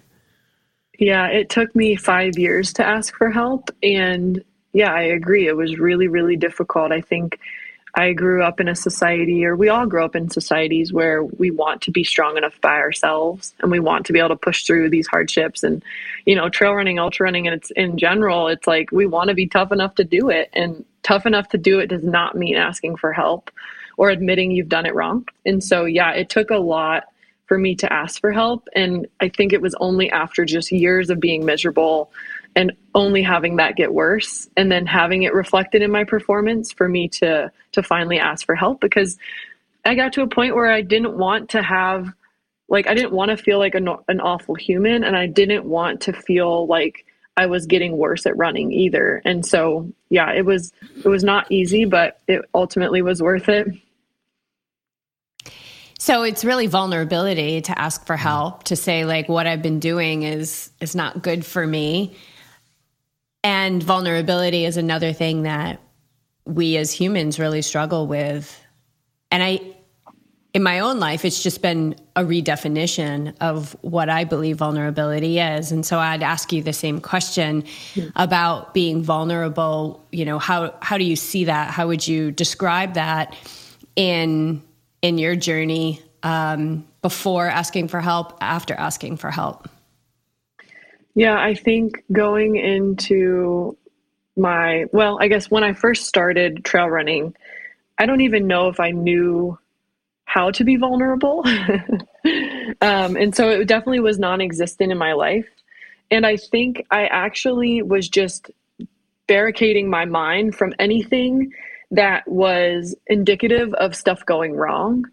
Yeah 1.00 1.26
it 1.26 1.50
took 1.50 1.74
me 1.74 1.96
five 1.96 2.38
years 2.38 2.72
to 2.74 2.86
ask 2.86 3.16
for 3.16 3.30
help 3.30 3.70
and 3.82 4.44
yeah, 4.72 4.92
I 4.92 5.02
agree. 5.02 5.46
It 5.46 5.56
was 5.56 5.78
really, 5.78 6.08
really 6.08 6.36
difficult. 6.36 6.92
I 6.92 7.00
think 7.00 7.38
I 7.94 8.12
grew 8.12 8.42
up 8.42 8.60
in 8.60 8.68
a 8.68 8.74
society, 8.74 9.44
or 9.44 9.56
we 9.56 9.68
all 9.68 9.86
grow 9.86 10.04
up 10.04 10.14
in 10.14 10.30
societies 10.30 10.92
where 10.92 11.24
we 11.24 11.50
want 11.50 11.82
to 11.82 11.90
be 11.90 12.04
strong 12.04 12.36
enough 12.36 12.60
by 12.60 12.76
ourselves 12.76 13.54
and 13.60 13.70
we 13.70 13.80
want 13.80 14.06
to 14.06 14.12
be 14.12 14.18
able 14.18 14.28
to 14.30 14.36
push 14.36 14.64
through 14.64 14.90
these 14.90 15.06
hardships. 15.06 15.62
And, 15.62 15.82
you 16.26 16.36
know, 16.36 16.48
trail 16.48 16.74
running, 16.74 16.98
ultra 16.98 17.24
running, 17.24 17.46
and 17.46 17.56
it's 17.56 17.70
in 17.72 17.96
general, 17.96 18.48
it's 18.48 18.66
like 18.66 18.92
we 18.92 19.06
want 19.06 19.28
to 19.28 19.34
be 19.34 19.46
tough 19.46 19.72
enough 19.72 19.94
to 19.96 20.04
do 20.04 20.28
it. 20.28 20.50
And 20.52 20.84
tough 21.02 21.24
enough 21.24 21.48
to 21.48 21.58
do 21.58 21.78
it 21.78 21.86
does 21.86 22.04
not 22.04 22.36
mean 22.36 22.56
asking 22.56 22.96
for 22.96 23.12
help 23.12 23.50
or 23.96 24.10
admitting 24.10 24.50
you've 24.50 24.68
done 24.68 24.86
it 24.86 24.94
wrong. 24.94 25.26
And 25.46 25.64
so, 25.64 25.84
yeah, 25.84 26.12
it 26.12 26.28
took 26.28 26.50
a 26.50 26.58
lot 26.58 27.04
for 27.46 27.58
me 27.58 27.74
to 27.76 27.90
ask 27.92 28.20
for 28.20 28.30
help. 28.30 28.68
And 28.76 29.08
I 29.20 29.30
think 29.30 29.52
it 29.52 29.62
was 29.62 29.74
only 29.80 30.10
after 30.10 30.44
just 30.44 30.70
years 30.70 31.08
of 31.08 31.18
being 31.18 31.44
miserable 31.44 32.12
and 32.56 32.72
only 32.94 33.22
having 33.22 33.56
that 33.56 33.76
get 33.76 33.94
worse 33.94 34.48
and 34.56 34.70
then 34.70 34.86
having 34.86 35.22
it 35.22 35.32
reflected 35.32 35.82
in 35.82 35.90
my 35.90 36.04
performance 36.04 36.72
for 36.72 36.88
me 36.88 37.08
to 37.08 37.50
to 37.72 37.82
finally 37.82 38.18
ask 38.18 38.44
for 38.44 38.54
help 38.54 38.80
because 38.80 39.18
I 39.84 39.94
got 39.94 40.12
to 40.14 40.22
a 40.22 40.26
point 40.26 40.54
where 40.54 40.70
I 40.70 40.82
didn't 40.82 41.16
want 41.16 41.50
to 41.50 41.62
have 41.62 42.12
like 42.68 42.86
I 42.86 42.94
didn't 42.94 43.12
want 43.12 43.30
to 43.30 43.36
feel 43.36 43.58
like 43.58 43.74
an, 43.74 43.88
an 44.08 44.20
awful 44.20 44.54
human 44.54 45.04
and 45.04 45.16
I 45.16 45.26
didn't 45.26 45.64
want 45.64 46.00
to 46.02 46.12
feel 46.12 46.66
like 46.66 47.06
I 47.36 47.46
was 47.46 47.66
getting 47.66 47.96
worse 47.96 48.26
at 48.26 48.36
running 48.36 48.72
either. 48.72 49.22
And 49.24 49.46
so 49.46 49.90
yeah, 50.10 50.32
it 50.32 50.44
was 50.44 50.72
it 51.04 51.08
was 51.08 51.24
not 51.24 51.50
easy, 51.50 51.84
but 51.84 52.20
it 52.26 52.42
ultimately 52.54 53.00
was 53.02 53.22
worth 53.22 53.48
it. 53.48 53.68
So 56.00 56.22
it's 56.22 56.44
really 56.44 56.66
vulnerability 56.66 57.60
to 57.62 57.78
ask 57.78 58.06
for 58.06 58.16
help, 58.16 58.64
to 58.64 58.76
say 58.76 59.04
like 59.04 59.28
what 59.28 59.46
I've 59.46 59.62
been 59.62 59.80
doing 59.80 60.22
is 60.24 60.70
is 60.80 60.94
not 60.94 61.22
good 61.22 61.46
for 61.46 61.66
me 61.66 62.16
and 63.48 63.82
vulnerability 63.82 64.66
is 64.66 64.76
another 64.76 65.14
thing 65.14 65.44
that 65.44 65.80
we 66.44 66.76
as 66.76 66.92
humans 66.92 67.38
really 67.38 67.62
struggle 67.62 68.06
with. 68.06 68.62
And 69.30 69.42
I, 69.42 69.60
in 70.52 70.62
my 70.62 70.80
own 70.80 71.00
life, 71.00 71.24
it's 71.24 71.42
just 71.42 71.62
been 71.62 71.96
a 72.14 72.24
redefinition 72.24 73.34
of 73.40 73.74
what 73.80 74.10
I 74.10 74.24
believe 74.24 74.58
vulnerability 74.58 75.38
is. 75.38 75.72
And 75.72 75.86
so 75.86 75.98
I'd 75.98 76.22
ask 76.22 76.52
you 76.52 76.62
the 76.62 76.74
same 76.74 77.00
question 77.00 77.62
mm-hmm. 77.62 78.10
about 78.16 78.74
being 78.74 79.02
vulnerable. 79.02 80.06
You 80.12 80.26
know, 80.26 80.38
how, 80.38 80.74
how 80.82 80.98
do 80.98 81.04
you 81.04 81.16
see 81.16 81.44
that? 81.44 81.70
How 81.70 81.86
would 81.86 82.06
you 82.06 82.30
describe 82.30 82.94
that 82.94 83.34
in, 83.96 84.62
in 85.00 85.16
your 85.16 85.36
journey 85.36 86.02
um, 86.22 86.86
before 87.00 87.46
asking 87.46 87.88
for 87.88 88.02
help, 88.02 88.36
after 88.42 88.74
asking 88.74 89.16
for 89.16 89.30
help? 89.30 89.70
Yeah, 91.18 91.36
I 91.36 91.54
think 91.54 92.04
going 92.12 92.54
into 92.54 93.76
my, 94.36 94.84
well, 94.92 95.18
I 95.20 95.26
guess 95.26 95.50
when 95.50 95.64
I 95.64 95.72
first 95.72 96.06
started 96.06 96.64
trail 96.64 96.88
running, 96.88 97.34
I 97.98 98.06
don't 98.06 98.20
even 98.20 98.46
know 98.46 98.68
if 98.68 98.78
I 98.78 98.92
knew 98.92 99.58
how 100.26 100.52
to 100.52 100.62
be 100.62 100.76
vulnerable. 100.76 101.42
um, 102.80 103.16
and 103.16 103.34
so 103.34 103.50
it 103.50 103.66
definitely 103.66 103.98
was 103.98 104.20
non 104.20 104.40
existent 104.40 104.92
in 104.92 104.98
my 104.98 105.12
life. 105.12 105.48
And 106.08 106.24
I 106.24 106.36
think 106.36 106.86
I 106.92 107.06
actually 107.06 107.82
was 107.82 108.08
just 108.08 108.52
barricading 109.26 109.90
my 109.90 110.04
mind 110.04 110.54
from 110.54 110.72
anything 110.78 111.52
that 111.90 112.28
was 112.28 112.94
indicative 113.08 113.74
of 113.74 113.96
stuff 113.96 114.24
going 114.24 114.52
wrong 114.52 115.04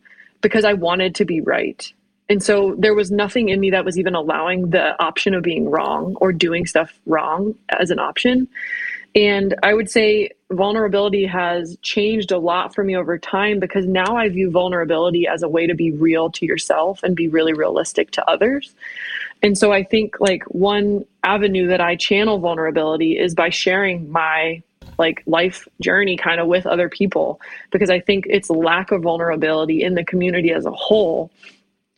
because 0.41 0.65
I 0.65 0.73
wanted 0.73 1.15
to 1.15 1.25
be 1.25 1.41
right. 1.41 1.91
And 2.29 2.41
so 2.41 2.75
there 2.77 2.95
was 2.95 3.11
nothing 3.11 3.49
in 3.49 3.59
me 3.59 3.69
that 3.71 3.85
was 3.85 3.99
even 3.99 4.15
allowing 4.15 4.71
the 4.71 5.01
option 5.01 5.33
of 5.33 5.43
being 5.43 5.69
wrong 5.69 6.15
or 6.19 6.33
doing 6.33 6.65
stuff 6.65 6.99
wrong 7.05 7.55
as 7.69 7.91
an 7.91 7.99
option. 7.99 8.47
And 9.15 9.55
I 9.63 9.73
would 9.73 9.89
say 9.89 10.31
vulnerability 10.51 11.25
has 11.25 11.77
changed 11.81 12.31
a 12.31 12.37
lot 12.37 12.75
for 12.75 12.83
me 12.83 12.97
over 12.97 13.17
time 13.17 13.59
because 13.59 13.85
now 13.85 14.17
I 14.17 14.27
view 14.27 14.51
vulnerability 14.51 15.25
as 15.25 15.41
a 15.41 15.47
way 15.47 15.67
to 15.67 15.73
be 15.73 15.91
real 15.91 16.29
to 16.31 16.45
yourself 16.45 17.01
and 17.01 17.15
be 17.15 17.29
really 17.29 17.53
realistic 17.53 18.11
to 18.11 18.29
others. 18.29 18.75
And 19.41 19.57
so 19.57 19.71
I 19.71 19.83
think 19.83 20.19
like 20.19 20.43
one 20.45 21.05
avenue 21.23 21.67
that 21.67 21.79
I 21.79 21.95
channel 21.95 22.39
vulnerability 22.39 23.17
is 23.17 23.33
by 23.33 23.49
sharing 23.49 24.11
my 24.11 24.61
like 24.97 25.23
life 25.25 25.67
journey 25.81 26.17
kind 26.17 26.39
of 26.39 26.47
with 26.47 26.65
other 26.65 26.89
people 26.89 27.39
because 27.71 27.89
I 27.89 27.99
think 27.99 28.25
it's 28.29 28.49
lack 28.49 28.91
of 28.91 29.01
vulnerability 29.01 29.83
in 29.83 29.93
the 29.93 30.03
community 30.03 30.51
as 30.51 30.65
a 30.65 30.71
whole 30.71 31.31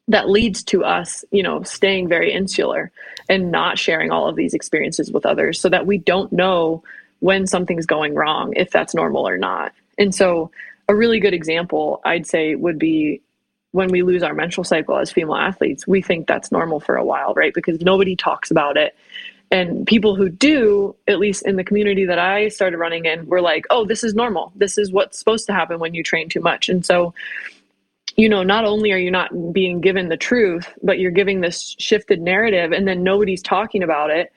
that 0.08 0.30
leads 0.30 0.64
to 0.64 0.84
us, 0.84 1.26
you 1.32 1.44
know, 1.44 1.64
staying 1.64 2.08
very 2.08 2.32
insular 2.32 2.92
and 3.30 3.52
not 3.52 3.78
sharing 3.78 4.12
all 4.12 4.28
of 4.28 4.36
these 4.36 4.54
experiences 4.54 5.12
with 5.12 5.26
others 5.26 5.60
so 5.60 5.70
that 5.70 5.86
we 5.86 5.98
don't 5.98 6.32
know 6.32 6.84
when 7.20 7.48
something's 7.48 7.86
going 7.86 8.16
wrong, 8.16 8.54
if 8.56 8.72
that's 8.72 8.94
normal 8.94 9.28
or 9.28 9.38
not. 9.38 9.74
And 9.98 10.14
so, 10.14 10.52
a 10.90 10.96
really 10.96 11.20
good 11.20 11.34
example 11.34 12.00
I'd 12.06 12.26
say 12.26 12.56
would 12.56 12.80
be 12.80 13.22
when 13.72 13.90
we 13.90 14.02
lose 14.02 14.24
our 14.24 14.34
menstrual 14.34 14.64
cycle 14.64 14.98
as 14.98 15.12
female 15.12 15.36
athletes, 15.36 15.86
we 15.86 16.02
think 16.02 16.28
that's 16.28 16.52
normal 16.52 16.80
for 16.80 16.96
a 16.96 17.04
while, 17.04 17.34
right? 17.34 17.54
Because 17.54 17.82
nobody 17.82 18.16
talks 18.16 18.50
about 18.50 18.78
it. 18.78 18.96
And 19.52 19.86
people 19.86 20.16
who 20.16 20.30
do, 20.30 20.96
at 21.08 21.20
least 21.20 21.46
in 21.46 21.56
the 21.56 21.64
community 21.64 22.06
that 22.06 22.20
I 22.20 22.50
started 22.50 22.78
running 22.78 23.06
in, 23.06 23.28
were 23.28 23.42
like, 23.42 23.66
oh, 23.70 23.86
this 23.86 24.04
is 24.04 24.14
normal. 24.14 24.52
This 24.56 24.78
is 24.78 24.92
what's 24.92 25.20
supposed 25.20 25.46
to 25.48 25.54
happen 25.54 25.80
when 25.80 25.94
you 25.94 26.04
train 26.04 26.28
too 26.28 26.42
much. 26.42 26.70
And 26.70 26.86
so, 26.86 27.14
you 28.18 28.28
know, 28.28 28.42
not 28.42 28.66
only 28.66 28.92
are 28.92 28.98
you 28.98 29.12
not 29.12 29.54
being 29.54 29.80
given 29.80 30.10
the 30.10 30.18
truth, 30.18 30.74
but 30.82 30.98
you're 30.98 31.12
giving 31.12 31.42
this 31.42 31.76
shifted 31.78 32.20
narrative 32.20 32.72
and 32.72 32.88
then 32.88 33.04
nobody's 33.04 33.44
talking 33.44 33.84
about 33.84 34.10
it. 34.10 34.34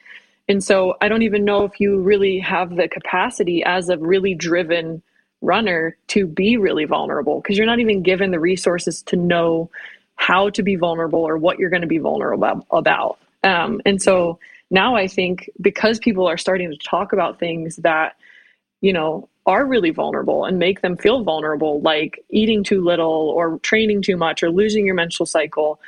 And 0.48 0.62
so 0.62 0.96
I 1.00 1.08
don't 1.08 1.22
even 1.22 1.44
know 1.44 1.64
if 1.64 1.80
you 1.80 1.98
really 1.98 2.38
have 2.40 2.76
the 2.76 2.88
capacity 2.88 3.64
as 3.64 3.88
a 3.88 3.96
really 3.96 4.34
driven 4.34 5.02
runner 5.40 5.96
to 6.08 6.26
be 6.26 6.58
really 6.58 6.84
vulnerable 6.84 7.40
because 7.40 7.56
you're 7.56 7.66
not 7.66 7.80
even 7.80 8.02
given 8.02 8.30
the 8.30 8.40
resources 8.40 9.02
to 9.04 9.16
know 9.16 9.70
how 10.16 10.50
to 10.50 10.62
be 10.62 10.76
vulnerable 10.76 11.20
or 11.20 11.38
what 11.38 11.58
you're 11.58 11.70
going 11.70 11.80
to 11.80 11.88
be 11.88 11.98
vulnerable 11.98 12.66
about. 12.70 13.18
Um, 13.42 13.80
and 13.86 14.02
so 14.02 14.38
now 14.70 14.94
I 14.94 15.08
think 15.08 15.48
because 15.58 15.98
people 15.98 16.26
are 16.28 16.36
starting 16.36 16.70
to 16.70 16.76
talk 16.76 17.14
about 17.14 17.38
things 17.38 17.76
that, 17.76 18.16
you 18.80 18.92
know, 18.92 19.28
are 19.46 19.64
really 19.64 19.90
vulnerable 19.90 20.44
and 20.44 20.58
make 20.58 20.80
them 20.80 20.96
feel 20.96 21.24
vulnerable, 21.24 21.80
like 21.80 22.24
eating 22.30 22.62
too 22.62 22.84
little 22.84 23.30
or 23.30 23.58
training 23.60 24.02
too 24.02 24.16
much 24.16 24.42
or 24.42 24.50
losing 24.50 24.86
your 24.86 24.94
menstrual 24.94 25.26
cycle. 25.26 25.80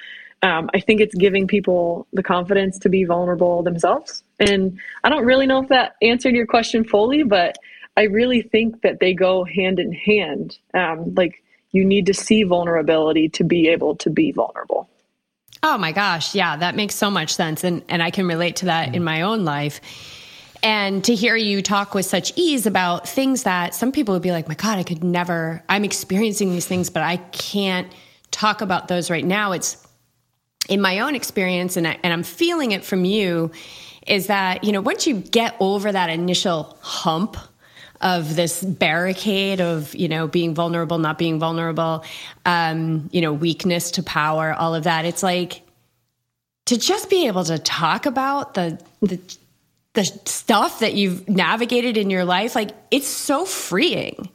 Um, 0.42 0.68
I 0.74 0.80
think 0.80 1.00
it's 1.00 1.14
giving 1.14 1.46
people 1.46 2.06
the 2.12 2.22
confidence 2.22 2.78
to 2.80 2.88
be 2.88 3.04
vulnerable 3.04 3.62
themselves. 3.62 4.24
And 4.40 4.80
I 5.04 5.08
don't 5.08 5.24
really 5.24 5.46
know 5.46 5.62
if 5.62 5.68
that 5.68 5.96
answered 6.02 6.34
your 6.34 6.46
question 6.46 6.84
fully, 6.84 7.22
but 7.22 7.56
I 7.96 8.04
really 8.04 8.42
think 8.42 8.82
that 8.82 8.98
they 8.98 9.14
go 9.14 9.44
hand 9.44 9.78
in 9.78 9.92
hand. 9.92 10.58
Um, 10.74 11.14
like 11.14 11.42
you 11.70 11.84
need 11.84 12.06
to 12.06 12.14
see 12.14 12.42
vulnerability 12.42 13.28
to 13.30 13.44
be 13.44 13.68
able 13.68 13.96
to 13.96 14.10
be 14.10 14.32
vulnerable. 14.32 14.88
Oh 15.62 15.78
my 15.78 15.92
gosh, 15.92 16.34
yeah, 16.34 16.56
that 16.56 16.74
makes 16.74 16.94
so 16.94 17.10
much 17.10 17.34
sense 17.34 17.62
and 17.62 17.82
and 17.88 18.02
I 18.02 18.10
can 18.10 18.26
relate 18.26 18.56
to 18.56 18.66
that 18.66 18.94
in 18.94 19.04
my 19.04 19.22
own 19.22 19.44
life. 19.44 19.80
And 20.62 21.02
to 21.04 21.14
hear 21.14 21.34
you 21.34 21.60
talk 21.60 21.94
with 21.94 22.06
such 22.06 22.32
ease 22.36 22.66
about 22.66 23.08
things 23.08 23.42
that 23.42 23.74
some 23.74 23.90
people 23.90 24.14
would 24.14 24.22
be 24.22 24.30
like, 24.30 24.48
"My 24.48 24.54
god, 24.54 24.78
I 24.78 24.82
could 24.82 25.02
never 25.02 25.62
I'm 25.68 25.84
experiencing 25.84 26.50
these 26.50 26.66
things, 26.66 26.90
but 26.90 27.02
I 27.02 27.16
can't 27.16 27.90
talk 28.30 28.60
about 28.60 28.88
those 28.88 29.10
right 29.10 29.24
now." 29.24 29.52
It's 29.52 29.76
in 30.68 30.80
my 30.80 31.00
own 31.00 31.14
experience 31.14 31.76
and 31.76 31.88
I, 31.88 31.98
and 32.02 32.12
I'm 32.12 32.22
feeling 32.22 32.72
it 32.72 32.84
from 32.84 33.04
you 33.04 33.50
is 34.06 34.28
that, 34.28 34.64
you 34.64 34.72
know, 34.72 34.80
once 34.80 35.06
you 35.06 35.20
get 35.20 35.56
over 35.60 35.90
that 35.90 36.10
initial 36.10 36.76
hump 36.80 37.36
of 38.02 38.34
this 38.34 38.62
barricade 38.62 39.60
of 39.60 39.94
you 39.94 40.08
know 40.08 40.26
being 40.26 40.54
vulnerable 40.54 40.98
not 40.98 41.18
being 41.18 41.38
vulnerable 41.38 42.04
um, 42.44 43.08
you 43.12 43.20
know 43.20 43.32
weakness 43.32 43.92
to 43.92 44.02
power 44.02 44.52
all 44.54 44.74
of 44.74 44.84
that 44.84 45.04
it's 45.04 45.22
like 45.22 45.62
to 46.66 46.76
just 46.76 47.08
be 47.08 47.28
able 47.28 47.44
to 47.44 47.58
talk 47.60 48.04
about 48.04 48.54
the 48.54 48.80
the 49.02 49.20
the 49.94 50.04
stuff 50.04 50.80
that 50.80 50.94
you've 50.94 51.28
navigated 51.28 51.96
in 51.96 52.10
your 52.10 52.24
life 52.24 52.54
like 52.54 52.70
it's 52.90 53.08
so 53.08 53.44
freeing. 53.44 54.28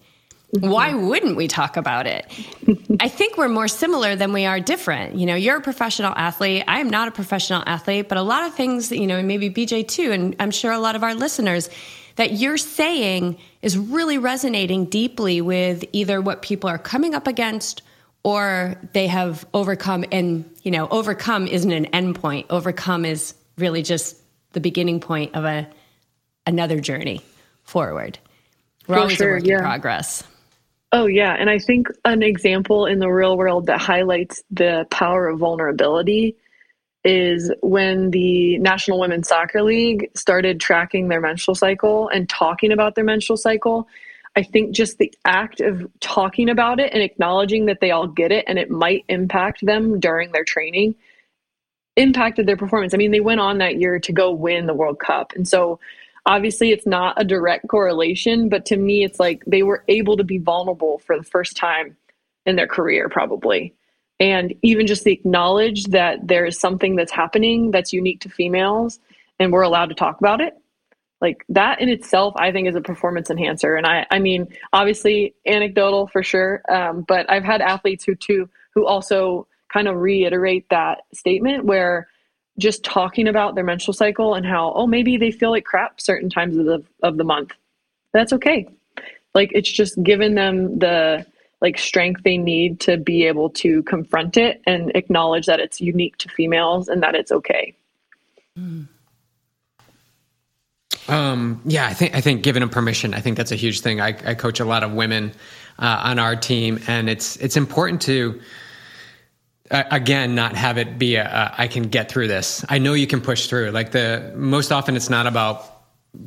Mm-hmm. 0.56 0.70
why 0.70 0.94
wouldn't 0.94 1.36
we 1.36 1.50
talk 1.50 1.76
about 1.76 2.08
it? 2.08 2.26
I 3.02 3.10
think 3.10 3.36
we're 3.36 3.50
more 3.50 3.68
similar 3.68 4.16
than 4.16 4.32
we 4.32 4.46
are 4.46 4.62
different. 4.62 5.16
You 5.16 5.26
know 5.26 5.36
you're 5.36 5.58
a 5.58 5.62
professional 5.62 6.14
athlete. 6.16 6.64
I 6.68 6.80
am 6.80 6.90
not 6.90 7.10
a 7.10 7.12
professional 7.12 7.64
athlete 7.66 8.08
but 8.08 8.18
a 8.18 8.22
lot 8.22 8.46
of 8.46 8.54
things 8.54 8.92
you 8.92 9.08
know 9.08 9.22
maybe 9.22 9.50
bj 9.50 9.88
too 9.88 10.12
and 10.12 10.36
i'm 10.40 10.52
sure 10.52 10.72
a 10.72 10.80
lot 10.80 10.96
of 10.96 11.04
our 11.04 11.14
listeners 11.14 11.70
that 12.18 12.34
you're 12.34 12.58
saying 12.58 13.38
is 13.62 13.78
really 13.78 14.18
resonating 14.18 14.86
deeply 14.86 15.40
with 15.40 15.86
either 15.94 16.20
what 16.20 16.42
people 16.42 16.70
are 16.70 16.78
coming 16.78 17.16
up 17.16 17.28
against 17.28 17.82
or 18.24 18.76
they 18.94 19.08
have 19.08 19.48
overcome 19.54 20.04
and 20.12 20.44
you 20.64 20.72
know 20.72 20.88
overcome 20.90 21.48
isn't 21.48 21.72
an 21.72 21.86
end 21.88 22.16
point. 22.16 22.48
Overcome 22.50 23.06
is 23.06 23.34
really 23.58 23.84
just 23.84 24.18
the 24.54 24.60
beginning 24.60 25.00
point 25.00 25.36
of 25.36 25.46
a 25.46 25.68
another 26.46 26.80
journey 26.80 27.22
forward 27.64 28.20
we're 28.88 28.96
For 28.96 29.02
always 29.02 29.18
sure, 29.18 29.30
a 29.30 29.34
work 29.34 29.46
yeah. 29.46 29.58
in 29.58 29.62
progress 29.62 30.24
oh 30.92 31.08
yeah 31.08 31.36
and 31.38 31.50
i 31.50 31.60
think 31.60 31.88
an 32.06 32.24
example 32.24 32.86
in 32.86 33.00
the 33.00 33.10
real 33.10 33.38
world 33.38 33.66
that 33.68 33.80
highlights 33.80 34.44
the 34.52 34.88
power 34.90 35.28
of 35.28 35.40
vulnerability 35.40 36.36
is 37.08 37.52
when 37.62 38.12
the 38.12 38.58
National 38.58 39.00
Women's 39.00 39.30
Soccer 39.30 39.64
League 39.64 40.12
started 40.14 40.60
tracking 40.60 41.08
their 41.08 41.22
menstrual 41.22 41.56
cycle 41.56 42.10
and 42.10 42.28
talking 42.28 42.72
about 42.72 42.96
their 42.96 43.06
menstrual 43.06 43.38
cycle. 43.38 43.88
I 44.36 44.44
think 44.44 44.76
just 44.76 44.98
the 44.98 45.14
act 45.24 45.62
of 45.62 45.90
talking 46.02 46.50
about 46.50 46.80
it 46.80 46.92
and 46.94 47.02
acknowledging 47.02 47.66
that 47.68 47.80
they 47.80 47.92
all 47.92 48.08
get 48.08 48.32
it 48.32 48.44
and 48.48 48.60
it 48.60 48.70
might 48.70 49.06
impact 49.08 49.66
them 49.66 50.00
during 50.00 50.32
their 50.32 50.44
training 50.44 50.96
impacted 51.98 52.48
their 52.48 52.58
performance. 52.58 52.94
I 52.94 52.98
mean, 52.98 53.12
they 53.12 53.20
went 53.20 53.42
on 53.42 53.58
that 53.58 53.78
year 53.78 54.00
to 54.00 54.14
go 54.14 54.32
win 54.32 54.68
the 54.68 54.74
World 54.74 55.00
Cup. 55.00 55.34
And 55.36 55.48
so 55.48 55.80
obviously 56.26 56.72
it's 56.72 56.86
not 56.86 57.20
a 57.20 57.26
direct 57.26 57.68
correlation, 57.68 58.48
but 58.48 58.66
to 58.68 58.78
me, 58.78 59.04
it's 59.04 59.20
like 59.20 59.44
they 59.46 59.64
were 59.64 59.84
able 59.90 60.16
to 60.16 60.24
be 60.24 60.38
vulnerable 60.38 61.00
for 61.00 61.18
the 61.18 61.24
first 61.24 61.58
time 61.58 61.98
in 62.46 62.56
their 62.56 62.68
career, 62.68 63.10
probably 63.10 63.74
and 64.20 64.54
even 64.62 64.88
just 64.88 65.04
the 65.04 65.12
acknowledge 65.12 65.86
that 65.86 66.28
there 66.28 66.46
is 66.46 66.60
something 66.60 66.96
that's 66.96 67.12
happening 67.12 67.72
that's 67.72 67.94
unique 67.94 68.22
to 68.22 68.30
females 68.30 69.00
and 69.40 69.52
we're 69.52 69.62
allowed 69.62 69.88
to 69.90 69.96
talk 69.96 70.20
about 70.20 70.42
it 70.42 70.56
like 71.22 71.44
that 71.50 71.80
in 71.82 71.90
itself 71.90 72.34
i 72.38 72.52
think 72.52 72.68
is 72.68 72.76
a 72.76 72.82
performance 72.82 73.30
enhancer 73.30 73.76
and 73.76 73.86
i 73.86 74.06
i 74.12 74.20
mean 74.20 74.48
obviously 74.74 75.34
anecdotal 75.46 76.08
for 76.08 76.24
sure 76.24 76.62
um, 76.70 77.04
but 77.08 77.30
i've 77.30 77.44
had 77.44 77.62
athletes 77.62 78.04
who 78.04 78.16
too 78.16 78.50
who 78.74 78.86
also 78.86 79.47
kind 79.72 79.88
of 79.88 79.98
reiterate 79.98 80.68
that 80.70 81.02
statement 81.14 81.66
where 81.66 82.08
just 82.60 82.84
talking 82.84 83.28
about 83.28 83.56
their 83.56 83.64
menstrual 83.64 83.94
cycle 83.94 84.34
and 84.34 84.46
how 84.46 84.72
oh 84.74 84.88
maybe 84.88 85.18
they 85.18 85.32
feel 85.32 85.52
like 85.52 85.66
crap 85.66 86.02
certain 86.02 86.30
times 86.30 86.58
of 86.58 86.66
the 86.66 86.84
of 87.04 87.18
the 87.18 87.24
month 87.24 87.52
that's 88.14 88.34
okay 88.34 88.68
like 89.34 89.52
it's 89.54 89.72
just 89.72 90.02
given 90.02 90.36
them 90.36 90.80
the 90.80 91.26
like 91.62 91.78
strength 91.78 92.22
they 92.24 92.38
need 92.38 92.80
to 92.82 92.98
be 92.98 93.26
able 93.26 93.50
to 93.50 93.84
confront 93.84 94.38
it 94.38 94.62
and 94.66 94.92
acknowledge 94.96 95.46
that 95.48 95.60
it's 95.60 95.82
unique 95.82 96.18
to 96.18 96.30
females 96.30 96.88
and 96.88 97.02
that 97.02 97.16
it's 97.16 97.32
okay. 97.32 97.76
Um, 101.08 101.62
yeah, 101.66 101.88
I 101.88 101.94
think 101.94 102.16
I 102.16 102.22
think 102.22 102.44
giving 102.44 102.60
them 102.60 102.70
permission. 102.70 103.14
I 103.14 103.22
think 103.22 103.38
that's 103.38 103.52
a 103.52 103.56
huge 103.56 103.82
thing. 103.82 104.02
I, 104.02 104.08
I 104.26 104.36
coach 104.36 104.60
a 104.60 104.66
lot 104.66 104.84
of 104.84 104.92
women 104.92 105.32
uh, 105.80 106.02
on 106.04 106.20
our 106.20 106.36
team, 106.36 106.80
and 106.88 107.10
it's 107.10 107.38
it's 107.38 107.56
important 107.56 108.02
to 108.04 108.40
uh, 109.72 109.84
again 109.92 110.36
not 110.36 110.56
have 110.56 110.78
it 110.78 110.98
be 110.98 111.16
a, 111.16 111.26
a 111.26 111.56
I 111.58 111.68
can 111.68 111.84
get 111.84 112.10
through 112.10 112.28
this. 112.28 112.66
I 112.70 112.80
know 112.80 112.94
you 112.94 113.08
can 113.08 113.22
push 113.22 113.48
through. 113.48 113.72
Like 113.72 113.92
the 113.92 114.34
most 114.36 114.72
often, 114.72 114.96
it's 114.96 115.10
not 115.10 115.28
about 115.28 115.66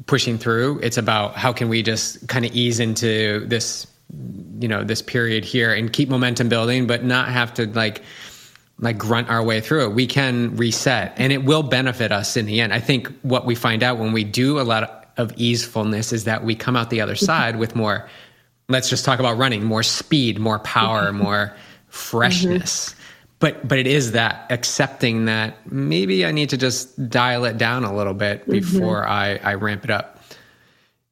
pushing 0.07 0.38
through. 0.38 0.80
It's 0.82 0.99
about 0.99 1.36
how 1.36 1.53
can 1.53 1.68
we 1.68 1.82
just 1.82 2.28
kind 2.28 2.45
of 2.45 2.53
ease 2.55 2.80
into 2.80 3.47
this 3.47 3.86
you 4.61 4.68
know 4.68 4.84
this 4.84 5.03
period 5.03 5.45
here 5.45 5.72
and 5.72 5.93
keep 5.93 6.09
momentum 6.09 6.49
building 6.49 6.86
but 6.86 7.05
not 7.05 7.28
have 7.28 7.55
to 7.55 7.66
like 7.68 8.03
like 8.78 8.99
grunt 8.99 9.28
our 9.28 9.43
way 9.43 9.61
through 9.61 9.84
it 9.84 9.95
we 9.95 10.07
can 10.07 10.57
reset 10.57 11.12
and 11.16 11.32
it 11.32 11.45
will 11.45 11.62
benefit 11.62 12.12
us 12.12 12.36
in 12.36 12.47
the 12.47 12.61
end 12.61 12.72
i 12.72 12.80
think 12.80 13.09
what 13.22 13.47
we 13.47 13.55
find 13.55 13.82
out 13.82 13.99
when 13.99 14.12
we 14.12 14.24
do 14.24 14.61
a 14.61 14.62
lot 14.62 15.12
of 15.16 15.32
easefulness 15.36 16.12
is 16.12 16.24
that 16.24 16.45
we 16.45 16.55
come 16.55 16.76
out 16.76 16.91
the 16.91 17.01
other 17.01 17.14
side 17.14 17.57
with 17.57 17.76
more 17.76 18.09
let's 18.68 18.88
just 18.88 19.05
talk 19.05 19.20
about 19.20 19.36
running 19.38 19.64
more 19.64 19.82
speed 19.82 20.38
more 20.38 20.59
power 20.59 21.07
mm-hmm. 21.09 21.22
more 21.22 21.55
freshness 21.88 22.91
mm-hmm. 22.91 22.99
But 23.41 23.66
but 23.66 23.78
it 23.78 23.86
is 23.88 24.12
that 24.12 24.47
accepting 24.51 25.24
that 25.24 25.55
maybe 25.70 26.24
i 26.24 26.30
need 26.30 26.51
to 26.51 26.57
just 26.57 27.09
dial 27.11 27.45
it 27.45 27.59
down 27.59 27.84
a 27.84 27.95
little 27.95 28.14
bit 28.14 28.43
mm-hmm. 28.43 28.53
before 28.53 29.03
mm-hmm. 29.03 29.12
i 29.12 29.51
i 29.51 29.55
ramp 29.55 29.84
it 29.84 29.91
up 29.91 30.22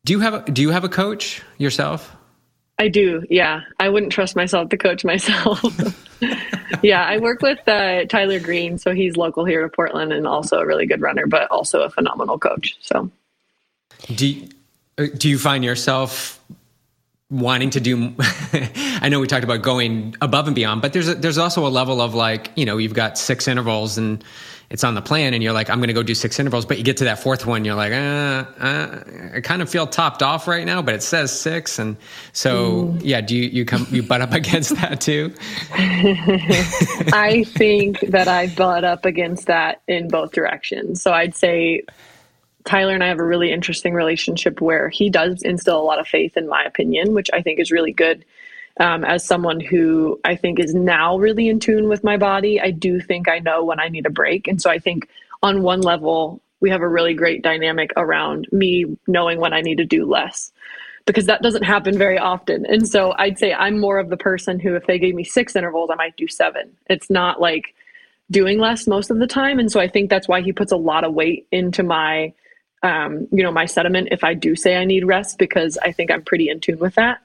do 0.04 0.12
you 0.12 0.20
have 0.20 0.34
a, 0.34 0.50
do 0.50 0.62
you 0.62 0.70
have 0.70 0.84
a 0.84 0.88
coach 0.88 1.42
yourself 1.58 2.14
I 2.78 2.88
do. 2.88 3.24
Yeah. 3.28 3.62
I 3.80 3.88
wouldn't 3.88 4.12
trust 4.12 4.36
myself 4.36 4.68
to 4.70 4.76
coach 4.76 5.04
myself. 5.04 5.60
yeah. 6.82 7.04
I 7.04 7.18
work 7.18 7.42
with 7.42 7.58
uh, 7.66 8.04
Tyler 8.04 8.38
Green. 8.38 8.78
So 8.78 8.94
he's 8.94 9.16
local 9.16 9.44
here 9.44 9.62
to 9.62 9.68
Portland 9.68 10.12
and 10.12 10.26
also 10.26 10.58
a 10.58 10.66
really 10.66 10.86
good 10.86 11.00
runner, 11.00 11.26
but 11.26 11.50
also 11.50 11.82
a 11.82 11.90
phenomenal 11.90 12.38
coach. 12.38 12.76
So 12.80 13.10
do 14.14 14.28
you, 14.28 14.48
uh, 14.96 15.06
do 15.16 15.28
you 15.28 15.38
find 15.38 15.64
yourself 15.64 16.40
wanting 17.30 17.70
to 17.70 17.80
do 17.80 18.14
I 19.00 19.08
know 19.08 19.20
we 19.20 19.26
talked 19.26 19.44
about 19.44 19.62
going 19.62 20.16
above 20.20 20.46
and 20.46 20.56
beyond, 20.56 20.82
but 20.82 20.92
there's 20.92 21.08
a, 21.08 21.14
there's 21.14 21.38
also 21.38 21.66
a 21.66 21.68
level 21.68 22.00
of 22.00 22.14
like, 22.14 22.50
you 22.56 22.64
know, 22.64 22.78
you've 22.78 22.94
got 22.94 23.18
six 23.18 23.46
intervals 23.46 23.98
and 23.98 24.24
it's 24.70 24.84
on 24.84 24.94
the 24.94 25.02
plan 25.02 25.34
and 25.34 25.42
you're 25.42 25.52
like, 25.52 25.70
I'm 25.70 25.78
going 25.78 25.88
to 25.88 25.94
go 25.94 26.02
do 26.02 26.14
six 26.14 26.38
intervals, 26.38 26.66
but 26.66 26.78
you 26.78 26.84
get 26.84 26.98
to 26.98 27.04
that 27.04 27.18
fourth 27.18 27.46
one, 27.46 27.64
you're 27.64 27.74
like, 27.74 27.92
uh, 27.92 28.44
uh, 28.58 29.04
I 29.34 29.40
kind 29.40 29.62
of 29.62 29.70
feel 29.70 29.86
topped 29.86 30.22
off 30.22 30.46
right 30.46 30.66
now, 30.66 30.82
but 30.82 30.94
it 30.94 31.02
says 31.02 31.32
six. 31.32 31.78
And 31.78 31.96
so, 32.32 32.84
mm. 32.84 33.00
yeah, 33.02 33.20
do 33.20 33.36
you, 33.36 33.44
you 33.44 33.64
come, 33.64 33.86
you 33.90 34.02
butt 34.02 34.20
up 34.20 34.32
against 34.34 34.76
that 34.76 35.00
too? 35.00 35.32
I 35.72 37.44
think 37.48 38.00
that 38.00 38.28
I 38.28 38.48
butt 38.48 38.84
up 38.84 39.04
against 39.04 39.46
that 39.46 39.80
in 39.86 40.08
both 40.08 40.32
directions. 40.32 41.00
So 41.00 41.12
I'd 41.12 41.34
say 41.34 41.82
Tyler 42.64 42.94
and 42.94 43.02
I 43.02 43.08
have 43.08 43.18
a 43.18 43.24
really 43.24 43.52
interesting 43.52 43.94
relationship 43.94 44.60
where 44.60 44.88
he 44.88 45.10
does 45.10 45.42
instill 45.42 45.80
a 45.80 45.82
lot 45.82 45.98
of 45.98 46.06
faith, 46.06 46.36
in 46.36 46.48
my 46.48 46.64
opinion, 46.64 47.14
which 47.14 47.30
I 47.32 47.42
think 47.42 47.60
is 47.60 47.70
really 47.70 47.92
good 47.92 48.24
um, 48.80 49.04
as 49.04 49.24
someone 49.24 49.60
who 49.60 50.20
I 50.24 50.36
think 50.36 50.60
is 50.60 50.74
now 50.74 51.18
really 51.18 51.48
in 51.48 51.60
tune 51.60 51.88
with 51.88 52.04
my 52.04 52.16
body, 52.16 52.60
I 52.60 52.70
do 52.70 53.00
think 53.00 53.28
I 53.28 53.40
know 53.40 53.64
when 53.64 53.80
I 53.80 53.88
need 53.88 54.06
a 54.06 54.10
break. 54.10 54.46
And 54.46 54.60
so 54.62 54.70
I 54.70 54.78
think 54.78 55.08
on 55.42 55.62
one 55.62 55.80
level, 55.80 56.40
we 56.60 56.70
have 56.70 56.80
a 56.80 56.88
really 56.88 57.14
great 57.14 57.42
dynamic 57.42 57.92
around 57.96 58.46
me 58.52 58.96
knowing 59.06 59.40
when 59.40 59.52
I 59.52 59.60
need 59.60 59.78
to 59.78 59.84
do 59.84 60.06
less 60.06 60.52
because 61.06 61.26
that 61.26 61.42
doesn't 61.42 61.62
happen 61.62 61.96
very 61.96 62.18
often. 62.18 62.66
And 62.66 62.86
so 62.86 63.14
I'd 63.16 63.38
say 63.38 63.54
I'm 63.54 63.80
more 63.80 63.98
of 63.98 64.10
the 64.10 64.16
person 64.16 64.60
who, 64.60 64.74
if 64.74 64.86
they 64.86 64.98
gave 64.98 65.14
me 65.14 65.24
six 65.24 65.56
intervals, 65.56 65.90
I 65.90 65.94
might 65.94 66.16
do 66.16 66.28
seven. 66.28 66.76
It's 66.88 67.08
not 67.08 67.40
like 67.40 67.74
doing 68.30 68.58
less 68.58 68.86
most 68.86 69.10
of 69.10 69.18
the 69.18 69.26
time. 69.26 69.58
And 69.58 69.72
so 69.72 69.80
I 69.80 69.88
think 69.88 70.10
that's 70.10 70.28
why 70.28 70.42
he 70.42 70.52
puts 70.52 70.70
a 70.70 70.76
lot 70.76 71.04
of 71.04 71.14
weight 71.14 71.46
into 71.50 71.82
my 71.82 72.34
um, 72.82 73.26
you 73.32 73.42
know, 73.42 73.50
my 73.50 73.66
sediment 73.66 74.08
if 74.12 74.22
I 74.22 74.34
do 74.34 74.54
say 74.54 74.76
I 74.76 74.84
need 74.84 75.04
rest 75.04 75.38
because 75.38 75.78
I 75.78 75.92
think 75.92 76.10
I'm 76.10 76.22
pretty 76.22 76.48
in 76.48 76.60
tune 76.60 76.78
with 76.78 76.94
that. 76.94 77.20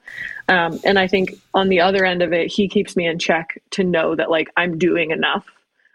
Um, 0.48 0.80
and 0.84 0.98
I 0.98 1.06
think 1.06 1.34
on 1.54 1.68
the 1.68 1.80
other 1.80 2.04
end 2.04 2.22
of 2.22 2.32
it, 2.32 2.48
he 2.48 2.68
keeps 2.68 2.96
me 2.96 3.06
in 3.06 3.18
check 3.18 3.62
to 3.70 3.84
know 3.84 4.14
that 4.14 4.30
like 4.30 4.50
I'm 4.56 4.78
doing 4.78 5.10
enough. 5.10 5.46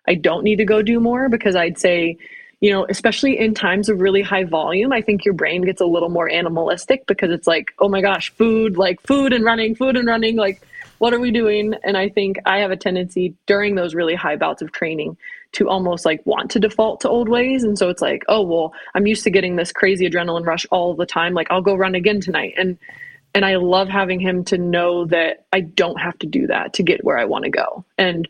I 0.07 0.15
don't 0.15 0.43
need 0.43 0.57
to 0.57 0.65
go 0.65 0.81
do 0.81 0.99
more 0.99 1.29
because 1.29 1.55
I'd 1.55 1.77
say, 1.77 2.17
you 2.61 2.71
know, 2.71 2.85
especially 2.89 3.37
in 3.37 3.53
times 3.53 3.89
of 3.89 4.01
really 4.01 4.21
high 4.21 4.43
volume, 4.43 4.91
I 4.91 5.01
think 5.01 5.23
your 5.23 5.33
brain 5.33 5.61
gets 5.61 5.81
a 5.81 5.85
little 5.85 6.09
more 6.09 6.29
animalistic 6.29 7.05
because 7.05 7.31
it's 7.31 7.47
like, 7.47 7.73
oh 7.79 7.89
my 7.89 8.01
gosh, 8.01 8.31
food, 8.31 8.77
like 8.77 9.01
food 9.01 9.33
and 9.33 9.43
running, 9.43 9.75
food 9.75 9.95
and 9.95 10.07
running, 10.07 10.35
like 10.35 10.61
what 10.99 11.13
are 11.13 11.19
we 11.19 11.31
doing? 11.31 11.73
And 11.83 11.97
I 11.97 12.09
think 12.09 12.37
I 12.45 12.59
have 12.59 12.71
a 12.71 12.77
tendency 12.77 13.33
during 13.47 13.75
those 13.75 13.95
really 13.95 14.15
high 14.15 14.35
bouts 14.35 14.61
of 14.61 14.71
training 14.71 15.17
to 15.53 15.67
almost 15.67 16.05
like 16.05 16.23
want 16.25 16.51
to 16.51 16.59
default 16.59 17.01
to 17.01 17.09
old 17.09 17.27
ways. 17.27 17.63
And 17.63 17.77
so 17.77 17.89
it's 17.89 18.01
like, 18.01 18.23
oh, 18.27 18.43
well, 18.43 18.73
I'm 18.93 19.07
used 19.07 19.23
to 19.23 19.31
getting 19.31 19.55
this 19.55 19.71
crazy 19.71 20.07
adrenaline 20.07 20.45
rush 20.45 20.67
all 20.71 20.93
the 20.93 21.05
time. 21.05 21.33
Like 21.33 21.47
I'll 21.49 21.61
go 21.61 21.75
run 21.75 21.95
again 21.95 22.21
tonight. 22.21 22.53
And, 22.57 22.77
and 23.33 23.45
I 23.45 23.55
love 23.55 23.87
having 23.87 24.19
him 24.19 24.43
to 24.45 24.57
know 24.57 25.05
that 25.05 25.45
I 25.51 25.61
don't 25.61 25.99
have 25.99 26.19
to 26.19 26.27
do 26.27 26.47
that 26.47 26.73
to 26.73 26.83
get 26.83 27.03
where 27.03 27.17
I 27.17 27.25
want 27.25 27.45
to 27.45 27.51
go. 27.51 27.85
And 27.97 28.27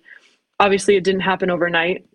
obviously 0.60 0.96
it 0.96 1.04
didn't 1.04 1.22
happen 1.22 1.50
overnight. 1.50 2.06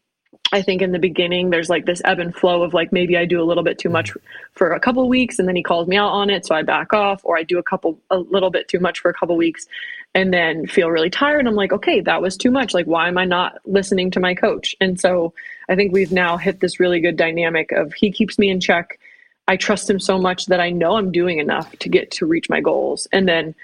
I 0.53 0.63
think 0.63 0.83
in 0.83 0.93
the 0.93 0.99
beginning 0.99 1.51
there's 1.51 1.69
like 1.69 1.87
this 1.87 2.03
ebb 2.05 2.21
and 2.21 2.35
flow 2.35 2.63
of 2.63 2.75
like 2.75 2.93
maybe 2.93 3.17
I 3.17 3.25
do 3.25 3.43
a 3.43 3.45
little 3.45 3.65
bit 3.65 3.79
too 3.79 3.89
much 3.89 4.13
for 4.53 4.73
a 4.73 4.81
couple 4.81 5.09
weeks 5.09 5.39
and 5.39 5.49
then 5.49 5.57
he 5.57 5.63
calls 5.63 5.89
me 5.89 5.97
out 5.97 6.11
on 6.11 6.31
it 6.31 6.47
so 6.47 6.55
I 6.55 6.63
back 6.63 6.93
off 6.93 7.21
or 7.25 7.37
I 7.37 7.43
do 7.43 7.59
a 7.59 7.63
couple 7.63 7.99
a 8.11 8.19
little 8.19 8.51
bit 8.51 8.69
too 8.69 8.79
much 8.79 9.01
for 9.01 9.11
a 9.11 9.15
couple 9.15 9.37
weeks 9.37 9.67
and 10.15 10.33
then 10.33 10.67
feel 10.67 10.91
really 10.91 11.11
tired. 11.11 11.47
I'm 11.47 11.55
like 11.55 11.73
okay 11.73 12.01
that 12.03 12.23
was 12.23 12.37
too 12.37 12.51
much. 12.51 12.75
Like 12.75 12.87
why 12.87 13.09
am 13.09 13.19
I 13.19 13.25
not 13.25 13.59
listening 13.65 14.11
to 14.13 14.21
my 14.21 14.35
coach? 14.35 14.77
And 14.81 15.01
so 15.01 15.33
I 15.69 15.75
think 15.75 15.93
we've 15.93 16.13
now 16.13 16.37
hit 16.37 16.61
this 16.61 16.79
really 16.79 17.01
good 17.01 17.17
dynamic 17.17 17.73
of 17.73 17.93
he 17.95 18.13
keeps 18.13 18.39
me 18.39 18.51
in 18.51 18.61
check. 18.61 19.01
I 19.49 19.57
trust 19.57 19.91
him 19.91 19.99
so 19.99 20.19
much 20.19 20.47
that 20.47 20.61
I 20.61 20.71
know 20.71 20.97
I'm 20.97 21.11
doing 21.11 21.39
enough 21.39 21.77
to 21.79 21.89
get 21.89 22.11
to 22.13 22.27
reach 22.27 22.49
my 22.49 22.61
goals 22.61 23.09
and 23.13 23.27
then 23.27 23.55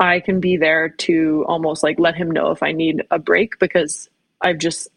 I 0.00 0.20
can 0.20 0.40
be 0.40 0.56
there 0.56 0.88
to 0.88 1.44
almost 1.46 1.82
like 1.82 1.98
let 1.98 2.16
him 2.16 2.30
know 2.30 2.50
if 2.50 2.62
I 2.62 2.72
need 2.72 3.04
a 3.10 3.18
break 3.18 3.58
because 3.58 4.08
I've 4.40 4.58
just 4.58 4.88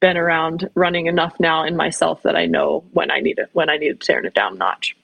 been 0.00 0.16
around 0.16 0.68
running 0.74 1.06
enough 1.06 1.38
now 1.38 1.64
in 1.64 1.76
myself 1.76 2.22
that 2.22 2.34
I 2.34 2.46
know 2.46 2.84
when 2.92 3.10
I 3.10 3.20
need 3.20 3.38
it 3.38 3.50
when 3.52 3.70
I 3.70 3.76
need 3.76 4.00
to 4.00 4.06
turn 4.06 4.26
it 4.26 4.34
down 4.34 4.54
a 4.54 4.56
notch. 4.56 4.96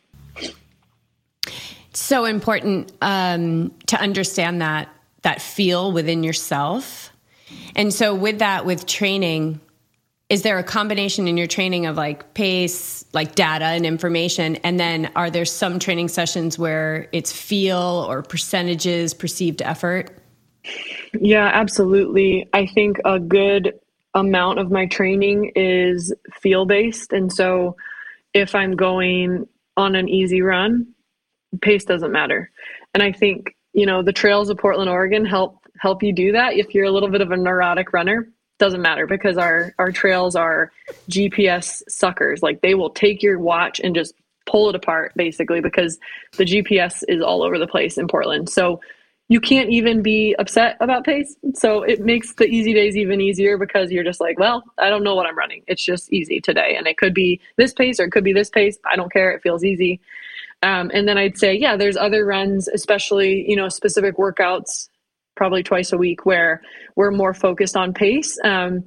So 1.92 2.24
important 2.24 2.92
um, 3.00 3.72
to 3.86 4.00
understand 4.00 4.60
that 4.62 4.88
that 5.22 5.40
feel 5.40 5.92
within 5.92 6.24
yourself, 6.24 7.10
and 7.74 7.92
so 7.92 8.14
with 8.14 8.38
that, 8.40 8.66
with 8.66 8.86
training, 8.86 9.60
is 10.28 10.42
there 10.42 10.58
a 10.58 10.64
combination 10.64 11.28
in 11.28 11.36
your 11.36 11.46
training 11.46 11.86
of 11.86 11.96
like 11.96 12.34
pace, 12.34 13.04
like 13.12 13.34
data 13.34 13.64
and 13.64 13.86
information, 13.86 14.56
and 14.56 14.78
then 14.78 15.10
are 15.16 15.30
there 15.30 15.44
some 15.44 15.78
training 15.78 16.08
sessions 16.08 16.58
where 16.58 17.08
it's 17.12 17.32
feel 17.32 18.06
or 18.08 18.22
percentages, 18.22 19.14
perceived 19.14 19.62
effort? 19.62 20.10
Yeah, 21.14 21.50
absolutely. 21.52 22.48
I 22.52 22.66
think 22.66 22.98
a 23.04 23.18
good 23.18 23.72
amount 24.16 24.58
of 24.58 24.72
my 24.72 24.86
training 24.86 25.52
is 25.54 26.12
feel 26.40 26.64
based. 26.64 27.12
And 27.12 27.32
so 27.32 27.76
if 28.34 28.54
I'm 28.54 28.74
going 28.74 29.46
on 29.76 29.94
an 29.94 30.08
easy 30.08 30.42
run, 30.42 30.88
pace 31.60 31.84
doesn't 31.84 32.10
matter. 32.10 32.50
And 32.94 33.02
I 33.02 33.12
think, 33.12 33.54
you 33.74 33.86
know, 33.86 34.02
the 34.02 34.12
trails 34.12 34.48
of 34.48 34.58
Portland, 34.58 34.90
Oregon 34.90 35.24
help 35.24 35.58
help 35.78 36.02
you 36.02 36.12
do 36.12 36.32
that. 36.32 36.54
If 36.54 36.74
you're 36.74 36.86
a 36.86 36.90
little 36.90 37.10
bit 37.10 37.20
of 37.20 37.30
a 37.30 37.36
neurotic 37.36 37.92
runner, 37.92 38.28
doesn't 38.58 38.80
matter 38.80 39.06
because 39.06 39.36
our 39.36 39.74
our 39.78 39.92
trails 39.92 40.34
are 40.34 40.72
GPS 41.10 41.82
suckers. 41.88 42.42
Like 42.42 42.62
they 42.62 42.74
will 42.74 42.90
take 42.90 43.22
your 43.22 43.38
watch 43.38 43.80
and 43.80 43.94
just 43.94 44.14
pull 44.46 44.70
it 44.70 44.74
apart 44.74 45.12
basically 45.16 45.60
because 45.60 45.98
the 46.38 46.44
GPS 46.44 47.02
is 47.08 47.20
all 47.20 47.42
over 47.42 47.58
the 47.58 47.66
place 47.66 47.98
in 47.98 48.08
Portland. 48.08 48.48
So 48.48 48.80
you 49.28 49.40
can't 49.40 49.70
even 49.70 50.02
be 50.02 50.36
upset 50.38 50.76
about 50.80 51.04
pace. 51.04 51.34
So 51.54 51.82
it 51.82 52.00
makes 52.00 52.34
the 52.34 52.44
easy 52.44 52.72
days 52.72 52.96
even 52.96 53.20
easier 53.20 53.58
because 53.58 53.90
you're 53.90 54.04
just 54.04 54.20
like, 54.20 54.38
well, 54.38 54.62
I 54.78 54.88
don't 54.88 55.02
know 55.02 55.16
what 55.16 55.26
I'm 55.26 55.36
running. 55.36 55.62
It's 55.66 55.84
just 55.84 56.12
easy 56.12 56.40
today. 56.40 56.76
And 56.76 56.86
it 56.86 56.96
could 56.96 57.12
be 57.12 57.40
this 57.56 57.72
pace 57.72 57.98
or 57.98 58.04
it 58.04 58.12
could 58.12 58.22
be 58.24 58.32
this 58.32 58.50
pace. 58.50 58.78
I 58.90 58.94
don't 58.94 59.12
care. 59.12 59.32
It 59.32 59.42
feels 59.42 59.64
easy. 59.64 60.00
Um, 60.62 60.90
and 60.94 61.08
then 61.08 61.18
I'd 61.18 61.38
say, 61.38 61.54
yeah, 61.54 61.76
there's 61.76 61.96
other 61.96 62.24
runs, 62.24 62.68
especially, 62.68 63.48
you 63.48 63.56
know, 63.56 63.68
specific 63.68 64.16
workouts, 64.16 64.88
probably 65.34 65.62
twice 65.62 65.92
a 65.92 65.98
week 65.98 66.24
where 66.24 66.62
we're 66.94 67.10
more 67.10 67.34
focused 67.34 67.76
on 67.76 67.92
pace. 67.92 68.38
Um, 68.44 68.84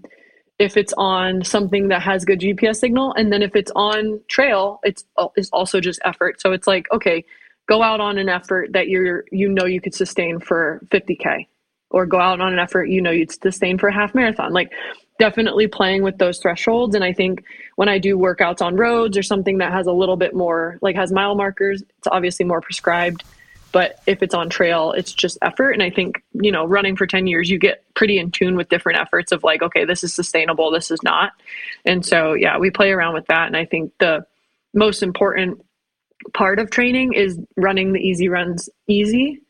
if 0.57 0.75
it's 0.75 0.93
on 0.97 1.43
something 1.43 1.89
that 1.89 2.01
has 2.01 2.25
good 2.25 2.39
GPS 2.39 2.77
signal, 2.77 3.13
and 3.13 3.31
then 3.31 3.41
if 3.41 3.55
it's 3.55 3.71
on 3.75 4.19
trail, 4.27 4.79
it's 4.83 5.05
it's 5.37 5.49
also 5.51 5.79
just 5.79 6.01
effort. 6.03 6.41
So 6.41 6.51
it's 6.51 6.67
like, 6.67 6.91
okay, 6.91 7.23
go 7.69 7.83
out 7.83 8.01
on 8.01 8.17
an 8.17 8.27
effort 8.27 8.73
that 8.73 8.89
you're 8.89 9.23
you 9.31 9.47
know 9.47 9.65
you 9.65 9.79
could 9.79 9.93
sustain 9.93 10.39
for 10.39 10.81
50k 10.87 11.45
or 11.91 12.05
go 12.07 12.19
out 12.19 12.41
on 12.41 12.51
an 12.51 12.59
effort 12.59 12.85
you 12.85 12.99
know 12.99 13.11
you'd 13.11 13.31
sustain 13.31 13.77
for 13.77 13.87
a 13.87 13.93
half 13.93 14.15
marathon. 14.15 14.51
Like 14.51 14.71
definitely 15.19 15.67
playing 15.67 16.01
with 16.01 16.17
those 16.17 16.39
thresholds. 16.39 16.95
And 16.95 17.03
i 17.03 17.13
think 17.13 17.43
when 17.75 17.87
i 17.87 17.99
do 17.99 18.17
workouts 18.17 18.61
on 18.61 18.75
roads 18.75 19.15
or 19.17 19.23
something 19.23 19.59
that 19.59 19.71
has 19.71 19.85
a 19.85 19.91
little 19.91 20.17
bit 20.17 20.33
more 20.33 20.79
like 20.81 20.95
has 20.95 21.11
mile 21.11 21.35
markers 21.35 21.81
it's 21.81 22.07
obviously 22.11 22.43
more 22.45 22.59
prescribed. 22.59 23.23
But 23.71 24.01
if 24.07 24.23
it's 24.23 24.33
on 24.33 24.49
trail 24.49 24.93
it's 24.93 25.13
just 25.13 25.37
effort. 25.43 25.71
And 25.73 25.83
i 25.83 25.91
think 25.91 26.23
you 26.33 26.51
know 26.51 26.65
running 26.65 26.95
for 26.95 27.05
10 27.05 27.27
years 27.27 27.51
you 27.51 27.59
get 27.59 27.83
pretty 27.93 28.17
in 28.17 28.31
tune 28.31 28.55
with 28.55 28.69
different 28.69 28.99
efforts 28.99 29.31
of 29.31 29.43
like 29.43 29.61
okay 29.61 29.85
this 29.85 30.03
is 30.03 30.11
sustainable 30.11 30.71
this 30.71 30.89
is 30.89 31.03
not. 31.03 31.33
And 31.85 32.03
so 32.03 32.33
yeah 32.33 32.57
we 32.57 32.71
play 32.71 32.89
around 32.89 33.13
with 33.13 33.27
that. 33.27 33.45
And 33.45 33.55
i 33.55 33.65
think 33.65 33.91
the 33.99 34.25
most 34.73 35.03
important 35.03 35.61
part 36.33 36.59
of 36.59 36.69
training 36.69 37.13
is 37.13 37.39
running 37.55 37.93
the 37.93 37.99
easy 37.99 38.29
runs 38.29 38.69
easy 38.87 39.41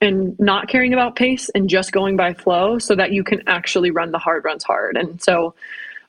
and 0.00 0.38
not 0.38 0.68
caring 0.68 0.92
about 0.92 1.16
pace 1.16 1.50
and 1.50 1.68
just 1.68 1.92
going 1.92 2.16
by 2.16 2.32
flow 2.32 2.78
so 2.78 2.94
that 2.94 3.12
you 3.12 3.22
can 3.22 3.42
actually 3.46 3.90
run 3.90 4.12
the 4.12 4.18
hard 4.18 4.44
runs 4.44 4.64
hard. 4.64 4.96
And 4.96 5.22
so 5.22 5.54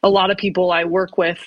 a 0.04 0.10
lot 0.10 0.32
of 0.32 0.38
people 0.38 0.72
I 0.72 0.86
work 0.86 1.18
with, 1.18 1.46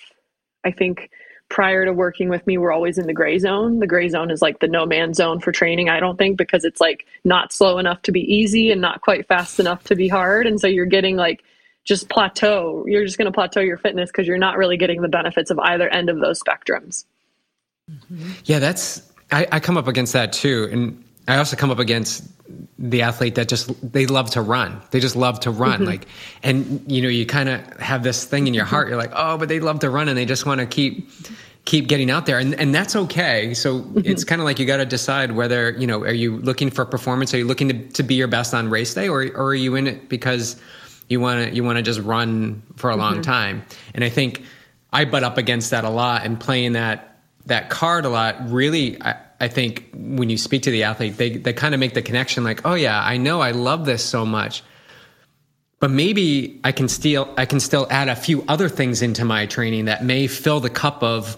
I 0.65 0.71
think 0.71 1.11
prior 1.49 1.85
to 1.85 1.93
working 1.93 2.29
with 2.29 2.47
me, 2.47 2.59
were 2.59 2.73
always 2.73 2.99
in 2.99 3.07
the 3.07 3.13
gray 3.13 3.39
zone. 3.39 3.79
The 3.79 3.87
gray 3.87 4.09
zone 4.09 4.31
is 4.31 4.43
like 4.43 4.61
the 4.61 4.69
no 4.69 4.87
man 4.87 5.15
zone 5.15 5.41
for 5.41 5.53
training, 5.53 5.89
I 5.89 6.01
don't 6.01 6.19
think, 6.19 6.37
because 6.37 6.65
it's 6.65 6.81
like 6.81 7.07
not 7.25 7.53
slow 7.53 7.79
enough 7.79 8.03
to 8.03 8.13
be 8.13 8.21
easy 8.21 8.71
and 8.71 8.81
not 8.81 9.01
quite 9.01 9.27
fast 9.27 9.61
enough 9.61 9.85
to 9.85 9.95
be 9.95 10.09
hard. 10.09 10.47
And 10.47 10.61
so 10.61 10.67
you're 10.67 10.87
getting 10.87 11.17
like 11.17 11.45
just 11.85 12.09
plateau. 12.09 12.85
You're 12.87 13.05
just 13.05 13.19
going 13.19 13.27
to 13.27 13.33
plateau 13.33 13.61
your 13.61 13.77
fitness 13.77 14.11
because 14.11 14.27
you're 14.27 14.39
not 14.39 14.57
really 14.57 14.77
getting 14.77 15.03
the 15.03 15.09
benefits 15.09 15.51
of 15.51 15.59
either 15.59 15.89
end 15.89 16.09
of 16.09 16.19
those 16.19 16.43
spectrums. 16.43 17.05
Mm-hmm. 17.91 18.31
Yeah, 18.45 18.59
that's 18.59 19.11
I, 19.31 19.47
I 19.53 19.61
come 19.61 19.77
up 19.77 19.89
against 19.89 20.13
that 20.13 20.33
too, 20.33 20.69
and 20.71 21.05
I 21.29 21.39
also 21.39 21.57
come 21.57 21.71
up 21.71 21.79
against 21.79 22.25
the 22.79 23.03
athlete 23.03 23.35
that 23.37 23.49
just 23.49 23.93
they 23.93 24.07
love 24.07 24.31
to 24.31 24.43
run. 24.43 24.81
They 24.91 25.01
just 25.01 25.17
love 25.17 25.41
to 25.41 25.51
run. 25.51 25.81
Mm-hmm. 25.81 25.85
Like, 25.85 26.07
and 26.43 26.85
you 26.91 27.03
know, 27.03 27.09
you 27.09 27.27
kind 27.27 27.49
of 27.49 27.81
have 27.81 28.03
this 28.03 28.25
thing 28.25 28.47
in 28.47 28.55
your 28.55 28.65
heart. 28.65 28.89
You're 28.89 28.99
like, 28.99 29.13
oh, 29.15 29.39
but 29.39 29.49
they 29.49 29.61
love 29.61 29.81
to 29.81 29.91
run, 29.91 30.09
and 30.09 30.17
they 30.17 30.27
just 30.27 30.47
want 30.47 30.61
to 30.61 30.67
keep 30.67 31.09
keep 31.65 31.89
getting 31.89 32.11
out 32.11 32.27
there, 32.27 32.39
and 32.39 32.55
and 32.55 32.75
that's 32.75 32.95
okay. 32.95 33.55
So 33.55 33.81
mm-hmm. 33.81 34.01
it's 34.05 34.25
kind 34.25 34.41
of 34.41 34.45
like 34.45 34.59
you 34.59 34.67
got 34.67 34.79
to 34.79 34.87
decide 34.87 35.33
whether 35.33 35.71
you 35.71 35.87
know, 35.87 36.03
are 36.03 36.13
you 36.13 36.39
looking 36.39 36.71
for 36.71 36.85
performance? 36.85 37.33
Are 37.35 37.39
you 37.39 37.47
looking 37.47 37.69
to, 37.69 37.89
to 37.95 38.03
be 38.03 38.15
your 38.15 38.29
best 38.29 38.55
on 38.55 38.71
race 38.71 38.95
day, 38.95 39.09
or 39.09 39.23
or 39.35 39.49
are 39.49 39.55
you 39.55 39.75
in 39.77 39.87
it 39.87 40.09
because 40.09 40.61
you 41.09 41.21
want 41.21 41.49
to 41.49 41.55
you 41.55 41.65
want 41.65 41.77
to 41.77 41.83
just 41.83 42.01
run 42.01 42.63
for 42.77 42.91
a 42.91 42.97
long 42.97 43.15
mm-hmm. 43.15 43.23
time? 43.23 43.65
And 43.95 44.05
I 44.05 44.11
think 44.11 44.43
I 44.93 45.05
butt 45.05 45.25
up 45.25 45.39
against 45.39 45.71
that 45.71 45.85
a 45.85 45.91
lot, 45.91 46.25
and 46.25 46.39
playing 46.39 46.73
that 46.73 47.14
that 47.47 47.71
card 47.71 48.05
a 48.05 48.09
lot 48.09 48.37
really 48.51 49.01
I, 49.03 49.17
I, 49.41 49.49
think 49.49 49.91
when 49.95 50.31
you 50.31 50.39
speak 50.39 50.63
to 50.63 50.71
the 50.71 50.85
athlete 50.85 51.17
they, 51.17 51.37
they 51.37 51.53
kind 51.53 51.75
of 51.75 51.81
make 51.81 51.95
the 51.95 52.03
connection 52.03 52.45
like 52.45 52.65
oh 52.65 52.75
yeah 52.75 53.03
i 53.03 53.17
know 53.17 53.41
i 53.41 53.51
love 53.51 53.85
this 53.85 54.05
so 54.05 54.25
much. 54.25 54.63
But 55.81 55.91
maybe 55.91 56.61
i 56.65 56.73
can 56.73 56.89
still 56.89 57.33
i 57.37 57.45
can 57.45 57.61
still 57.61 57.87
add 57.91 58.09
a 58.09 58.17
few 58.17 58.45
other 58.49 58.69
things 58.69 59.03
into 59.03 59.25
my 59.25 59.47
training 59.47 59.87
that 59.87 60.05
may 60.05 60.27
fill 60.27 60.61
the 60.61 60.71
cup 60.71 61.03
of 61.03 61.37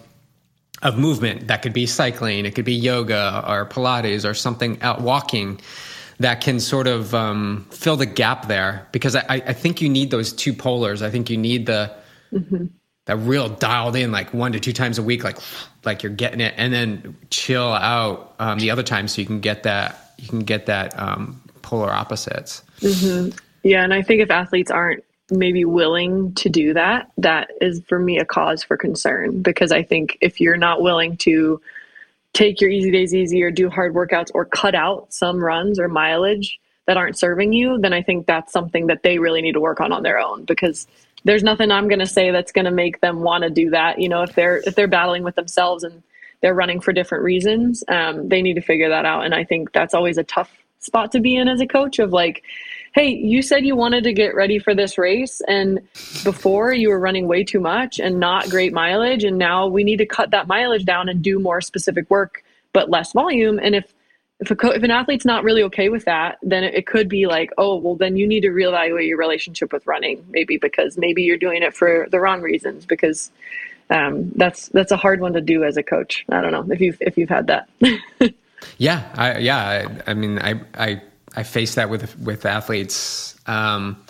of 0.83 0.99
movement. 0.99 1.49
That 1.49 1.63
could 1.63 1.73
be 1.73 1.87
cycling 1.87 2.45
it 2.47 2.55
could 2.55 2.65
be 2.65 2.75
yoga 2.75 3.45
or 3.49 3.67
pilates 3.67 4.29
or 4.29 4.35
something 4.35 4.81
out 4.83 5.01
walking 5.01 5.61
that 6.19 6.41
can 6.41 6.61
sort 6.61 6.87
of 6.87 7.15
um, 7.15 7.67
fill 7.71 7.97
the 7.97 8.07
gap 8.07 8.49
there. 8.49 8.89
Because 8.93 9.17
I, 9.17 9.25
I 9.29 9.53
think 9.53 9.83
you 9.83 9.89
need 9.89 10.11
those 10.11 10.33
two 10.33 10.55
polars. 10.55 11.03
I 11.03 11.11
think 11.11 11.29
you 11.29 11.37
need 11.37 11.67
the 11.67 11.95
mm-hmm 12.33 12.67
that 13.07 13.17
real 13.17 13.49
dialed 13.49 13.97
in 13.97 14.13
like 14.13 14.35
one 14.35 14.53
to 14.53 14.61
two 14.61 14.73
times 14.73 14.99
a 14.99 15.03
week 15.03 15.25
like 15.25 15.39
like 15.85 16.03
you're 16.03 16.13
getting 16.13 16.41
it 16.41 16.55
and 16.57 16.73
then 16.73 17.17
chill 17.31 17.73
out 17.73 18.35
um, 18.39 18.59
the 18.59 18.71
other 18.71 18.83
time 18.83 19.09
so 19.09 19.21
you 19.21 19.27
can 19.27 19.41
get 19.41 19.63
that 19.63 20.13
you 20.19 20.29
can 20.29 20.41
get 20.41 20.67
that 20.67 20.97
um, 20.99 21.41
polar 21.63 21.91
opposites 21.91 22.63
mm-hmm. 22.81 23.37
yeah 23.63 23.83
and 23.83 23.95
i 23.95 24.03
think 24.03 24.21
if 24.21 24.31
athletes 24.31 24.71
aren't 24.71 25.03
maybe 25.31 25.65
willing 25.65 26.33
to 26.35 26.49
do 26.49 26.73
that 26.75 27.11
that 27.19 27.51
is 27.61 27.83
for 27.89 27.99
me 27.99 28.19
a 28.19 28.25
cause 28.25 28.63
for 28.63 28.77
concern 28.77 29.43
because 29.43 29.73
i 29.73 29.83
think 29.83 30.19
if 30.21 30.41
you're 30.41 30.57
not 30.57 30.83
willing 30.83 31.17
to 31.17 31.61
take 32.33 32.61
your 32.61 32.71
easy 32.71 32.91
days 32.91 33.15
easy 33.15 33.43
or 33.43 33.51
do 33.51 33.71
hard 33.71 33.95
workouts 33.95 34.31
or 34.35 34.45
cut 34.45 34.75
out 34.75 35.13
some 35.13 35.43
runs 35.43 35.79
or 35.81 35.89
mileage 35.89 36.61
that 36.87 36.97
aren't 36.97 37.19
serving 37.19 37.53
you 37.53 37.79
then 37.79 37.93
i 37.93 38.03
think 38.03 38.27
that's 38.27 38.53
something 38.53 38.87
that 38.87 39.03
they 39.03 39.19
really 39.19 39.43
need 39.43 39.53
to 39.53 39.61
work 39.61 39.81
on 39.81 39.91
on 39.91 40.05
their 40.05 40.19
own 40.19 40.45
because 40.45 40.87
there's 41.25 41.43
nothing 41.43 41.71
I'm 41.71 41.89
going 41.89 41.99
to 41.99 42.07
say 42.07 42.31
that's 42.31 42.53
going 42.53 42.64
to 42.67 42.71
make 42.71 43.01
them 43.01 43.21
want 43.21 43.45
to 43.45 43.51
do 43.51 43.71
that. 43.71 44.01
You 44.01 44.09
know, 44.09 44.23
if 44.23 44.35
they're 44.35 44.59
if 44.59 44.75
they're 44.75 44.89
battling 44.89 45.23
with 45.23 45.35
themselves 45.35 45.85
and 45.85 46.03
they're 46.41 46.55
running 46.55 46.81
for 46.81 46.93
different 46.93 47.25
reasons, 47.25 47.83
um, 47.89 48.29
they 48.29 48.43
need 48.43 48.55
to 48.55 48.61
figure 48.61 48.89
that 48.89 49.05
out. 49.05 49.25
And 49.25 49.35
I 49.35 49.45
think 49.45 49.73
that's 49.73 49.95
always 49.95 50.19
a 50.19 50.25
tough 50.25 50.57
spot 50.79 51.12
to 51.12 51.21
be 51.21 51.37
in 51.37 51.49
as 51.49 51.61
a 51.61 51.67
coach 51.67 51.99
of 51.99 52.12
like, 52.12 52.45
hey, 52.95 53.09
you 53.09 53.43
said 53.43 53.67
you 53.67 53.75
wanted 53.77 54.05
to 54.05 54.12
get 54.12 54.35
ready 54.35 54.59
for 54.59 54.75
this 54.75 54.97
race, 54.97 55.43
and 55.49 55.81
before 56.25 56.73
you 56.73 56.89
were 56.89 57.01
running 57.01 57.29
way 57.29 57.45
too 57.45 57.61
much 57.61 57.99
and 57.99 58.21
not 58.21 58.49
great 58.49 58.73
mileage, 58.73 59.25
and 59.25 59.37
now 59.37 59.67
we 59.67 59.85
need 59.85 59.99
to 59.99 60.07
cut 60.07 60.31
that 60.31 60.47
mileage 60.47 60.85
down 60.85 61.09
and 61.09 61.23
do 61.23 61.39
more 61.39 61.61
specific 61.61 62.09
work 62.11 62.43
but 62.73 62.91
less 62.91 63.12
volume. 63.12 63.59
And 63.59 63.75
if 63.75 63.93
if 64.41 64.51
a 64.51 64.57
co- 64.57 64.70
if 64.70 64.82
an 64.82 64.91
athlete's 64.91 65.24
not 65.24 65.45
really 65.45 65.62
okay 65.62 65.89
with 65.89 66.05
that, 66.05 66.39
then 66.43 66.62
it, 66.62 66.87
could 66.87 67.09
be 67.09 67.26
like, 67.26 67.51
oh, 67.57 67.76
well, 67.76 67.95
then 67.95 68.16
you 68.16 68.26
need 68.26 68.41
to 68.41 68.49
reevaluate 68.49 69.09
your 69.09 69.18
relationship 69.18 69.72
with 69.72 69.87
running, 69.87 70.24
maybe 70.30 70.59
because 70.59 70.99
maybe 70.99 71.22
you're 71.22 71.39
doing 71.39 71.62
it 71.62 71.74
for 71.74 72.07
the 72.11 72.20
wrong 72.20 72.43
reasons. 72.43 72.84
Because 72.84 73.30
um, 73.89 74.30
that's 74.37 74.68
that's 74.68 74.93
a 74.93 74.97
hard 74.97 75.20
one 75.20 75.32
to 75.32 75.41
do 75.41 75.64
as 75.64 75.76
a 75.76 75.82
coach. 75.82 76.24
I 76.28 76.41
don't 76.43 76.53
know 76.53 76.66
if 76.70 76.80
you've 76.80 76.99
if 77.01 77.16
you've 77.16 77.30
had 77.30 77.47
that. 77.47 77.68
yeah, 78.78 79.11
I, 79.14 79.39
yeah. 79.39 79.89
I, 80.07 80.11
I, 80.11 80.14
mean, 80.14 80.39
I 80.39 80.61
I 80.74 81.03
I 81.34 81.43
face 81.43 81.74
that 81.76 81.89
with 81.89 82.18
with 82.18 82.45
athletes. 82.45 83.41
Um, 83.47 84.03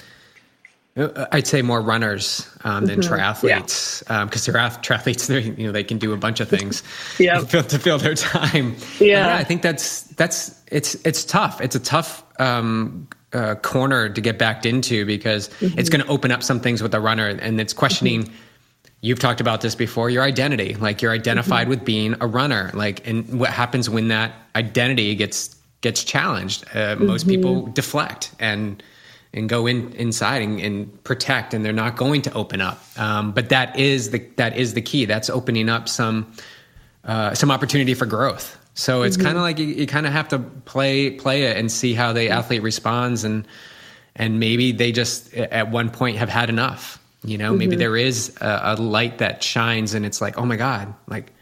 I'd 0.96 1.46
say 1.46 1.60
more 1.60 1.82
runners 1.82 2.48
um, 2.64 2.86
than 2.86 3.00
mm-hmm. 3.00 3.12
triathletes 3.12 4.00
because 4.00 4.02
yeah. 4.08 4.22
um, 4.22 4.28
they're 4.28 4.98
triathletes. 4.98 5.28
They 5.36 5.42
you 5.60 5.66
know 5.66 5.72
they 5.72 5.84
can 5.84 5.98
do 5.98 6.12
a 6.12 6.16
bunch 6.16 6.40
of 6.40 6.48
things. 6.48 6.82
yeah, 7.18 7.38
to, 7.50 7.62
to 7.62 7.78
fill 7.78 7.98
their 7.98 8.14
time. 8.14 8.76
Yeah. 8.98 9.26
yeah. 9.28 9.36
I 9.36 9.44
think 9.44 9.60
that's 9.62 10.02
that's 10.02 10.62
it's 10.70 10.94
it's 11.06 11.24
tough. 11.24 11.60
It's 11.60 11.76
a 11.76 11.80
tough 11.80 12.24
um, 12.40 13.08
uh, 13.34 13.56
corner 13.56 14.08
to 14.08 14.20
get 14.20 14.38
backed 14.38 14.64
into 14.64 15.04
because 15.04 15.48
mm-hmm. 15.48 15.78
it's 15.78 15.90
going 15.90 16.02
to 16.02 16.08
open 16.08 16.32
up 16.32 16.42
some 16.42 16.60
things 16.60 16.82
with 16.82 16.92
the 16.92 17.00
runner, 17.00 17.28
and 17.28 17.60
it's 17.60 17.74
questioning. 17.74 18.24
Mm-hmm. 18.24 18.34
You've 19.02 19.18
talked 19.18 19.42
about 19.42 19.60
this 19.60 19.74
before. 19.74 20.08
Your 20.08 20.22
identity, 20.22 20.74
like 20.76 21.02
you're 21.02 21.12
identified 21.12 21.64
mm-hmm. 21.64 21.70
with 21.70 21.84
being 21.84 22.16
a 22.22 22.26
runner, 22.26 22.70
like, 22.72 23.06
and 23.06 23.38
what 23.38 23.50
happens 23.50 23.90
when 23.90 24.08
that 24.08 24.32
identity 24.56 25.14
gets 25.14 25.54
gets 25.82 26.02
challenged? 26.02 26.64
Uh, 26.74 26.96
most 26.96 27.28
people 27.28 27.62
mm-hmm. 27.62 27.72
deflect 27.72 28.32
and 28.40 28.82
and 29.36 29.48
go 29.48 29.66
in 29.66 29.92
inside 29.92 30.42
and, 30.42 30.58
and, 30.58 31.04
protect, 31.04 31.52
and 31.54 31.64
they're 31.64 31.72
not 31.72 31.96
going 31.96 32.22
to 32.22 32.32
open 32.32 32.60
up. 32.60 32.82
Um, 32.96 33.32
but 33.32 33.50
that 33.50 33.78
is 33.78 34.10
the 34.10 34.18
that 34.36 34.56
is 34.56 34.74
the 34.74 34.82
key. 34.82 35.04
That's 35.04 35.30
opening 35.30 35.68
up 35.68 35.88
some 35.88 36.32
uh, 37.04 37.34
some 37.34 37.50
opportunity 37.50 37.94
for 37.94 38.06
growth. 38.06 38.58
So 38.74 39.02
it's 39.02 39.16
mm-hmm. 39.16 39.26
kind 39.26 39.36
of 39.36 39.42
like 39.42 39.58
you, 39.58 39.66
you 39.66 39.86
kind 39.86 40.06
of 40.06 40.12
have 40.12 40.28
to 40.28 40.38
play 40.38 41.10
play 41.10 41.44
it 41.44 41.56
and 41.56 41.70
see 41.70 41.94
how 41.94 42.12
the 42.12 42.30
athlete 42.30 42.62
responds, 42.62 43.24
and 43.24 43.46
and 44.16 44.40
maybe 44.40 44.72
they 44.72 44.90
just 44.90 45.32
at 45.34 45.70
one 45.70 45.90
point 45.90 46.16
have 46.16 46.30
had 46.30 46.48
enough. 46.48 46.98
You 47.22 47.38
know, 47.38 47.50
mm-hmm. 47.50 47.58
maybe 47.58 47.76
there 47.76 47.96
is 47.96 48.36
a, 48.40 48.76
a 48.78 48.82
light 48.82 49.18
that 49.18 49.42
shines, 49.42 49.94
and 49.94 50.04
it's 50.06 50.20
like, 50.20 50.38
oh 50.38 50.44
my 50.46 50.56
god, 50.56 50.94
like 51.06 51.32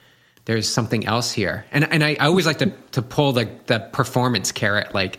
there's 0.45 0.69
something 0.69 1.07
else 1.07 1.33
here. 1.33 1.65
And 1.73 1.85
and 1.93 2.05
I, 2.05 2.17
I 2.21 2.27
always 2.27 2.47
like 2.47 2.59
to 2.59 2.73
to 2.93 3.03
pull 3.03 3.33
the 3.33 3.49
the 3.67 3.81
performance 3.81 4.53
carrot, 4.53 4.95
like 4.95 5.19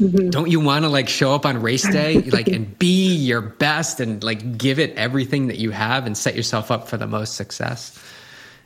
Mm-hmm. 0.00 0.30
Don't 0.30 0.50
you 0.50 0.60
want 0.60 0.84
to 0.84 0.88
like 0.88 1.08
show 1.08 1.34
up 1.34 1.44
on 1.44 1.60
race 1.60 1.88
day, 1.92 2.22
like 2.22 2.48
and 2.48 2.78
be 2.78 3.14
your 3.14 3.40
best 3.40 4.00
and 4.00 4.22
like 4.22 4.56
give 4.56 4.78
it 4.78 4.94
everything 4.96 5.48
that 5.48 5.58
you 5.58 5.70
have 5.70 6.06
and 6.06 6.16
set 6.16 6.36
yourself 6.36 6.70
up 6.70 6.88
for 6.88 6.96
the 6.96 7.06
most 7.06 7.34
success? 7.34 7.98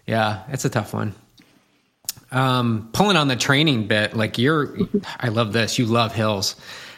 Yeah, 0.06 0.42
it's 0.48 0.64
a 0.64 0.70
tough 0.70 0.92
one. 0.92 1.14
Um, 2.30 2.88
pulling 2.92 3.16
on 3.16 3.28
the 3.28 3.36
training 3.36 3.86
bit, 3.86 4.16
like 4.16 4.38
you're, 4.38 4.76
I 5.20 5.28
love 5.28 5.52
this. 5.52 5.78
You 5.78 5.84
love 5.86 6.14
hills 6.14 6.56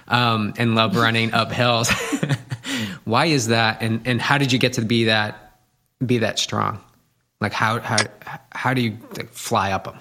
um, 0.09 0.55
and 0.57 0.74
love 0.74 0.97
running 1.05 1.32
up 1.32 1.53
hills. 1.53 1.91
Why 3.05 3.26
is 3.26 3.49
that? 3.49 3.82
And 3.82 4.07
and 4.07 4.20
how 4.20 4.39
did 4.39 4.53
you 4.53 4.59
get 4.59 4.74
to 4.74 4.82
be 4.82 5.05
that 5.05 5.59
be 6.05 6.18
that 6.18 6.39
strong? 6.39 6.80
Like 7.41 7.53
how 7.53 7.80
how 7.80 7.99
how 8.53 8.74
do 8.74 8.80
you 8.80 8.97
like, 9.16 9.30
fly 9.30 9.72
up 9.72 9.85
them? 9.85 9.99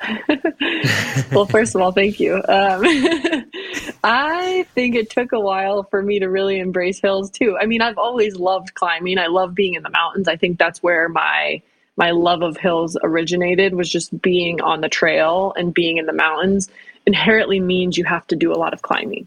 well, 1.32 1.46
first 1.46 1.74
of 1.74 1.80
all, 1.80 1.92
thank 1.92 2.20
you. 2.20 2.36
Um, 2.36 2.82
I 4.04 4.66
think 4.74 4.94
it 4.94 5.10
took 5.10 5.32
a 5.32 5.40
while 5.40 5.82
for 5.84 6.02
me 6.02 6.18
to 6.20 6.28
really 6.28 6.58
embrace 6.58 7.00
hills 7.00 7.30
too. 7.30 7.56
I 7.60 7.66
mean, 7.66 7.82
I've 7.82 7.98
always 7.98 8.36
loved 8.36 8.74
climbing. 8.74 9.18
I 9.18 9.26
love 9.26 9.54
being 9.54 9.74
in 9.74 9.82
the 9.82 9.90
mountains. 9.90 10.28
I 10.28 10.36
think 10.36 10.58
that's 10.58 10.82
where 10.82 11.08
my 11.08 11.62
my 11.96 12.12
love 12.12 12.42
of 12.42 12.56
hills 12.56 12.96
originated 13.02 13.74
was 13.74 13.90
just 13.90 14.22
being 14.22 14.60
on 14.60 14.80
the 14.80 14.88
trail 14.88 15.52
and 15.56 15.74
being 15.74 15.98
in 15.98 16.06
the 16.06 16.12
mountains 16.12 16.68
inherently 17.06 17.58
means 17.58 17.98
you 17.98 18.04
have 18.04 18.24
to 18.28 18.36
do 18.36 18.52
a 18.52 18.54
lot 18.54 18.72
of 18.72 18.82
climbing. 18.82 19.26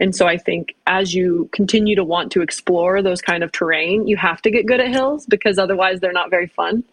And 0.00 0.14
so 0.14 0.26
I 0.26 0.38
think 0.38 0.74
as 0.86 1.14
you 1.14 1.48
continue 1.52 1.96
to 1.96 2.04
want 2.04 2.32
to 2.32 2.42
explore 2.42 3.02
those 3.02 3.20
kind 3.20 3.42
of 3.42 3.52
terrain, 3.52 4.06
you 4.06 4.16
have 4.16 4.40
to 4.42 4.50
get 4.50 4.66
good 4.66 4.80
at 4.80 4.88
hills 4.88 5.26
because 5.26 5.58
otherwise 5.58 6.00
they're 6.00 6.12
not 6.12 6.30
very 6.30 6.46
fun. 6.46 6.84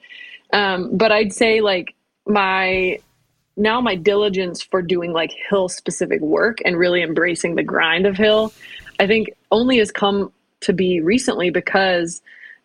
Um, 0.51 0.95
but 0.95 1.11
I'd 1.11 1.33
say 1.33 1.61
like 1.61 1.95
my 2.25 2.99
now 3.55 3.79
my 3.79 3.95
diligence 3.95 4.61
for 4.61 4.81
doing 4.81 5.13
like 5.13 5.31
hill 5.49 5.69
specific 5.69 6.21
work 6.21 6.57
and 6.65 6.77
really 6.77 7.01
embracing 7.01 7.55
the 7.55 7.63
grind 7.63 8.05
of 8.05 8.17
hill 8.17 8.53
i 8.99 9.07
think 9.07 9.29
only 9.51 9.77
has 9.77 9.91
come 9.91 10.31
to 10.59 10.73
be 10.73 11.01
recently 11.01 11.49
because 11.49 12.21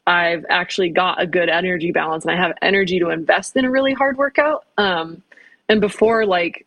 i've 0.06 0.44
actually 0.48 0.88
got 0.88 1.20
a 1.20 1.26
good 1.26 1.48
energy 1.48 1.92
balance 1.92 2.24
and 2.24 2.32
i 2.32 2.36
have 2.36 2.56
energy 2.62 2.98
to 2.98 3.10
invest 3.10 3.56
in 3.56 3.64
a 3.64 3.70
really 3.70 3.92
hard 3.92 4.16
workout. 4.16 4.64
Um, 4.76 5.22
and 5.68 5.80
before 5.80 6.24
like 6.26 6.66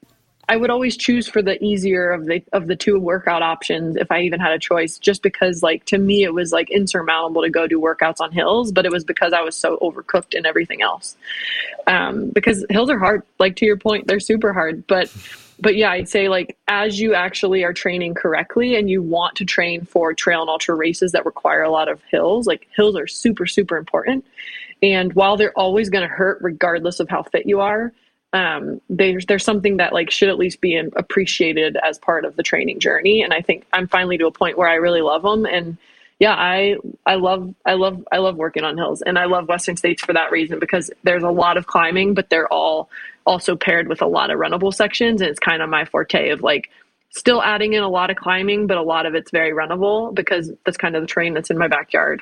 I 0.51 0.57
would 0.57 0.69
always 0.69 0.97
choose 0.97 1.29
for 1.29 1.41
the 1.41 1.63
easier 1.63 2.11
of 2.11 2.25
the 2.25 2.43
of 2.51 2.67
the 2.67 2.75
two 2.75 2.99
workout 2.99 3.41
options 3.41 3.95
if 3.95 4.11
I 4.11 4.19
even 4.23 4.41
had 4.41 4.51
a 4.51 4.59
choice 4.59 4.99
just 4.99 5.23
because 5.23 5.63
like 5.63 5.85
to 5.85 5.97
me 5.97 6.25
it 6.25 6.33
was 6.33 6.51
like 6.51 6.69
insurmountable 6.69 7.41
to 7.41 7.49
go 7.49 7.67
do 7.67 7.79
workouts 7.79 8.17
on 8.19 8.33
hills 8.33 8.73
but 8.73 8.85
it 8.85 8.91
was 8.91 9.05
because 9.05 9.31
I 9.31 9.39
was 9.39 9.55
so 9.55 9.77
overcooked 9.81 10.33
in 10.33 10.45
everything 10.45 10.81
else. 10.81 11.15
Um, 11.87 12.31
because 12.31 12.65
hills 12.69 12.89
are 12.89 12.99
hard 12.99 13.23
like 13.39 13.55
to 13.57 13.65
your 13.65 13.77
point 13.77 14.07
they're 14.07 14.19
super 14.19 14.51
hard 14.51 14.85
but 14.87 15.09
but 15.61 15.77
yeah 15.77 15.91
I'd 15.91 16.09
say 16.09 16.27
like 16.27 16.57
as 16.67 16.99
you 16.99 17.13
actually 17.13 17.63
are 17.63 17.71
training 17.71 18.13
correctly 18.13 18.75
and 18.75 18.89
you 18.89 19.01
want 19.01 19.37
to 19.37 19.45
train 19.45 19.85
for 19.85 20.13
trail 20.13 20.41
and 20.41 20.49
ultra 20.49 20.75
races 20.75 21.13
that 21.13 21.25
require 21.25 21.63
a 21.63 21.71
lot 21.71 21.87
of 21.87 22.01
hills 22.11 22.45
like 22.45 22.67
hills 22.75 22.97
are 22.97 23.07
super 23.07 23.45
super 23.45 23.77
important. 23.77 24.25
And 24.83 25.13
while 25.13 25.37
they're 25.37 25.57
always 25.57 25.89
going 25.89 26.01
to 26.01 26.13
hurt 26.13 26.39
regardless 26.41 26.99
of 26.99 27.07
how 27.07 27.23
fit 27.23 27.45
you 27.45 27.61
are 27.61 27.93
um, 28.33 28.79
there's 28.89 29.25
there's 29.25 29.43
something 29.43 29.77
that 29.77 29.93
like 29.93 30.09
should 30.09 30.29
at 30.29 30.37
least 30.37 30.61
be 30.61 30.75
appreciated 30.77 31.77
as 31.83 31.97
part 31.97 32.23
of 32.25 32.35
the 32.35 32.43
training 32.43 32.79
journey. 32.79 33.21
And 33.21 33.33
I 33.33 33.41
think 33.41 33.65
I'm 33.73 33.87
finally 33.87 34.17
to 34.17 34.27
a 34.27 34.31
point 34.31 34.57
where 34.57 34.69
I 34.69 34.75
really 34.75 35.01
love 35.01 35.21
them. 35.23 35.45
And 35.45 35.77
yeah, 36.19 36.35
I 36.35 36.77
I 37.05 37.15
love 37.15 37.53
I 37.65 37.73
love 37.73 38.05
I 38.11 38.19
love 38.19 38.37
working 38.37 38.63
on 38.63 38.77
hills, 38.77 39.01
and 39.01 39.17
I 39.17 39.25
love 39.25 39.47
Western 39.47 39.75
States 39.75 40.03
for 40.03 40.13
that 40.13 40.31
reason 40.31 40.59
because 40.59 40.91
there's 41.03 41.23
a 41.23 41.31
lot 41.31 41.57
of 41.57 41.67
climbing, 41.67 42.13
but 42.13 42.29
they're 42.29 42.51
all 42.53 42.89
also 43.25 43.55
paired 43.55 43.87
with 43.87 44.01
a 44.01 44.07
lot 44.07 44.29
of 44.29 44.39
runnable 44.39 44.73
sections, 44.73 45.19
and 45.19 45.29
it's 45.29 45.39
kind 45.39 45.61
of 45.61 45.69
my 45.69 45.83
forte 45.83 46.29
of 46.29 46.41
like 46.41 46.69
still 47.09 47.41
adding 47.41 47.73
in 47.73 47.83
a 47.83 47.89
lot 47.89 48.09
of 48.09 48.17
climbing, 48.17 48.67
but 48.67 48.77
a 48.77 48.81
lot 48.81 49.05
of 49.05 49.15
it's 49.15 49.31
very 49.31 49.51
runnable 49.51 50.13
because 50.13 50.51
that's 50.65 50.77
kind 50.77 50.95
of 50.95 51.01
the 51.01 51.07
terrain 51.07 51.33
that's 51.33 51.49
in 51.49 51.57
my 51.57 51.67
backyard. 51.67 52.21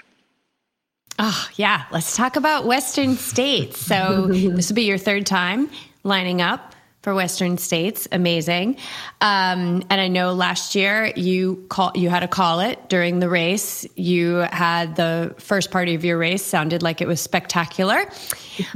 Oh, 1.20 1.50
yeah. 1.58 1.84
Let's 1.92 2.16
talk 2.16 2.38
about 2.38 2.66
Western 2.66 3.16
States. 3.18 3.78
So, 3.78 4.28
this 4.30 4.70
will 4.70 4.76
be 4.76 4.84
your 4.84 4.98
third 4.98 5.26
time 5.26 5.70
lining 6.10 6.42
up 6.42 6.76
for 7.02 7.14
Western 7.14 7.58
States. 7.58 8.08
Amazing. 8.12 8.76
Um, 9.22 9.84
and 9.90 10.02
I 10.02 10.10
know 10.10 10.34
last 10.34 10.76
year 10.76 11.14
you 11.16 11.66
call 11.70 11.92
you 11.96 12.10
had 12.10 12.20
to 12.20 12.28
call 12.28 12.60
it 12.60 12.90
during 12.90 13.20
the 13.20 13.30
race. 13.30 13.88
You 13.96 14.46
had 14.52 14.98
the 14.98 15.34
first 15.38 15.72
part 15.72 15.88
of 15.88 16.04
your 16.04 16.18
race 16.18 16.44
sounded 16.44 16.84
like 16.84 17.00
it 17.02 17.08
was 17.08 17.22
spectacular. 17.22 18.06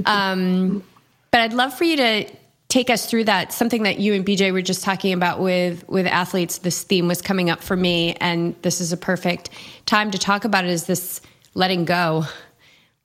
Um, 0.05 0.81
but 1.29 1.41
I'd 1.41 1.51
love 1.51 1.73
for 1.73 1.83
you 1.83 1.97
to 1.97 2.25
take 2.69 2.89
us 2.89 3.05
through 3.05 3.25
that. 3.25 3.51
Something 3.51 3.83
that 3.83 3.99
you 3.99 4.13
and 4.13 4.25
BJ 4.25 4.53
were 4.53 4.61
just 4.61 4.83
talking 4.83 5.11
about 5.13 5.39
with 5.39 5.87
with 5.89 6.07
athletes. 6.07 6.59
This 6.59 6.83
theme 6.83 7.07
was 7.07 7.21
coming 7.21 7.49
up 7.49 7.61
for 7.61 7.75
me, 7.75 8.13
and 8.21 8.55
this 8.61 8.79
is 8.79 8.93
a 8.93 8.97
perfect 8.97 9.49
time 9.85 10.09
to 10.11 10.17
talk 10.17 10.45
about 10.45 10.63
it. 10.63 10.71
Is 10.71 10.85
this 10.85 11.21
letting 11.53 11.83
go? 11.83 12.25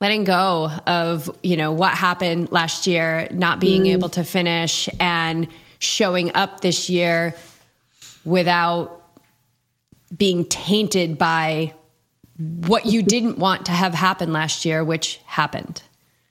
Letting 0.01 0.25
go 0.25 0.71
of 0.87 1.31
you 1.43 1.57
know 1.57 1.73
what 1.73 1.95
happened 1.95 2.51
last 2.53 2.87
year 2.87 3.29
not 3.33 3.61
being 3.61 3.85
mm. 3.85 3.93
able 3.93 4.09
to 4.09 4.25
finish 4.25 4.89
and 5.01 5.49
showing 5.79 6.35
up 6.35 6.61
this 6.61 6.89
year 6.89 7.35
without 8.25 9.03
being 10.17 10.45
tainted 10.45 11.19
by 11.19 11.73
what 12.39 12.87
you 12.87 13.03
didn't 13.03 13.39
want 13.39 13.67
to 13.67 13.73
have 13.73 13.95
happen 13.95 14.33
last 14.33 14.65
year 14.65 14.85
which 14.85 15.21
happened. 15.27 15.83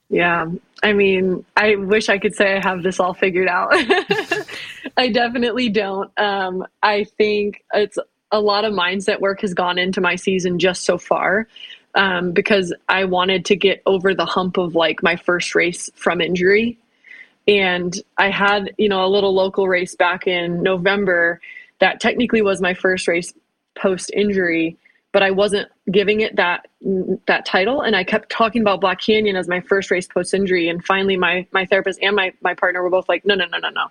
Yeah. 0.10 0.48
I 0.84 0.94
mean 0.94 1.44
i 1.56 1.76
wish 1.76 2.08
i 2.08 2.18
could 2.18 2.36
say 2.36 2.56
i 2.56 2.60
have 2.60 2.84
this 2.84 3.00
all 3.00 3.14
figured 3.14 3.48
out. 3.48 3.70
I 4.98 5.10
definitely 5.10 5.70
don't. 5.70 6.12
Um, 6.18 6.66
i 6.82 7.04
think 7.04 7.64
it's 7.74 7.98
a 8.32 8.40
lot 8.40 8.66
of 8.66 8.74
mindset 8.74 9.20
work 9.22 9.42
has 9.42 9.54
gone 9.54 9.78
into 9.78 10.02
my 10.02 10.16
season 10.16 10.60
just 10.60 10.84
so 10.84 10.98
far 10.98 11.48
um, 11.98 12.32
because 12.32 12.74
I 12.88 13.06
wanted 13.06 13.44
to 13.46 13.56
get 13.56 13.82
over 13.86 14.14
the 14.14 14.26
hump 14.26 14.58
of 14.58 14.76
like 14.76 15.02
my 15.04 15.16
first 15.16 15.56
race 15.56 15.90
from 15.96 16.22
injury. 16.22 16.78
And 17.48 17.94
I 18.18 18.30
had, 18.30 18.74
you 18.78 18.88
know, 18.88 19.04
a 19.04 19.08
little 19.08 19.34
local 19.34 19.68
race 19.68 19.96
back 19.96 20.28
in 20.28 20.62
November 20.62 21.42
that 21.80 22.00
technically 22.00 22.42
was 22.42 22.62
my 22.62 22.74
first 22.74 23.08
race 23.08 23.34
post 23.78 24.12
injury, 24.14 24.78
but 25.12 25.24
I 25.24 25.32
wasn't 25.32 25.70
giving 25.92 26.22
it 26.22 26.36
that 26.36 26.68
that 27.26 27.46
title. 27.46 27.82
And 27.82 27.96
I 27.96 28.04
kept 28.04 28.30
talking 28.30 28.62
about 28.62 28.80
Black 28.80 29.02
Canyon 29.02 29.36
as 29.36 29.48
my 29.48 29.62
first 29.62 29.90
race 29.90 30.08
post 30.08 30.34
injury. 30.34 30.70
And 30.70 30.84
finally, 30.86 31.18
my 31.18 31.48
my 31.52 31.66
therapist 31.66 32.00
and 32.04 32.16
my 32.16 32.32
my 32.42 32.54
partner 32.54 32.84
were 32.84 32.92
both 32.92 33.10
like, 33.10 33.26
no, 33.26 33.34
no, 33.34 33.46
no, 33.46 33.58
no, 33.58 33.70
no 33.70 33.88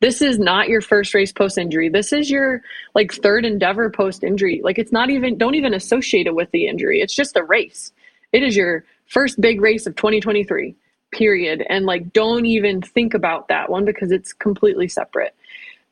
this 0.00 0.22
is 0.22 0.38
not 0.38 0.68
your 0.68 0.80
first 0.80 1.14
race 1.14 1.32
post 1.32 1.58
injury. 1.58 1.88
This 1.88 2.12
is 2.12 2.30
your 2.30 2.62
like 2.94 3.12
third 3.12 3.44
endeavor 3.44 3.90
post 3.90 4.24
injury. 4.24 4.60
Like 4.64 4.78
it's 4.78 4.92
not 4.92 5.10
even 5.10 5.36
don't 5.36 5.54
even 5.54 5.74
associate 5.74 6.26
it 6.26 6.34
with 6.34 6.50
the 6.52 6.66
injury. 6.66 7.00
It's 7.00 7.14
just 7.14 7.36
a 7.36 7.44
race. 7.44 7.92
It 8.32 8.42
is 8.42 8.56
your 8.56 8.84
first 9.06 9.40
big 9.40 9.60
race 9.60 9.86
of 9.86 9.96
2023. 9.96 10.74
Period. 11.12 11.66
And 11.68 11.84
like 11.84 12.12
don't 12.12 12.46
even 12.46 12.80
think 12.80 13.14
about 13.14 13.48
that 13.48 13.68
one 13.68 13.84
because 13.84 14.10
it's 14.10 14.32
completely 14.32 14.88
separate. 14.88 15.34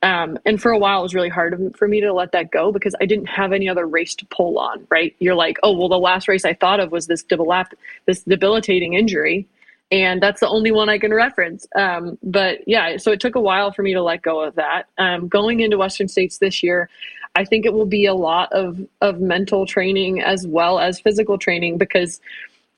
Um, 0.01 0.39
and 0.47 0.63
for 0.63 0.71
a 0.71 0.79
while, 0.79 1.01
it 1.01 1.03
was 1.03 1.15
really 1.15 1.29
hard 1.29 1.75
for 1.77 1.89
me 1.89 2.01
to 2.01 2.13
let 2.13 2.31
that 2.31 2.53
go 2.53 2.71
because 2.71 2.95
I 3.01 3.07
didn't 3.07 3.27
have 3.27 3.53
any 3.53 3.69
other 3.69 3.87
race 3.87 4.15
to 4.17 4.27
pull 4.27 4.59
on. 4.59 4.87
Right? 4.91 5.15
You're 5.19 5.35
like, 5.35 5.59
oh 5.63 5.77
well, 5.77 5.89
the 5.89 5.99
last 5.99 6.29
race 6.29 6.47
I 6.47 6.55
thought 6.55 6.81
of 6.81 6.93
was 6.93 7.09
this 7.09 7.23
debil- 7.25 7.65
this 8.07 8.23
debilitating 8.23 8.95
injury, 8.95 9.47
and 9.91 10.23
that's 10.23 10.41
the 10.41 10.49
only 10.49 10.71
one 10.71 10.89
I 10.89 10.99
can 10.99 11.13
reference. 11.15 11.67
Um, 11.75 12.19
but 12.23 12.67
yeah, 12.67 12.99
so 12.99 13.11
it 13.11 13.21
took 13.21 13.37
a 13.37 13.41
while 13.41 13.73
for 13.73 13.83
me 13.83 13.95
to 13.95 14.03
let 14.03 14.23
go 14.23 14.41
of 14.43 14.57
that. 14.57 14.85
Um, 14.99 15.29
going 15.29 15.61
into 15.61 15.79
Western 15.79 16.09
States 16.09 16.39
this 16.39 16.63
year, 16.63 16.91
I 17.35 17.45
think 17.45 17.65
it 17.65 17.73
will 17.73 17.87
be 17.87 18.07
a 18.07 18.15
lot 18.15 18.53
of 18.53 18.81
of 19.01 19.21
mental 19.21 19.65
training 19.67 20.21
as 20.21 20.47
well 20.47 20.79
as 20.79 21.01
physical 21.01 21.39
training 21.39 21.79
because 21.79 22.21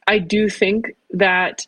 I 0.06 0.18
do 0.18 0.48
think 0.48 0.94
that 1.10 1.66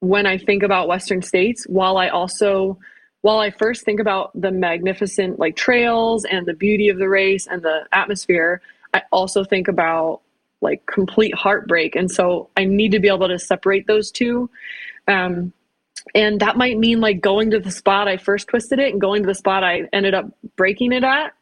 when 0.00 0.26
I 0.26 0.38
think 0.38 0.62
about 0.62 0.88
Western 0.88 1.22
states, 1.22 1.64
while 1.68 1.96
I 1.96 2.08
also 2.08 2.78
while 3.22 3.38
I 3.38 3.50
first 3.50 3.84
think 3.84 3.98
about 3.98 4.30
the 4.40 4.50
magnificent 4.50 5.38
like 5.38 5.56
trails 5.56 6.24
and 6.24 6.46
the 6.46 6.54
beauty 6.54 6.88
of 6.88 6.98
the 6.98 7.08
race 7.08 7.46
and 7.46 7.62
the 7.62 7.86
atmosphere, 7.92 8.60
I 8.92 9.02
also 9.10 9.42
think 9.42 9.68
about 9.68 10.20
like 10.66 10.84
complete 10.86 11.34
heartbreak. 11.34 11.96
And 11.96 12.10
so 12.10 12.50
I 12.56 12.64
need 12.64 12.92
to 12.92 13.00
be 13.00 13.08
able 13.08 13.28
to 13.28 13.38
separate 13.38 13.86
those 13.86 14.10
two. 14.10 14.50
Um, 15.08 15.52
and 16.14 16.40
that 16.40 16.56
might 16.56 16.78
mean 16.78 17.00
like 17.00 17.20
going 17.20 17.50
to 17.52 17.60
the 17.60 17.70
spot 17.70 18.08
I 18.08 18.16
first 18.16 18.48
twisted 18.48 18.78
it 18.78 18.92
and 18.92 19.00
going 19.00 19.22
to 19.22 19.26
the 19.28 19.34
spot 19.34 19.64
I 19.64 19.88
ended 19.92 20.14
up 20.14 20.26
breaking 20.56 20.92
it 20.92 21.04
at 21.04 21.32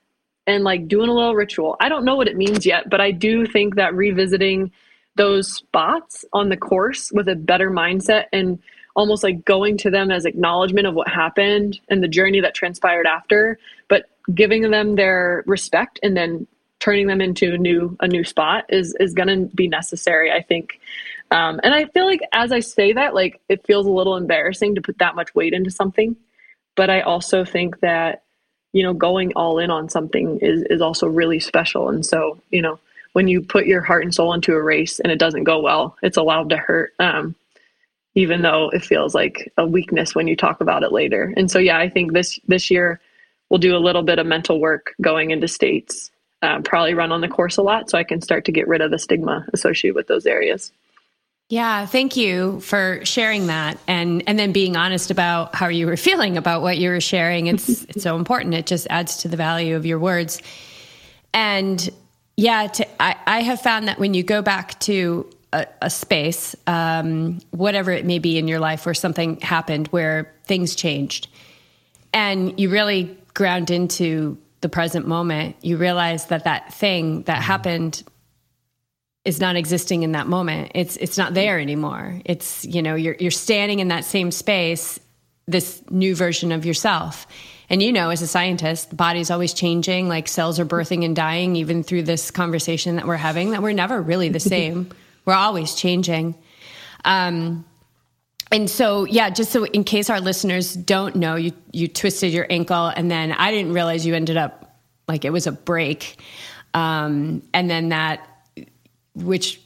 and 0.46 0.62
like 0.62 0.88
doing 0.88 1.08
a 1.08 1.14
little 1.14 1.34
ritual. 1.34 1.76
I 1.80 1.88
don't 1.88 2.04
know 2.04 2.16
what 2.16 2.28
it 2.28 2.36
means 2.36 2.66
yet, 2.66 2.88
but 2.90 3.00
I 3.00 3.10
do 3.10 3.46
think 3.46 3.76
that 3.76 3.94
revisiting 3.94 4.70
those 5.16 5.52
spots 5.52 6.24
on 6.32 6.48
the 6.48 6.56
course 6.56 7.10
with 7.12 7.28
a 7.28 7.36
better 7.36 7.70
mindset 7.70 8.26
and 8.32 8.58
almost 8.96 9.24
like 9.24 9.44
going 9.44 9.76
to 9.78 9.90
them 9.90 10.10
as 10.10 10.24
acknowledgement 10.24 10.86
of 10.86 10.94
what 10.94 11.08
happened 11.08 11.80
and 11.88 12.02
the 12.02 12.08
journey 12.08 12.40
that 12.40 12.54
transpired 12.54 13.06
after, 13.06 13.58
but 13.88 14.04
giving 14.34 14.70
them 14.70 14.96
their 14.96 15.42
respect 15.46 15.98
and 16.02 16.16
then 16.16 16.46
turning 16.84 17.06
them 17.06 17.22
into 17.22 17.54
a 17.54 17.58
new 17.58 17.96
a 18.00 18.06
new 18.06 18.22
spot 18.24 18.66
is 18.68 18.94
is 19.00 19.14
going 19.14 19.28
to 19.28 19.56
be 19.56 19.66
necessary, 19.66 20.30
I 20.30 20.42
think. 20.42 20.80
Um, 21.30 21.58
and 21.62 21.74
I 21.74 21.86
feel 21.86 22.04
like 22.04 22.20
as 22.32 22.52
I 22.52 22.60
say 22.60 22.92
that, 22.92 23.14
like 23.14 23.40
it 23.48 23.66
feels 23.66 23.86
a 23.86 23.90
little 23.90 24.16
embarrassing 24.16 24.74
to 24.74 24.82
put 24.82 24.98
that 24.98 25.16
much 25.16 25.34
weight 25.34 25.54
into 25.54 25.70
something, 25.70 26.14
but 26.76 26.90
I 26.90 27.00
also 27.00 27.44
think 27.44 27.80
that 27.80 28.22
you 28.74 28.82
know 28.82 28.92
going 28.92 29.32
all 29.34 29.58
in 29.58 29.70
on 29.70 29.88
something 29.88 30.38
is 30.40 30.62
is 30.68 30.82
also 30.82 31.06
really 31.06 31.40
special. 31.40 31.88
And 31.88 32.04
so 32.04 32.38
you 32.50 32.60
know 32.60 32.78
when 33.14 33.28
you 33.28 33.40
put 33.40 33.66
your 33.66 33.80
heart 33.80 34.04
and 34.04 34.14
soul 34.14 34.34
into 34.34 34.52
a 34.52 34.62
race 34.62 35.00
and 35.00 35.10
it 35.10 35.18
doesn't 35.18 35.44
go 35.44 35.60
well, 35.60 35.96
it's 36.02 36.18
allowed 36.18 36.50
to 36.50 36.58
hurt. 36.58 36.92
Um, 36.98 37.34
even 38.16 38.42
though 38.42 38.70
it 38.70 38.84
feels 38.84 39.12
like 39.12 39.52
a 39.56 39.66
weakness 39.66 40.14
when 40.14 40.28
you 40.28 40.36
talk 40.36 40.60
about 40.60 40.84
it 40.84 40.92
later. 40.92 41.34
And 41.36 41.50
so, 41.50 41.58
yeah, 41.58 41.78
I 41.78 41.88
think 41.88 42.12
this 42.12 42.38
this 42.46 42.70
year 42.70 43.00
we'll 43.50 43.58
do 43.58 43.76
a 43.76 43.78
little 43.78 44.02
bit 44.02 44.20
of 44.20 44.26
mental 44.26 44.60
work 44.60 44.94
going 45.00 45.30
into 45.32 45.48
states. 45.48 46.12
Uh, 46.44 46.60
probably 46.60 46.92
run 46.92 47.10
on 47.10 47.22
the 47.22 47.28
course 47.28 47.56
a 47.56 47.62
lot, 47.62 47.88
so 47.88 47.96
I 47.96 48.04
can 48.04 48.20
start 48.20 48.44
to 48.44 48.52
get 48.52 48.68
rid 48.68 48.82
of 48.82 48.90
the 48.90 48.98
stigma 48.98 49.46
associated 49.54 49.94
with 49.94 50.08
those 50.08 50.26
areas. 50.26 50.72
Yeah, 51.48 51.86
thank 51.86 52.18
you 52.18 52.60
for 52.60 53.00
sharing 53.02 53.46
that 53.46 53.78
and 53.88 54.22
and 54.26 54.38
then 54.38 54.52
being 54.52 54.76
honest 54.76 55.10
about 55.10 55.54
how 55.54 55.68
you 55.68 55.86
were 55.86 55.96
feeling 56.08 56.36
about 56.36 56.60
what 56.60 56.76
you 56.76 56.90
were 56.90 57.00
sharing. 57.00 57.46
It's 57.46 57.84
it's 57.88 58.02
so 58.02 58.16
important. 58.16 58.52
It 58.52 58.66
just 58.66 58.86
adds 58.90 59.16
to 59.18 59.28
the 59.28 59.38
value 59.38 59.74
of 59.74 59.86
your 59.86 59.98
words. 59.98 60.42
And 61.32 61.88
yeah, 62.36 62.66
to, 62.66 63.02
I, 63.02 63.16
I 63.26 63.40
have 63.40 63.62
found 63.62 63.88
that 63.88 63.98
when 63.98 64.12
you 64.12 64.22
go 64.22 64.42
back 64.42 64.78
to 64.80 65.30
a, 65.54 65.66
a 65.80 65.88
space, 65.88 66.54
um, 66.66 67.40
whatever 67.52 67.90
it 67.90 68.04
may 68.04 68.18
be 68.18 68.36
in 68.36 68.48
your 68.48 68.60
life, 68.60 68.84
where 68.84 68.94
something 68.94 69.40
happened, 69.40 69.86
where 69.88 70.30
things 70.44 70.74
changed, 70.74 71.28
and 72.12 72.60
you 72.60 72.68
really 72.68 73.16
ground 73.32 73.70
into 73.70 74.36
the 74.64 74.68
present 74.70 75.06
moment, 75.06 75.56
you 75.60 75.76
realize 75.76 76.24
that 76.28 76.44
that 76.44 76.72
thing 76.72 77.22
that 77.24 77.42
happened 77.42 78.02
is 79.26 79.38
not 79.38 79.56
existing 79.56 80.04
in 80.04 80.12
that 80.12 80.26
moment. 80.26 80.72
It's 80.74 80.96
it's 80.96 81.18
not 81.18 81.34
there 81.34 81.60
anymore. 81.60 82.18
It's 82.24 82.64
you 82.64 82.80
know 82.80 82.94
you're 82.94 83.16
you're 83.20 83.30
standing 83.30 83.80
in 83.80 83.88
that 83.88 84.06
same 84.06 84.30
space, 84.30 84.98
this 85.46 85.82
new 85.90 86.16
version 86.16 86.50
of 86.50 86.64
yourself. 86.64 87.26
And 87.68 87.82
you 87.82 87.92
know, 87.92 88.08
as 88.08 88.22
a 88.22 88.26
scientist, 88.26 88.88
the 88.88 88.96
body's 88.96 89.30
always 89.30 89.52
changing. 89.52 90.08
Like 90.08 90.28
cells 90.28 90.58
are 90.58 90.64
birthing 90.64 91.04
and 91.04 91.14
dying, 91.14 91.56
even 91.56 91.82
through 91.82 92.04
this 92.04 92.30
conversation 92.30 92.96
that 92.96 93.06
we're 93.06 93.16
having. 93.16 93.50
That 93.50 93.62
we're 93.62 93.74
never 93.74 94.00
really 94.00 94.30
the 94.30 94.40
same. 94.54 94.88
We're 95.26 95.34
always 95.34 95.74
changing. 95.74 96.36
Um, 97.04 97.66
and 98.54 98.70
so, 98.70 99.04
yeah, 99.04 99.30
just 99.30 99.50
so 99.50 99.64
in 99.64 99.82
case 99.82 100.08
our 100.08 100.20
listeners 100.20 100.74
don't 100.74 101.16
know, 101.16 101.34
you 101.34 101.50
you 101.72 101.88
twisted 101.88 102.32
your 102.32 102.46
ankle, 102.48 102.86
and 102.86 103.10
then 103.10 103.32
I 103.32 103.50
didn't 103.50 103.72
realize 103.72 104.06
you 104.06 104.14
ended 104.14 104.36
up 104.36 104.78
like 105.08 105.24
it 105.24 105.30
was 105.30 105.48
a 105.48 105.52
break, 105.52 106.20
um, 106.72 107.42
and 107.52 107.68
then 107.68 107.88
that, 107.88 108.28
which 109.16 109.60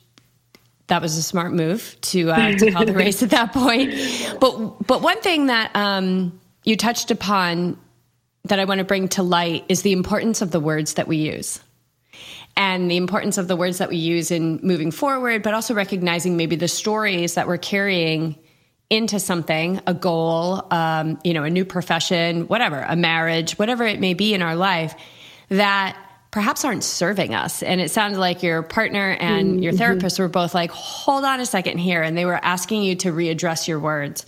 that 0.86 1.03
was 1.03 1.18
a 1.18 1.22
smart 1.22 1.53
move 1.53 1.99
to 2.01 2.30
uh, 2.30 2.57
to 2.57 2.70
call 2.72 2.86
the 2.86 2.95
race 2.95 3.22
at 3.22 3.28
that 3.30 3.53
point. 3.53 3.93
But 4.41 4.86
but 4.86 5.03
one 5.03 5.20
thing 5.20 5.49
that 5.49 5.70
um, 5.76 6.41
you 6.64 6.74
touched 6.74 7.11
upon 7.11 7.78
that 8.45 8.59
I 8.59 8.64
want 8.64 8.78
to 8.78 8.84
bring 8.84 9.09
to 9.09 9.22
light 9.22 9.66
is 9.68 9.82
the 9.82 9.93
importance 9.93 10.41
of 10.41 10.51
the 10.51 10.61
words 10.61 10.95
that 10.95 11.07
we 11.07 11.18
use 11.18 11.61
and 12.57 12.91
the 12.91 12.97
importance 12.97 13.36
of 13.36 13.49
the 13.49 13.57
words 13.57 13.76
that 13.78 13.91
we 13.91 13.97
use 13.97 14.30
in 14.30 14.61
moving 14.62 14.91
forward, 14.91 15.43
but 15.43 15.53
also 15.53 15.74
recognizing 15.74 16.39
maybe 16.39 16.57
the 16.57 16.68
stories 16.68 17.34
that 17.34 17.47
we're 17.47 17.59
carrying 17.59 18.34
into 18.91 19.20
something, 19.20 19.80
a 19.86 19.93
goal, 19.93 20.66
um, 20.70 21.18
you 21.22 21.34
know, 21.34 21.45
a 21.45 21.51
new 21.51 21.64
profession, 21.64 22.49
whatever, 22.49 22.80
a 22.80 22.97
marriage, 22.97 23.59
whatever 23.59 23.84
it 23.84 24.01
may 24.01 24.14
be 24.14 24.32
in 24.32 24.41
our 24.41 24.57
life 24.57 24.95
that 25.51 25.97
perhaps 26.30 26.64
aren't 26.64 26.84
serving 26.84 27.34
us. 27.34 27.62
And 27.62 27.80
it 27.80 27.91
sounded 27.91 28.18
like 28.18 28.43
your 28.43 28.62
partner 28.62 29.16
and 29.18 29.53
mm-hmm. 29.53 29.62
your 29.62 29.72
therapist 29.72 30.18
were 30.18 30.28
both 30.28 30.55
like, 30.55 30.70
hold 30.70 31.24
on 31.24 31.41
a 31.41 31.47
second 31.47 31.78
here. 31.78 32.03
And 32.03 32.16
they 32.16 32.24
were 32.24 32.39
asking 32.43 32.82
you 32.82 32.97
to 32.97 33.12
readdress 33.12 33.66
your 33.66 33.80
words. 33.80 34.26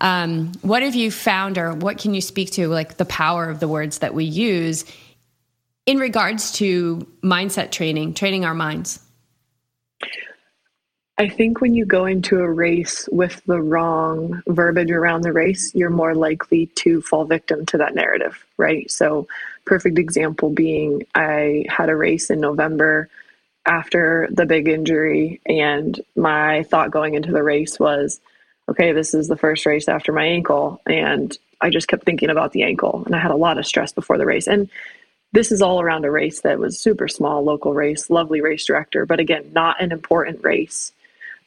Um, 0.00 0.52
what 0.62 0.82
have 0.82 0.94
you 0.94 1.10
found, 1.10 1.58
or 1.58 1.74
what 1.74 1.98
can 1.98 2.14
you 2.14 2.20
speak 2.20 2.52
to, 2.52 2.68
like 2.68 2.96
the 2.96 3.04
power 3.04 3.48
of 3.50 3.60
the 3.60 3.68
words 3.68 3.98
that 3.98 4.14
we 4.14 4.24
use 4.24 4.84
in 5.86 5.98
regards 5.98 6.52
to 6.52 7.06
mindset 7.22 7.72
training, 7.72 8.14
training 8.14 8.44
our 8.44 8.54
minds? 8.54 9.00
I 11.20 11.28
think 11.28 11.60
when 11.60 11.74
you 11.74 11.84
go 11.84 12.06
into 12.06 12.38
a 12.38 12.50
race 12.50 13.08
with 13.10 13.42
the 13.44 13.60
wrong 13.60 14.40
verbiage 14.46 14.92
around 14.92 15.22
the 15.22 15.32
race, 15.32 15.74
you're 15.74 15.90
more 15.90 16.14
likely 16.14 16.66
to 16.76 17.02
fall 17.02 17.24
victim 17.24 17.66
to 17.66 17.78
that 17.78 17.96
narrative, 17.96 18.46
right? 18.56 18.88
So, 18.88 19.26
perfect 19.64 19.98
example 19.98 20.48
being 20.50 21.02
I 21.16 21.64
had 21.68 21.88
a 21.88 21.96
race 21.96 22.30
in 22.30 22.38
November 22.40 23.08
after 23.66 24.28
the 24.30 24.46
big 24.46 24.68
injury, 24.68 25.40
and 25.44 26.00
my 26.14 26.62
thought 26.62 26.92
going 26.92 27.14
into 27.14 27.32
the 27.32 27.42
race 27.42 27.80
was, 27.80 28.20
okay, 28.68 28.92
this 28.92 29.12
is 29.12 29.26
the 29.26 29.36
first 29.36 29.66
race 29.66 29.88
after 29.88 30.12
my 30.12 30.24
ankle. 30.24 30.80
And 30.86 31.36
I 31.60 31.70
just 31.70 31.88
kept 31.88 32.04
thinking 32.04 32.30
about 32.30 32.52
the 32.52 32.62
ankle, 32.62 33.02
and 33.04 33.16
I 33.16 33.18
had 33.18 33.32
a 33.32 33.36
lot 33.36 33.58
of 33.58 33.66
stress 33.66 33.90
before 33.90 34.18
the 34.18 34.26
race. 34.26 34.46
And 34.46 34.70
this 35.32 35.50
is 35.50 35.62
all 35.62 35.80
around 35.80 36.04
a 36.04 36.12
race 36.12 36.42
that 36.42 36.60
was 36.60 36.78
super 36.78 37.08
small, 37.08 37.42
local 37.42 37.74
race, 37.74 38.08
lovely 38.08 38.40
race 38.40 38.64
director, 38.64 39.04
but 39.04 39.18
again, 39.18 39.50
not 39.52 39.82
an 39.82 39.90
important 39.90 40.44
race. 40.44 40.92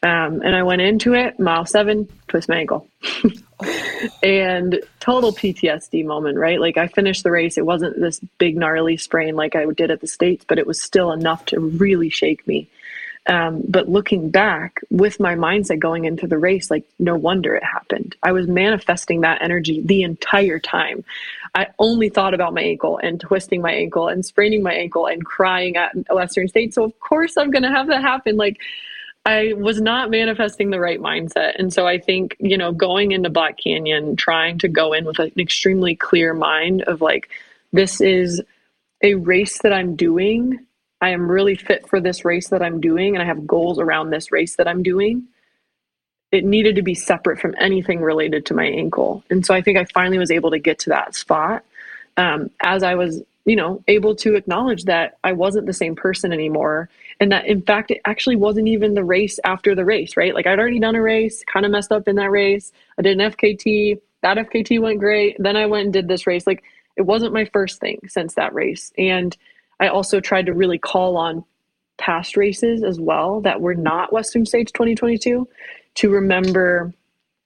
Um, 0.03 0.41
and 0.41 0.55
I 0.55 0.63
went 0.63 0.81
into 0.81 1.13
it, 1.13 1.39
mile 1.39 1.65
seven, 1.65 2.07
twist 2.27 2.49
my 2.49 2.57
ankle. 2.57 2.87
and 4.23 4.81
total 4.99 5.31
PTSD 5.31 6.05
moment, 6.05 6.37
right? 6.37 6.59
Like 6.59 6.77
I 6.77 6.87
finished 6.87 7.23
the 7.23 7.31
race. 7.31 7.57
It 7.57 7.65
wasn't 7.65 7.99
this 7.99 8.19
big, 8.39 8.57
gnarly 8.57 8.97
sprain 8.97 9.35
like 9.35 9.55
I 9.55 9.65
did 9.65 9.91
at 9.91 10.01
the 10.01 10.07
States, 10.07 10.43
but 10.47 10.57
it 10.57 10.65
was 10.65 10.81
still 10.81 11.11
enough 11.11 11.45
to 11.47 11.59
really 11.59 12.09
shake 12.09 12.47
me. 12.47 12.67
Um, 13.27 13.61
but 13.67 13.87
looking 13.87 14.31
back 14.31 14.81
with 14.89 15.19
my 15.19 15.35
mindset 15.35 15.77
going 15.77 16.05
into 16.05 16.25
the 16.25 16.39
race, 16.39 16.71
like 16.71 16.85
no 16.97 17.15
wonder 17.15 17.55
it 17.55 17.63
happened. 17.63 18.15
I 18.23 18.31
was 18.31 18.47
manifesting 18.47 19.21
that 19.21 19.43
energy 19.43 19.81
the 19.81 20.01
entire 20.01 20.57
time. 20.57 21.03
I 21.53 21.67
only 21.77 22.09
thought 22.09 22.33
about 22.33 22.55
my 22.55 22.61
ankle 22.61 22.97
and 22.97 23.19
twisting 23.19 23.61
my 23.61 23.73
ankle 23.73 24.07
and 24.07 24.25
spraining 24.25 24.63
my 24.63 24.73
ankle 24.73 25.05
and 25.05 25.23
crying 25.23 25.75
at 25.75 25.91
Western 26.09 26.47
State. 26.47 26.73
So 26.73 26.83
of 26.83 26.99
course 26.99 27.37
I'm 27.37 27.51
going 27.51 27.63
to 27.63 27.69
have 27.69 27.87
that 27.87 28.01
happen. 28.01 28.37
Like 28.37 28.57
I 29.25 29.53
was 29.53 29.79
not 29.79 30.09
manifesting 30.09 30.71
the 30.71 30.79
right 30.79 30.99
mindset. 30.99 31.53
And 31.59 31.71
so 31.71 31.85
I 31.85 31.99
think, 31.99 32.35
you 32.39 32.57
know, 32.57 32.71
going 32.71 33.11
into 33.11 33.29
Black 33.29 33.57
Canyon, 33.57 34.15
trying 34.15 34.57
to 34.59 34.67
go 34.67 34.93
in 34.93 35.05
with 35.05 35.19
an 35.19 35.31
extremely 35.37 35.95
clear 35.95 36.33
mind 36.33 36.81
of 36.83 37.01
like, 37.01 37.29
this 37.71 38.01
is 38.01 38.41
a 39.03 39.13
race 39.15 39.61
that 39.61 39.73
I'm 39.73 39.95
doing 39.95 40.65
I 41.01 41.09
am 41.09 41.29
really 41.29 41.55
fit 41.55 41.89
for 41.89 41.99
this 41.99 42.23
race 42.23 42.49
that 42.49 42.61
I'm 42.61 42.79
doing 42.79 43.15
and 43.15 43.23
I 43.23 43.25
have 43.25 43.47
goals 43.47 43.79
around 43.79 44.11
this 44.11 44.31
race 44.31 44.55
that 44.57 44.67
I'm 44.67 44.83
doing. 44.83 45.23
It 46.31 46.45
needed 46.45 46.75
to 46.75 46.83
be 46.83 46.93
separate 46.93 47.39
from 47.39 47.55
anything 47.59 48.01
related 48.01 48.45
to 48.45 48.53
my 48.53 48.65
ankle. 48.65 49.23
And 49.29 49.45
so 49.45 49.53
I 49.53 49.61
think 49.61 49.77
I 49.77 49.85
finally 49.85 50.19
was 50.19 50.31
able 50.31 50.51
to 50.51 50.59
get 50.59 50.79
to 50.79 50.89
that 50.91 51.15
spot 51.15 51.65
um, 52.17 52.51
as 52.61 52.83
I 52.83 52.95
was, 52.95 53.23
you 53.45 53.55
know, 53.55 53.83
able 53.87 54.15
to 54.15 54.35
acknowledge 54.35 54.83
that 54.85 55.17
I 55.23 55.33
wasn't 55.33 55.65
the 55.65 55.73
same 55.73 55.95
person 55.95 56.31
anymore. 56.31 56.89
And 57.19 57.31
that 57.31 57.45
in 57.45 57.61
fact, 57.61 57.91
it 57.91 58.01
actually 58.05 58.35
wasn't 58.35 58.67
even 58.67 58.93
the 58.93 59.03
race 59.03 59.39
after 59.43 59.73
the 59.73 59.85
race, 59.85 60.15
right? 60.15 60.33
Like 60.33 60.47
I'd 60.47 60.59
already 60.59 60.79
done 60.79 60.95
a 60.95 61.01
race, 61.01 61.43
kind 61.45 61.65
of 61.65 61.71
messed 61.71 61.91
up 61.91 62.07
in 62.07 62.15
that 62.17 62.31
race. 62.31 62.71
I 62.97 63.01
did 63.01 63.19
an 63.19 63.31
FKT. 63.31 63.99
That 64.21 64.37
FKT 64.37 64.79
went 64.79 64.99
great. 64.99 65.37
Then 65.39 65.57
I 65.57 65.65
went 65.65 65.85
and 65.85 65.93
did 65.93 66.07
this 66.07 66.27
race. 66.27 66.45
Like 66.45 66.63
it 66.95 67.03
wasn't 67.03 67.33
my 67.33 67.45
first 67.45 67.79
thing 67.79 67.99
since 68.07 68.35
that 68.35 68.53
race. 68.53 68.91
And 68.97 69.35
I 69.79 69.87
also 69.87 70.19
tried 70.19 70.45
to 70.45 70.53
really 70.53 70.77
call 70.77 71.17
on 71.17 71.43
past 71.97 72.37
races 72.37 72.83
as 72.83 72.99
well 72.99 73.41
that 73.41 73.61
were 73.61 73.75
not 73.75 74.13
Western 74.13 74.45
States 74.45 74.71
2022 74.71 75.47
to 75.95 76.09
remember 76.09 76.93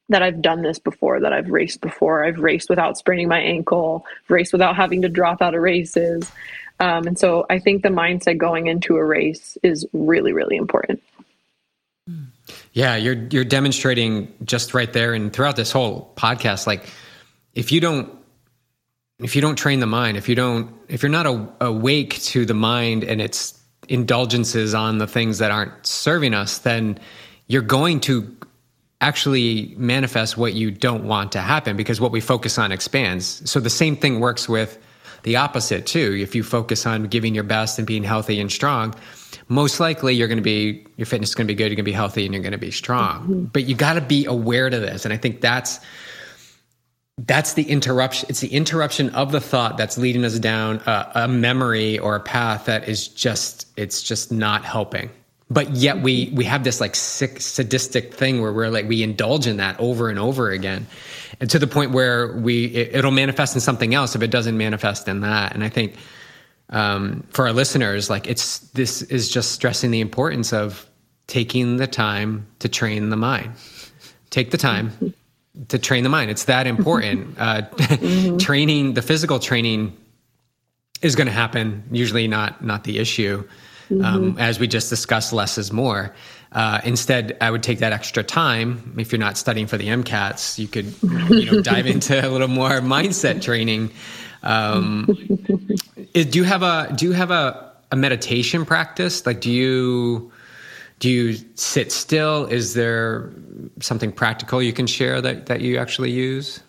that 0.10 0.22
I've 0.22 0.42
done 0.42 0.62
this 0.62 0.80
before, 0.80 1.20
that 1.20 1.34
I've 1.34 1.50
raced 1.50 1.82
before. 1.82 2.24
I've 2.24 2.40
raced 2.40 2.70
without 2.70 2.98
spraining 2.98 3.28
my 3.28 3.40
ankle, 3.40 4.06
raced 4.28 4.54
without 4.54 4.76
having 4.76 5.02
to 5.02 5.10
drop 5.10 5.42
out 5.42 5.56
of 5.56 5.62
races. 5.62 6.32
Um, 6.80 7.08
and 7.08 7.18
so 7.18 7.46
I 7.50 7.60
think 7.60 7.84
the 7.84 7.90
mindset 7.90 8.38
going 8.38 8.68
into 8.68 8.98
a 8.98 9.04
race 9.04 9.58
is 9.64 9.86
really, 9.94 10.34
really 10.34 10.58
important. 10.58 11.02
Yeah, 12.74 12.98
you're 12.98 13.16
you're 13.32 13.46
demonstrating 13.46 14.32
just 14.44 14.74
right 14.74 14.92
there 14.92 15.14
and 15.14 15.34
throughout 15.34 15.56
this 15.56 15.72
whole 15.72 16.12
podcast. 16.16 16.68
Like, 16.68 16.86
if 17.54 17.72
you 17.72 17.82
don't 17.82 18.12
if 19.20 19.36
you 19.36 19.42
don't 19.42 19.56
train 19.56 19.80
the 19.80 19.88
mind, 19.88 20.18
if 20.18 20.30
you 20.30 20.36
don't 20.36 20.72
if 20.88 21.02
you're 21.02 21.10
not 21.10 21.26
a, 21.26 21.48
awake 21.62 22.22
to 22.22 22.46
the 22.46 22.54
mind 22.54 23.04
and 23.04 23.22
its 23.22 23.60
indulgences 23.88 24.76
on 24.76 24.98
the 24.98 25.08
things 25.08 25.40
that 25.40 25.52
aren't 25.52 25.86
serving 25.86 26.34
us, 26.34 26.60
then 26.60 27.00
you're 27.48 27.62
going 27.62 28.02
to 28.02 28.36
actually 29.02 29.74
manifest 29.78 30.38
what 30.38 30.54
you 30.54 30.72
don't 30.72 31.04
want 31.06 31.32
to 31.34 31.40
happen 31.40 31.76
because 31.76 32.00
what 32.00 32.12
we 32.12 32.22
focus 32.22 32.58
on 32.58 32.72
expands. 32.72 33.50
So 33.50 33.60
the 33.60 33.70
same 33.70 33.96
thing 33.96 34.20
works 34.20 34.48
with 34.48 34.78
the 35.24 35.36
opposite 35.36 35.86
too. 35.86 36.18
If 36.20 36.36
you 36.36 36.44
focus 36.44 36.86
on 36.86 37.04
giving 37.04 37.36
your 37.36 37.44
best 37.44 37.78
and 37.78 37.86
being 37.86 38.04
healthy 38.04 38.40
and 38.40 38.52
strong, 38.52 38.96
most 39.48 39.80
likely 39.80 40.16
you're 40.16 40.28
going 40.28 40.38
to 40.38 40.44
be 40.44 40.86
your 40.98 41.06
fitness 41.06 41.30
is 41.30 41.36
going 41.36 41.48
to 41.48 41.54
be 41.54 41.56
good, 41.56 41.66
you're 41.66 41.76
going 41.76 41.78
to 41.78 41.84
be 41.84 41.92
healthy 41.92 42.26
and 42.26 42.34
you're 42.34 42.44
going 42.44 42.54
to 42.54 42.58
be 42.58 42.72
strong. 42.72 43.22
Mm-hmm. 43.22 43.44
But 43.46 43.66
you 43.66 43.76
got 43.76 43.94
to 43.94 44.02
be 44.02 44.26
aware 44.26 44.70
to 44.70 44.80
this 44.80 45.04
and 45.04 45.14
I 45.14 45.18
think 45.18 45.42
that's 45.42 45.80
that's 47.20 47.54
the 47.54 47.64
interruption 47.64 48.28
it's 48.30 48.42
the 48.42 48.54
interruption 48.54 49.10
of 49.12 49.32
the 49.32 49.40
thought 49.40 49.78
that's 49.78 49.98
leading 49.98 50.26
us 50.26 50.38
down 50.38 50.82
a, 50.86 51.12
a 51.16 51.28
memory 51.28 51.98
or 52.00 52.16
a 52.16 52.20
path 52.20 52.66
that 52.66 52.90
is 52.90 53.08
just 53.08 53.68
it's 53.78 54.04
just 54.04 54.32
not 54.32 54.66
helping 54.66 55.10
but 55.50 55.76
yet 55.76 56.02
we 56.02 56.32
we 56.34 56.44
have 56.44 56.64
this 56.64 56.82
like 56.82 56.96
sick 56.96 57.40
sadistic 57.40 58.14
thing 58.14 58.42
where 58.42 58.52
we're 58.52 58.70
like 58.70 58.88
we 58.88 59.04
indulge 59.04 59.46
in 59.46 59.58
that 59.58 59.80
over 59.80 60.10
and 60.10 60.18
over 60.18 60.50
again. 60.50 60.88
And 61.40 61.50
to 61.50 61.60
the 61.60 61.68
point 61.68 61.92
where 61.92 62.34
we 62.34 62.66
it, 62.66 63.04
will 63.04 63.12
manifest 63.12 63.56
in 63.56 63.62
something 63.62 63.94
else 63.94 64.16
if 64.16 64.22
it 64.22 64.32
doesn't 64.32 64.58
manifest 64.58 65.08
in 65.08 65.22
that. 65.22 65.54
And 65.54 65.64
i 65.64 65.70
think 65.70 65.96
um, 66.70 67.24
for 67.30 67.46
our 67.46 67.54
listeners 67.54 68.10
like 68.10 68.28
it's 68.28 68.60
this 68.70 69.04
is 69.04 69.30
just 69.30 69.52
stressing 69.52 69.92
the 69.92 70.02
importance 70.02 70.52
of 70.52 70.90
taking 71.28 71.78
the 71.78 71.88
time 71.88 72.48
to 72.60 72.70
train 72.70 73.10
the 73.10 73.18
mind. 73.18 73.54
Take 74.32 74.50
the 74.50 74.58
time 74.58 75.14
to 75.68 75.78
train 75.78 76.04
the 76.04 76.10
mind. 76.10 76.32
It's 76.32 76.46
that 76.46 76.66
important. 76.66 77.38
Uh, 77.46 77.62
mm-hmm. 77.62 78.38
training 78.50 78.96
the 78.96 79.02
physical 79.04 79.38
training 79.38 79.96
is 81.04 81.16
going 81.16 81.28
to 81.28 81.34
happen 81.34 81.84
usually 81.92 82.28
not 82.28 82.64
not 82.64 82.84
the 82.84 82.98
issue 82.98 83.44
mm-hmm. 83.90 84.04
Um, 84.04 84.38
as 84.38 84.60
we 84.60 84.68
just 84.68 84.90
discussed, 84.90 85.34
less 85.34 85.58
is 85.58 85.72
more. 85.72 86.14
Uh, 86.52 86.80
instead, 86.86 87.38
I 87.42 87.52
would 87.52 87.64
take 87.64 87.80
that 87.80 87.92
extra 87.92 88.24
time. 88.24 88.96
If 88.98 89.12
you're 89.12 89.20
not 89.20 89.38
studying 89.38 89.68
for 89.68 89.78
the 89.78 89.88
MCATs, 89.88 90.58
you 90.58 90.68
could 90.68 90.94
you 91.30 91.52
know, 91.52 91.62
dive 91.74 91.86
into 91.86 92.26
a 92.26 92.30
little 92.30 92.48
more 92.48 92.80
mindset 92.80 93.42
training. 93.42 93.92
Um, 94.44 95.06
is, 96.14 96.28
do 96.28 96.40
you 96.40 96.46
have 96.46 96.64
a 96.64 96.94
do 96.96 97.06
you 97.06 97.12
have 97.12 97.32
a, 97.32 97.74
a 97.92 97.96
meditation 97.96 98.66
practice? 98.66 99.26
Like, 99.26 99.42
do 99.42 99.52
you 99.52 100.32
do 101.00 101.10
you 101.10 101.38
sit 101.56 101.92
still? 101.92 102.46
Is 102.46 102.74
there 102.74 103.34
something 103.82 104.12
practical 104.12 104.62
you 104.62 104.72
can 104.72 104.88
share 104.88 105.20
that 105.22 105.48
that 105.48 105.62
you 105.62 105.78
actually 105.78 106.12
use? 106.12 106.62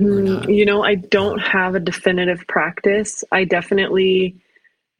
Mm, 0.00 0.54
you 0.54 0.64
know, 0.64 0.82
I 0.82 0.96
don't 0.96 1.40
have 1.40 1.74
a 1.74 1.80
definitive 1.80 2.46
practice. 2.46 3.24
I 3.32 3.44
definitely 3.44 4.36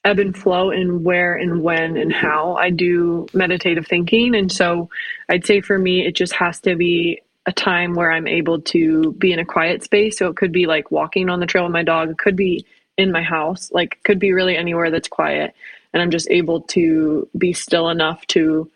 ebb 0.09 0.19
and 0.19 0.37
flow 0.37 0.71
in 0.71 1.03
where 1.03 1.35
and 1.35 1.63
when 1.63 1.99
and 1.99 2.13
how 2.13 2.57
I 2.57 2.71
do 2.71 3.27
meditative 3.35 3.87
thinking. 3.87 4.35
And 4.35 4.51
so 4.51 4.89
I'd 5.29 5.45
say 5.45 5.61
for 5.61 5.79
me, 5.79 6.07
it 6.07 6.17
just 6.17 6.33
has 6.33 6.61
to 6.61 6.77
be 6.77 7.21
a 7.45 7.53
time 7.53 7.95
where 7.95 8.11
I'm 8.11 8.27
able 8.27 8.61
to 8.63 9.13
be 9.13 9.33
in 9.33 9.39
a 9.39 9.45
quiet 9.45 9.83
space. 9.83 10.19
So 10.19 10.29
it 10.29 10.37
could 10.37 10.53
be 10.53 10.67
like 10.67 10.91
walking 10.91 11.29
on 11.29 11.41
the 11.41 11.47
trail 11.47 11.65
with 11.65 11.73
my 11.73 11.83
dog, 11.83 12.11
it 12.11 12.19
could 12.19 12.37
be 12.37 12.65
in 12.97 13.13
my 13.13 13.23
house, 13.23 13.71
like 13.71 13.99
could 14.03 14.19
be 14.19 14.33
really 14.33 14.57
anywhere 14.57 14.91
that's 14.91 15.09
quiet. 15.09 15.55
And 15.93 16.03
I'm 16.03 16.11
just 16.11 16.29
able 16.31 16.63
to 16.63 17.29
be 17.37 17.53
still 17.53 17.91
enough 17.91 18.27
to 18.29 18.71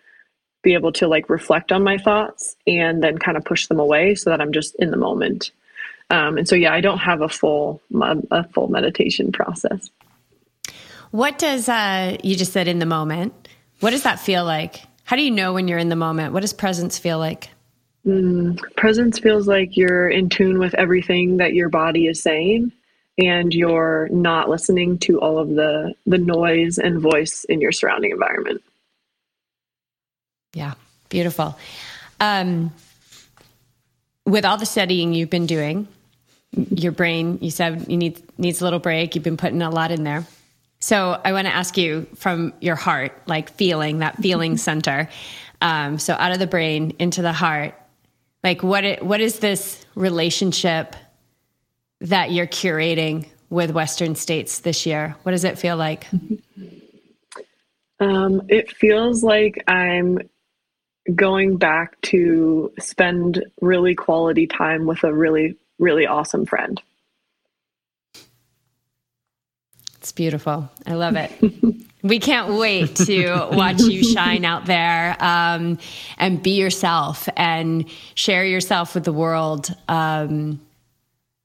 be 0.62 0.74
able 0.74 0.92
to 0.92 1.08
like 1.08 1.28
reflect 1.28 1.72
on 1.72 1.82
my 1.82 1.98
thoughts 1.98 2.56
and 2.66 3.02
then 3.02 3.18
kind 3.18 3.36
of 3.36 3.44
push 3.44 3.66
them 3.66 3.80
away 3.80 4.14
so 4.14 4.30
that 4.30 4.40
I'm 4.40 4.52
just 4.52 4.74
in 4.76 4.90
the 4.90 4.96
moment. 4.96 5.50
Um, 6.10 6.36
and 6.36 6.46
so, 6.46 6.54
yeah, 6.54 6.72
I 6.72 6.82
don't 6.82 6.98
have 6.98 7.22
a 7.22 7.28
full 7.28 7.80
a 8.30 8.44
full 8.48 8.68
meditation 8.68 9.32
process. 9.32 9.90
What 11.12 11.38
does 11.38 11.68
uh, 11.68 12.16
you 12.24 12.36
just 12.36 12.52
said 12.52 12.68
in 12.68 12.78
the 12.78 12.86
moment? 12.86 13.32
What 13.80 13.90
does 13.90 14.02
that 14.02 14.18
feel 14.18 14.44
like? 14.44 14.80
How 15.04 15.14
do 15.14 15.22
you 15.22 15.30
know 15.30 15.52
when 15.52 15.68
you're 15.68 15.78
in 15.78 15.90
the 15.90 15.96
moment? 15.96 16.32
What 16.32 16.40
does 16.40 16.54
presence 16.54 16.98
feel 16.98 17.18
like? 17.18 17.50
Mm, 18.06 18.58
presence 18.76 19.18
feels 19.18 19.46
like 19.46 19.76
you're 19.76 20.08
in 20.08 20.30
tune 20.30 20.58
with 20.58 20.74
everything 20.74 21.36
that 21.36 21.52
your 21.52 21.68
body 21.68 22.06
is 22.06 22.22
saying 22.22 22.72
and 23.18 23.52
you're 23.52 24.08
not 24.10 24.48
listening 24.48 24.98
to 25.00 25.20
all 25.20 25.38
of 25.38 25.50
the 25.50 25.94
the 26.06 26.18
noise 26.18 26.78
and 26.78 27.00
voice 27.00 27.44
in 27.44 27.60
your 27.60 27.72
surrounding 27.72 28.10
environment. 28.10 28.62
Yeah, 30.54 30.74
beautiful. 31.10 31.58
Um, 32.20 32.72
with 34.24 34.46
all 34.46 34.56
the 34.56 34.66
studying 34.66 35.12
you've 35.12 35.30
been 35.30 35.46
doing, 35.46 35.88
your 36.70 36.92
brain, 36.92 37.38
you 37.42 37.50
said 37.50 37.86
you 37.88 37.98
need 37.98 38.22
needs 38.38 38.62
a 38.62 38.64
little 38.64 38.78
break. 38.78 39.14
You've 39.14 39.24
been 39.24 39.36
putting 39.36 39.60
a 39.60 39.70
lot 39.70 39.90
in 39.90 40.04
there. 40.04 40.26
So 40.82 41.20
I 41.24 41.32
want 41.32 41.46
to 41.46 41.54
ask 41.54 41.78
you 41.78 42.08
from 42.16 42.52
your 42.60 42.74
heart, 42.74 43.12
like 43.26 43.52
feeling 43.52 43.98
that 44.00 44.16
feeling 44.16 44.56
center. 44.56 45.08
Um, 45.60 45.96
so 46.00 46.14
out 46.14 46.32
of 46.32 46.40
the 46.40 46.46
brain 46.48 46.96
into 46.98 47.22
the 47.22 47.32
heart, 47.32 47.80
like 48.42 48.64
what 48.64 48.84
it, 48.84 49.00
what 49.00 49.20
is 49.20 49.38
this 49.38 49.86
relationship 49.94 50.96
that 52.00 52.32
you're 52.32 52.48
curating 52.48 53.28
with 53.48 53.70
Western 53.70 54.16
states 54.16 54.58
this 54.60 54.84
year? 54.84 55.14
What 55.22 55.30
does 55.30 55.44
it 55.44 55.56
feel 55.56 55.76
like? 55.76 56.04
Um, 58.00 58.42
it 58.48 58.72
feels 58.72 59.22
like 59.22 59.62
I'm 59.68 60.18
going 61.14 61.58
back 61.58 62.00
to 62.00 62.72
spend 62.80 63.44
really 63.60 63.94
quality 63.94 64.48
time 64.48 64.86
with 64.86 65.04
a 65.04 65.14
really, 65.14 65.56
really 65.78 66.08
awesome 66.08 66.44
friend. 66.44 66.82
It's 70.02 70.10
beautiful. 70.10 70.68
I 70.84 70.94
love 70.94 71.14
it. 71.14 71.30
we 72.02 72.18
can't 72.18 72.54
wait 72.54 72.96
to 72.96 73.50
watch 73.52 73.80
you 73.82 74.02
shine 74.02 74.44
out 74.44 74.66
there 74.66 75.16
um, 75.20 75.78
and 76.18 76.42
be 76.42 76.58
yourself 76.58 77.28
and 77.36 77.88
share 78.16 78.44
yourself 78.44 78.96
with 78.96 79.04
the 79.04 79.12
world. 79.12 79.72
Um, 79.86 80.60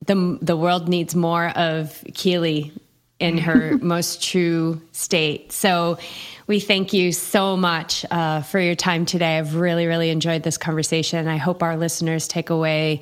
the 0.08 0.40
the 0.42 0.58
world 0.58 0.90
needs 0.90 1.14
more 1.14 1.50
of 1.50 2.04
Keely 2.16 2.72
in 3.20 3.38
her 3.38 3.78
most 3.82 4.24
true 4.24 4.82
state. 4.92 5.52
So 5.52 6.00
we 6.48 6.60
thank 6.60 6.94
you 6.94 7.12
so 7.12 7.58
much 7.58 8.08
uh, 8.10 8.42
for 8.42 8.60
your 8.60 8.74
time 8.74 9.06
today. 9.06 9.38
I've 9.38 9.54
really, 9.54 9.86
really 9.86 10.10
enjoyed 10.10 10.42
this 10.42 10.58
conversation. 10.58 11.28
I 11.28 11.38
hope 11.38 11.62
our 11.62 11.78
listeners 11.78 12.28
take 12.28 12.50
away 12.50 13.02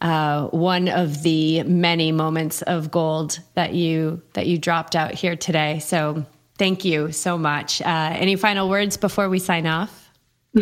uh, 0.00 0.48
one 0.48 0.88
of 0.88 1.22
the 1.22 1.62
many 1.62 2.12
moments 2.12 2.62
of 2.62 2.90
gold 2.90 3.38
that 3.54 3.74
you 3.74 4.22
that 4.34 4.46
you 4.46 4.58
dropped 4.58 4.96
out 4.96 5.12
here 5.12 5.36
today. 5.36 5.78
So 5.78 6.24
thank 6.58 6.84
you 6.84 7.12
so 7.12 7.38
much. 7.38 7.80
Uh, 7.82 8.14
any 8.14 8.36
final 8.36 8.68
words 8.68 8.96
before 8.96 9.28
we 9.28 9.38
sign 9.38 9.66
off? 9.66 10.10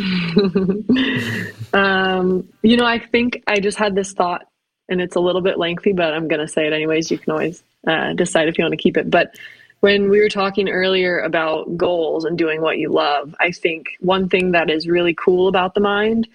um, 1.74 2.49
you 2.62 2.76
know, 2.76 2.87
I 2.87 2.99
think 2.99 3.43
I 3.47 3.61
just 3.61 3.78
had 3.78 3.95
this 3.95 4.12
thought, 4.12 4.47
and 4.89 5.01
it's 5.01 5.16
a 5.16 5.20
little 5.20 5.43
bit 5.43 5.59
lengthy, 5.59 5.93
but 5.93 6.14
I'm 6.14 6.28
going 6.28 6.41
to 6.41 6.49
say 6.49 6.66
it 6.66 6.72
anyways. 6.72 7.11
You 7.11 7.18
can 7.18 7.33
always 7.33 7.62
uh, 7.87 8.14
decide 8.14 8.49
if 8.49 8.57
you 8.57 8.64
want 8.64 8.72
to 8.72 8.78
keep 8.78 8.97
it. 8.97 9.11
But 9.11 9.35
when 9.80 10.09
we 10.09 10.20
were 10.20 10.28
talking 10.28 10.68
earlier 10.68 11.18
about 11.20 11.76
goals 11.76 12.24
and 12.24 12.39
doing 12.39 12.62
what 12.62 12.78
you 12.78 12.89
love, 12.91 13.35
I 13.41 13.51
think 13.51 13.89
one 14.01 14.28
thing 14.28 14.53
that 14.53 14.70
is 14.70 14.87
really 14.87 15.14
cool 15.14 15.49
about 15.49 15.74
the 15.74 15.80
mind 15.80 16.28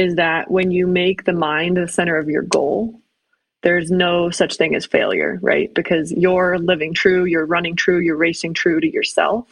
is 0.00 0.14
that 0.14 0.50
when 0.50 0.70
you 0.70 0.86
make 0.86 1.24
the 1.24 1.32
mind 1.34 1.76
the 1.76 1.86
center 1.86 2.16
of 2.16 2.26
your 2.28 2.42
goal, 2.42 2.98
there's 3.62 3.90
no 3.90 4.30
such 4.30 4.56
thing 4.56 4.74
as 4.74 4.86
failure, 4.86 5.38
right? 5.42 5.72
Because 5.74 6.10
you're 6.12 6.58
living 6.58 6.94
true, 6.94 7.26
you're 7.26 7.44
running 7.44 7.76
true, 7.76 7.98
you're 7.98 8.16
racing 8.16 8.54
true 8.54 8.80
to 8.80 8.90
yourself. 8.90 9.46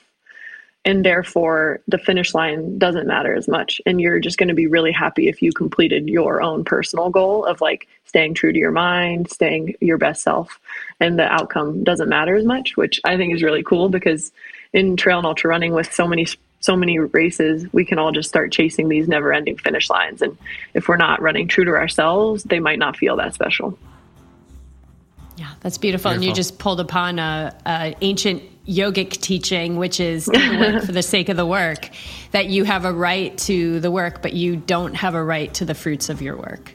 And 0.86 1.04
therefore, 1.04 1.80
the 1.86 1.98
finish 1.98 2.32
line 2.32 2.78
doesn't 2.78 3.06
matter 3.06 3.34
as 3.34 3.46
much. 3.46 3.78
And 3.84 4.00
you're 4.00 4.20
just 4.20 4.38
going 4.38 4.48
to 4.48 4.54
be 4.54 4.66
really 4.66 4.92
happy 4.92 5.28
if 5.28 5.42
you 5.42 5.52
completed 5.52 6.08
your 6.08 6.40
own 6.40 6.64
personal 6.64 7.10
goal 7.10 7.44
of 7.44 7.60
like 7.60 7.86
staying 8.06 8.32
true 8.32 8.52
to 8.52 8.58
your 8.58 8.70
mind, 8.70 9.30
staying 9.30 9.74
your 9.80 9.98
best 9.98 10.22
self. 10.22 10.58
And 10.98 11.18
the 11.18 11.30
outcome 11.30 11.84
doesn't 11.84 12.08
matter 12.08 12.36
as 12.36 12.46
much, 12.46 12.78
which 12.78 13.02
I 13.04 13.18
think 13.18 13.34
is 13.34 13.42
really 13.42 13.62
cool 13.62 13.90
because 13.90 14.32
in 14.72 14.96
trail 14.96 15.18
and 15.18 15.26
ultra 15.26 15.50
running 15.50 15.74
with 15.74 15.92
so 15.92 16.08
many 16.08 16.26
so 16.60 16.76
many 16.76 16.98
races, 16.98 17.66
we 17.72 17.84
can 17.84 17.98
all 17.98 18.12
just 18.12 18.28
start 18.28 18.52
chasing 18.52 18.88
these 18.88 19.08
never 19.08 19.32
ending 19.32 19.56
finish 19.56 19.88
lines. 19.88 20.22
And 20.22 20.36
if 20.74 20.88
we're 20.88 20.96
not 20.96 21.22
running 21.22 21.48
true 21.48 21.64
to 21.64 21.70
ourselves, 21.72 22.42
they 22.44 22.58
might 22.58 22.78
not 22.78 22.96
feel 22.96 23.16
that 23.16 23.34
special. 23.34 23.78
Yeah, 25.36 25.52
that's 25.60 25.78
beautiful. 25.78 26.10
beautiful. 26.10 26.10
And 26.10 26.24
you 26.24 26.34
just 26.34 26.58
pulled 26.58 26.80
upon 26.80 27.20
a, 27.20 27.56
a 27.64 27.94
ancient 28.00 28.42
yogic 28.66 29.10
teaching, 29.10 29.76
which 29.76 30.00
is 30.00 30.28
work 30.32 30.82
for 30.82 30.92
the 30.92 31.02
sake 31.02 31.28
of 31.28 31.36
the 31.36 31.46
work, 31.46 31.90
that 32.32 32.46
you 32.46 32.64
have 32.64 32.84
a 32.84 32.92
right 32.92 33.36
to 33.38 33.78
the 33.78 33.90
work, 33.90 34.20
but 34.20 34.32
you 34.32 34.56
don't 34.56 34.94
have 34.94 35.14
a 35.14 35.22
right 35.22 35.54
to 35.54 35.64
the 35.64 35.74
fruits 35.74 36.08
of 36.08 36.20
your 36.20 36.36
work. 36.36 36.74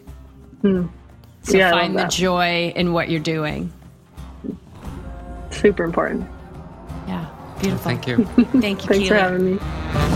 Mm. 0.61 0.89
So 1.43 1.57
yeah, 1.57 1.71
find 1.71 1.97
the 1.97 2.05
joy 2.05 2.71
in 2.73 2.93
what 2.93 3.09
you're 3.09 3.19
doing. 3.19 3.71
Super 5.51 5.83
important. 5.83 6.27
Yeah, 7.63 7.69
beautiful. 7.69 7.91
Well, 7.91 8.01
thank 8.01 8.07
you. 8.07 8.25
thank 8.25 8.53
you. 8.53 8.61
Thanks 8.61 8.85
Keely. 8.87 9.07
for 9.07 9.15
having 9.15 9.45
me. 9.45 10.12